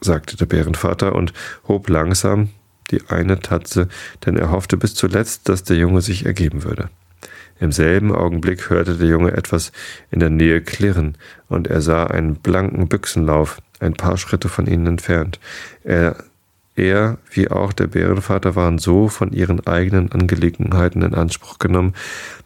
sagte 0.00 0.36
der 0.36 0.46
Bärenvater 0.46 1.14
und 1.14 1.32
hob 1.66 1.88
langsam 1.88 2.50
die 2.90 3.08
eine 3.08 3.40
Tatze, 3.40 3.88
denn 4.26 4.36
er 4.36 4.50
hoffte 4.50 4.76
bis 4.76 4.94
zuletzt, 4.94 5.48
dass 5.48 5.64
der 5.64 5.76
Junge 5.76 6.02
sich 6.02 6.26
ergeben 6.26 6.64
würde. 6.64 6.90
Im 7.58 7.72
selben 7.72 8.14
Augenblick 8.14 8.70
hörte 8.70 8.96
der 8.96 9.06
Junge 9.06 9.32
etwas 9.32 9.72
in 10.10 10.20
der 10.20 10.30
Nähe 10.30 10.60
klirren, 10.60 11.16
und 11.48 11.68
er 11.68 11.80
sah 11.80 12.04
einen 12.04 12.34
blanken 12.36 12.88
Büchsenlauf, 12.88 13.62
ein 13.82 13.94
paar 13.94 14.16
Schritte 14.16 14.48
von 14.48 14.66
ihnen 14.66 14.86
entfernt. 14.86 15.38
Er, 15.84 16.16
er 16.76 17.18
wie 17.30 17.50
auch 17.50 17.72
der 17.72 17.88
Bärenvater 17.88 18.54
waren 18.54 18.78
so 18.78 19.08
von 19.08 19.32
ihren 19.32 19.66
eigenen 19.66 20.10
Angelegenheiten 20.12 21.02
in 21.02 21.14
Anspruch 21.14 21.58
genommen, 21.58 21.94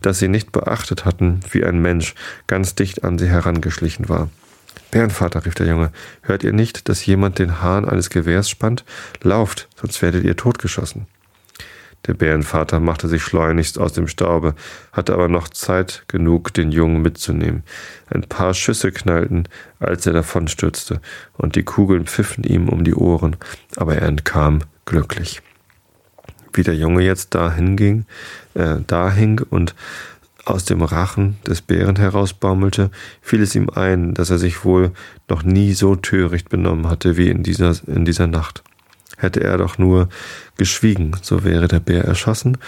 dass 0.01 0.19
sie 0.19 0.29
nicht 0.29 0.53
beachtet 0.53 1.05
hatten, 1.05 1.41
wie 1.51 1.65
ein 1.65 1.81
Mensch 1.81 2.15
ganz 2.47 2.75
dicht 2.75 3.05
an 3.05 3.19
sie 3.19 3.29
herangeschlichen 3.29 4.09
war. 4.09 4.29
Bärenvater, 4.91 5.45
rief 5.45 5.55
der 5.55 5.67
Junge, 5.67 5.91
hört 6.23 6.45
ihr 6.45 6.53
nicht, 6.53 6.89
dass 6.89 7.07
jemand 7.07 7.39
den 7.39 7.61
Hahn 7.61 7.89
eines 7.89 8.11
Gewehrs 8.11 8.49
spannt? 8.49 8.85
Lauft, 9.23 9.69
sonst 9.77 10.01
werdet 10.01 10.25
ihr 10.25 10.37
totgeschossen. 10.37 11.07
Der 12.07 12.15
Bärenvater 12.15 12.81
machte 12.81 13.09
sich 13.09 13.23
schleunigst 13.23 13.79
aus 13.79 13.93
dem 13.93 14.07
Staube, 14.09 14.55
hatte 14.93 15.13
aber 15.15 15.29
noch 15.29 15.49
Zeit 15.49 16.05
genug, 16.09 16.55
den 16.55 16.71
Jungen 16.71 17.03
mitzunehmen. 17.03 17.63
Ein 18.09 18.23
paar 18.23 18.55
Schüsse 18.55 18.93
knallten, 18.93 19.49
als 19.81 20.07
er 20.07 20.13
davonstürzte, 20.13 21.01
und 21.37 21.57
die 21.57 21.65
Kugeln 21.65 22.07
pfiffen 22.07 22.45
ihm 22.45 22.69
um 22.69 22.85
die 22.85 22.95
Ohren, 22.95 23.37
aber 23.77 23.97
er 23.97 24.09
entkam 24.09 24.61
glücklich. 24.85 25.43
Wie 26.53 26.63
der 26.63 26.77
Junge 26.77 27.03
jetzt 27.03 27.35
dahin 27.35 27.77
ging, 27.77 28.07
äh, 28.55 28.77
da 28.87 29.11
hing 29.11 29.41
und 29.51 29.75
aus 30.47 30.65
dem 30.65 30.83
Rachen 30.83 31.37
des 31.45 31.61
Bären 31.61 31.97
herausbaumelte, 31.97 32.91
fiel 33.21 33.43
es 33.43 33.55
ihm 33.57 33.69
ein, 33.69 34.15
dass 34.15 34.31
er 34.31 34.39
sich 34.39 34.65
wohl 34.65 34.93
noch 35.29 35.43
nie 35.43 35.75
so 35.75 35.97
töricht 35.97 36.49
benommen 36.49 36.89
hatte 36.89 37.17
wie 37.17 37.29
in 37.29 37.43
dieser, 37.43 37.75
in 37.89 38.05
dieser 38.05 38.29
Nacht. 38.29 38.63
Hätte 39.17 39.43
er 39.43 39.59
doch 39.59 39.79
nur 39.79 40.09
geschwiegen, 40.57 41.17
so 41.23 41.45
wäre 41.45 41.69
der 41.69 41.81
Bär 41.81 42.05
erschossen 42.05 42.59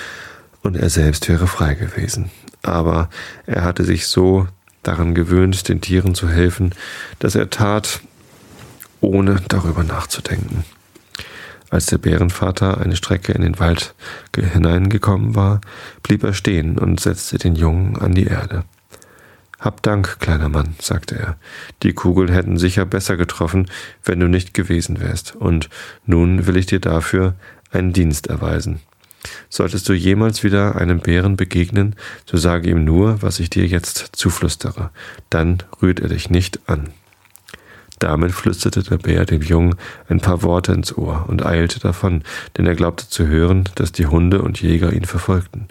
und 0.63 0.77
er 0.77 0.91
selbst 0.91 1.29
wäre 1.29 1.47
frei 1.47 1.75
gewesen. 1.75 2.31
Aber 2.63 3.09
er 3.47 3.65
hatte 3.65 3.85
sich 3.85 4.07
so 4.07 4.49
daran 4.83 5.15
gewöhnt, 5.15 5.69
den 5.69 5.81
Tieren 5.81 6.15
zu 6.15 6.29
helfen, 6.29 6.75
dass 7.19 7.35
er 7.35 7.51
tat, 7.51 8.01
ohne 9.01 9.41
darüber 9.49 9.85
nachzudenken. 9.85 10.65
Als 11.71 11.87
der 11.87 11.99
Bärenvater 11.99 12.81
eine 12.81 12.97
Strecke 12.97 13.33
in 13.33 13.43
den 13.43 13.59
Wald 13.59 13.95
hineingekommen 14.35 15.35
war, 15.35 15.61
blieb 16.03 16.25
er 16.25 16.33
stehen 16.33 16.79
und 16.79 16.99
setzte 16.99 17.37
den 17.37 17.55
Jungen 17.55 17.97
an 17.99 18.13
die 18.13 18.27
Erde. 18.27 18.65
Hab 19.59 19.83
Dank, 19.83 20.21
kleiner 20.21 20.49
Mann, 20.49 20.77
sagte 20.81 21.17
er. 21.19 21.37
Die 21.83 21.93
Kugeln 21.93 22.29
hätten 22.29 22.59
sicher 22.59 22.85
besser 22.85 23.17
getroffen, 23.17 23.69
wenn 24.05 24.21
du 24.21 24.29
nicht 24.29 24.55
gewesen 24.55 25.01
wärst, 25.01 25.35
und 25.35 25.69
nun 26.07 26.47
will 26.47 26.57
ich 26.57 26.67
dir 26.67 26.81
dafür 26.81 27.35
einen 27.73 27.93
Dienst 27.93 28.29
erweisen. 28.29 28.81
Solltest 29.49 29.89
du 29.89 29.95
jemals 29.95 30.45
wieder 30.45 30.77
einem 30.77 31.01
Bären 31.01 31.37
begegnen, 31.37 31.97
so 32.25 32.37
sage 32.37 32.71
ihm 32.71 32.85
nur, 32.85 33.21
was 33.21 33.41
ich 33.41 33.51
dir 33.51 33.67
jetzt 33.67 34.11
zuflüstere, 34.13 34.91
dann 35.29 35.59
rührt 35.83 35.99
er 35.99 36.09
dich 36.09 36.31
nicht 36.31 36.69
an. 36.69 36.91
Damit 37.99 38.31
flüsterte 38.31 38.85
der 38.85 38.99
Bär 38.99 39.25
dem 39.25 39.43
Jungen 39.43 39.75
ein 40.09 40.21
paar 40.21 40.45
Worte 40.45 40.73
ins 40.73 40.97
Ohr 40.97 41.25
und 41.27 41.45
eilte 41.45 41.81
davon, 41.81 42.23
denn 42.57 42.65
er 42.65 42.77
glaubte 42.77 43.09
zu 43.09 43.27
hören, 43.27 43.69
dass 43.75 43.91
die 43.91 44.07
Hunde 44.07 44.41
und 44.41 44.63
Jäger 44.63 44.93
ihn 44.93 45.05
verfolgten. 45.05 45.67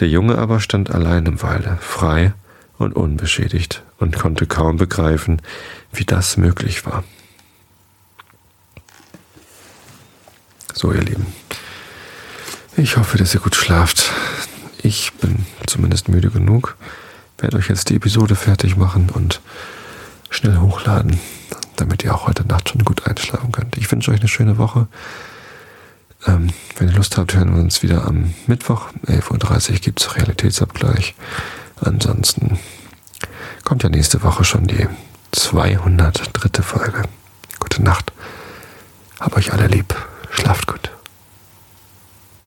Der 0.00 0.08
Junge 0.08 0.36
aber 0.36 0.58
stand 0.58 0.90
allein 0.90 1.26
im 1.26 1.40
Walde, 1.40 1.78
frei 1.80 2.34
und 2.78 2.94
unbeschädigt 2.94 3.82
und 3.98 4.16
konnte 4.16 4.46
kaum 4.46 4.76
begreifen, 4.76 5.42
wie 5.92 6.04
das 6.04 6.36
möglich 6.36 6.86
war. 6.86 7.04
So, 10.72 10.92
ihr 10.92 11.02
Lieben. 11.02 11.26
Ich 12.76 12.96
hoffe, 12.96 13.18
dass 13.18 13.34
ihr 13.34 13.40
gut 13.40 13.56
schlaft. 13.56 14.12
Ich 14.80 15.12
bin 15.14 15.44
zumindest 15.66 16.08
müde 16.08 16.30
genug. 16.30 16.76
Werde 17.38 17.56
euch 17.56 17.68
jetzt 17.68 17.90
die 17.90 17.96
Episode 17.96 18.36
fertig 18.36 18.76
machen 18.76 19.10
und 19.10 19.40
schnell 20.30 20.58
hochladen, 20.58 21.18
damit 21.76 22.04
ihr 22.04 22.14
auch 22.14 22.28
heute 22.28 22.46
Nacht 22.46 22.68
schon 22.68 22.84
gut 22.84 23.06
einschlafen 23.06 23.50
könnt. 23.50 23.76
Ich 23.76 23.90
wünsche 23.90 24.12
euch 24.12 24.20
eine 24.20 24.28
schöne 24.28 24.58
Woche. 24.58 24.86
Ähm, 26.26 26.50
wenn 26.76 26.88
ihr 26.88 26.94
Lust 26.94 27.16
habt, 27.16 27.34
hören 27.34 27.54
wir 27.54 27.62
uns 27.62 27.82
wieder 27.82 28.06
am 28.06 28.34
Mittwoch. 28.46 28.86
11.30 29.06 29.70
Uhr 29.72 29.78
gibt 29.78 30.00
es 30.00 30.16
Realitätsabgleich. 30.16 31.14
Ansonsten 31.80 32.58
kommt 33.64 33.82
ja 33.82 33.88
nächste 33.88 34.22
Woche 34.22 34.44
schon 34.44 34.66
die 34.66 34.88
203. 35.32 36.62
Folge. 36.62 37.02
Gute 37.58 37.82
Nacht. 37.82 38.12
Hab 39.20 39.36
euch 39.36 39.52
alle 39.52 39.66
lieb. 39.66 39.94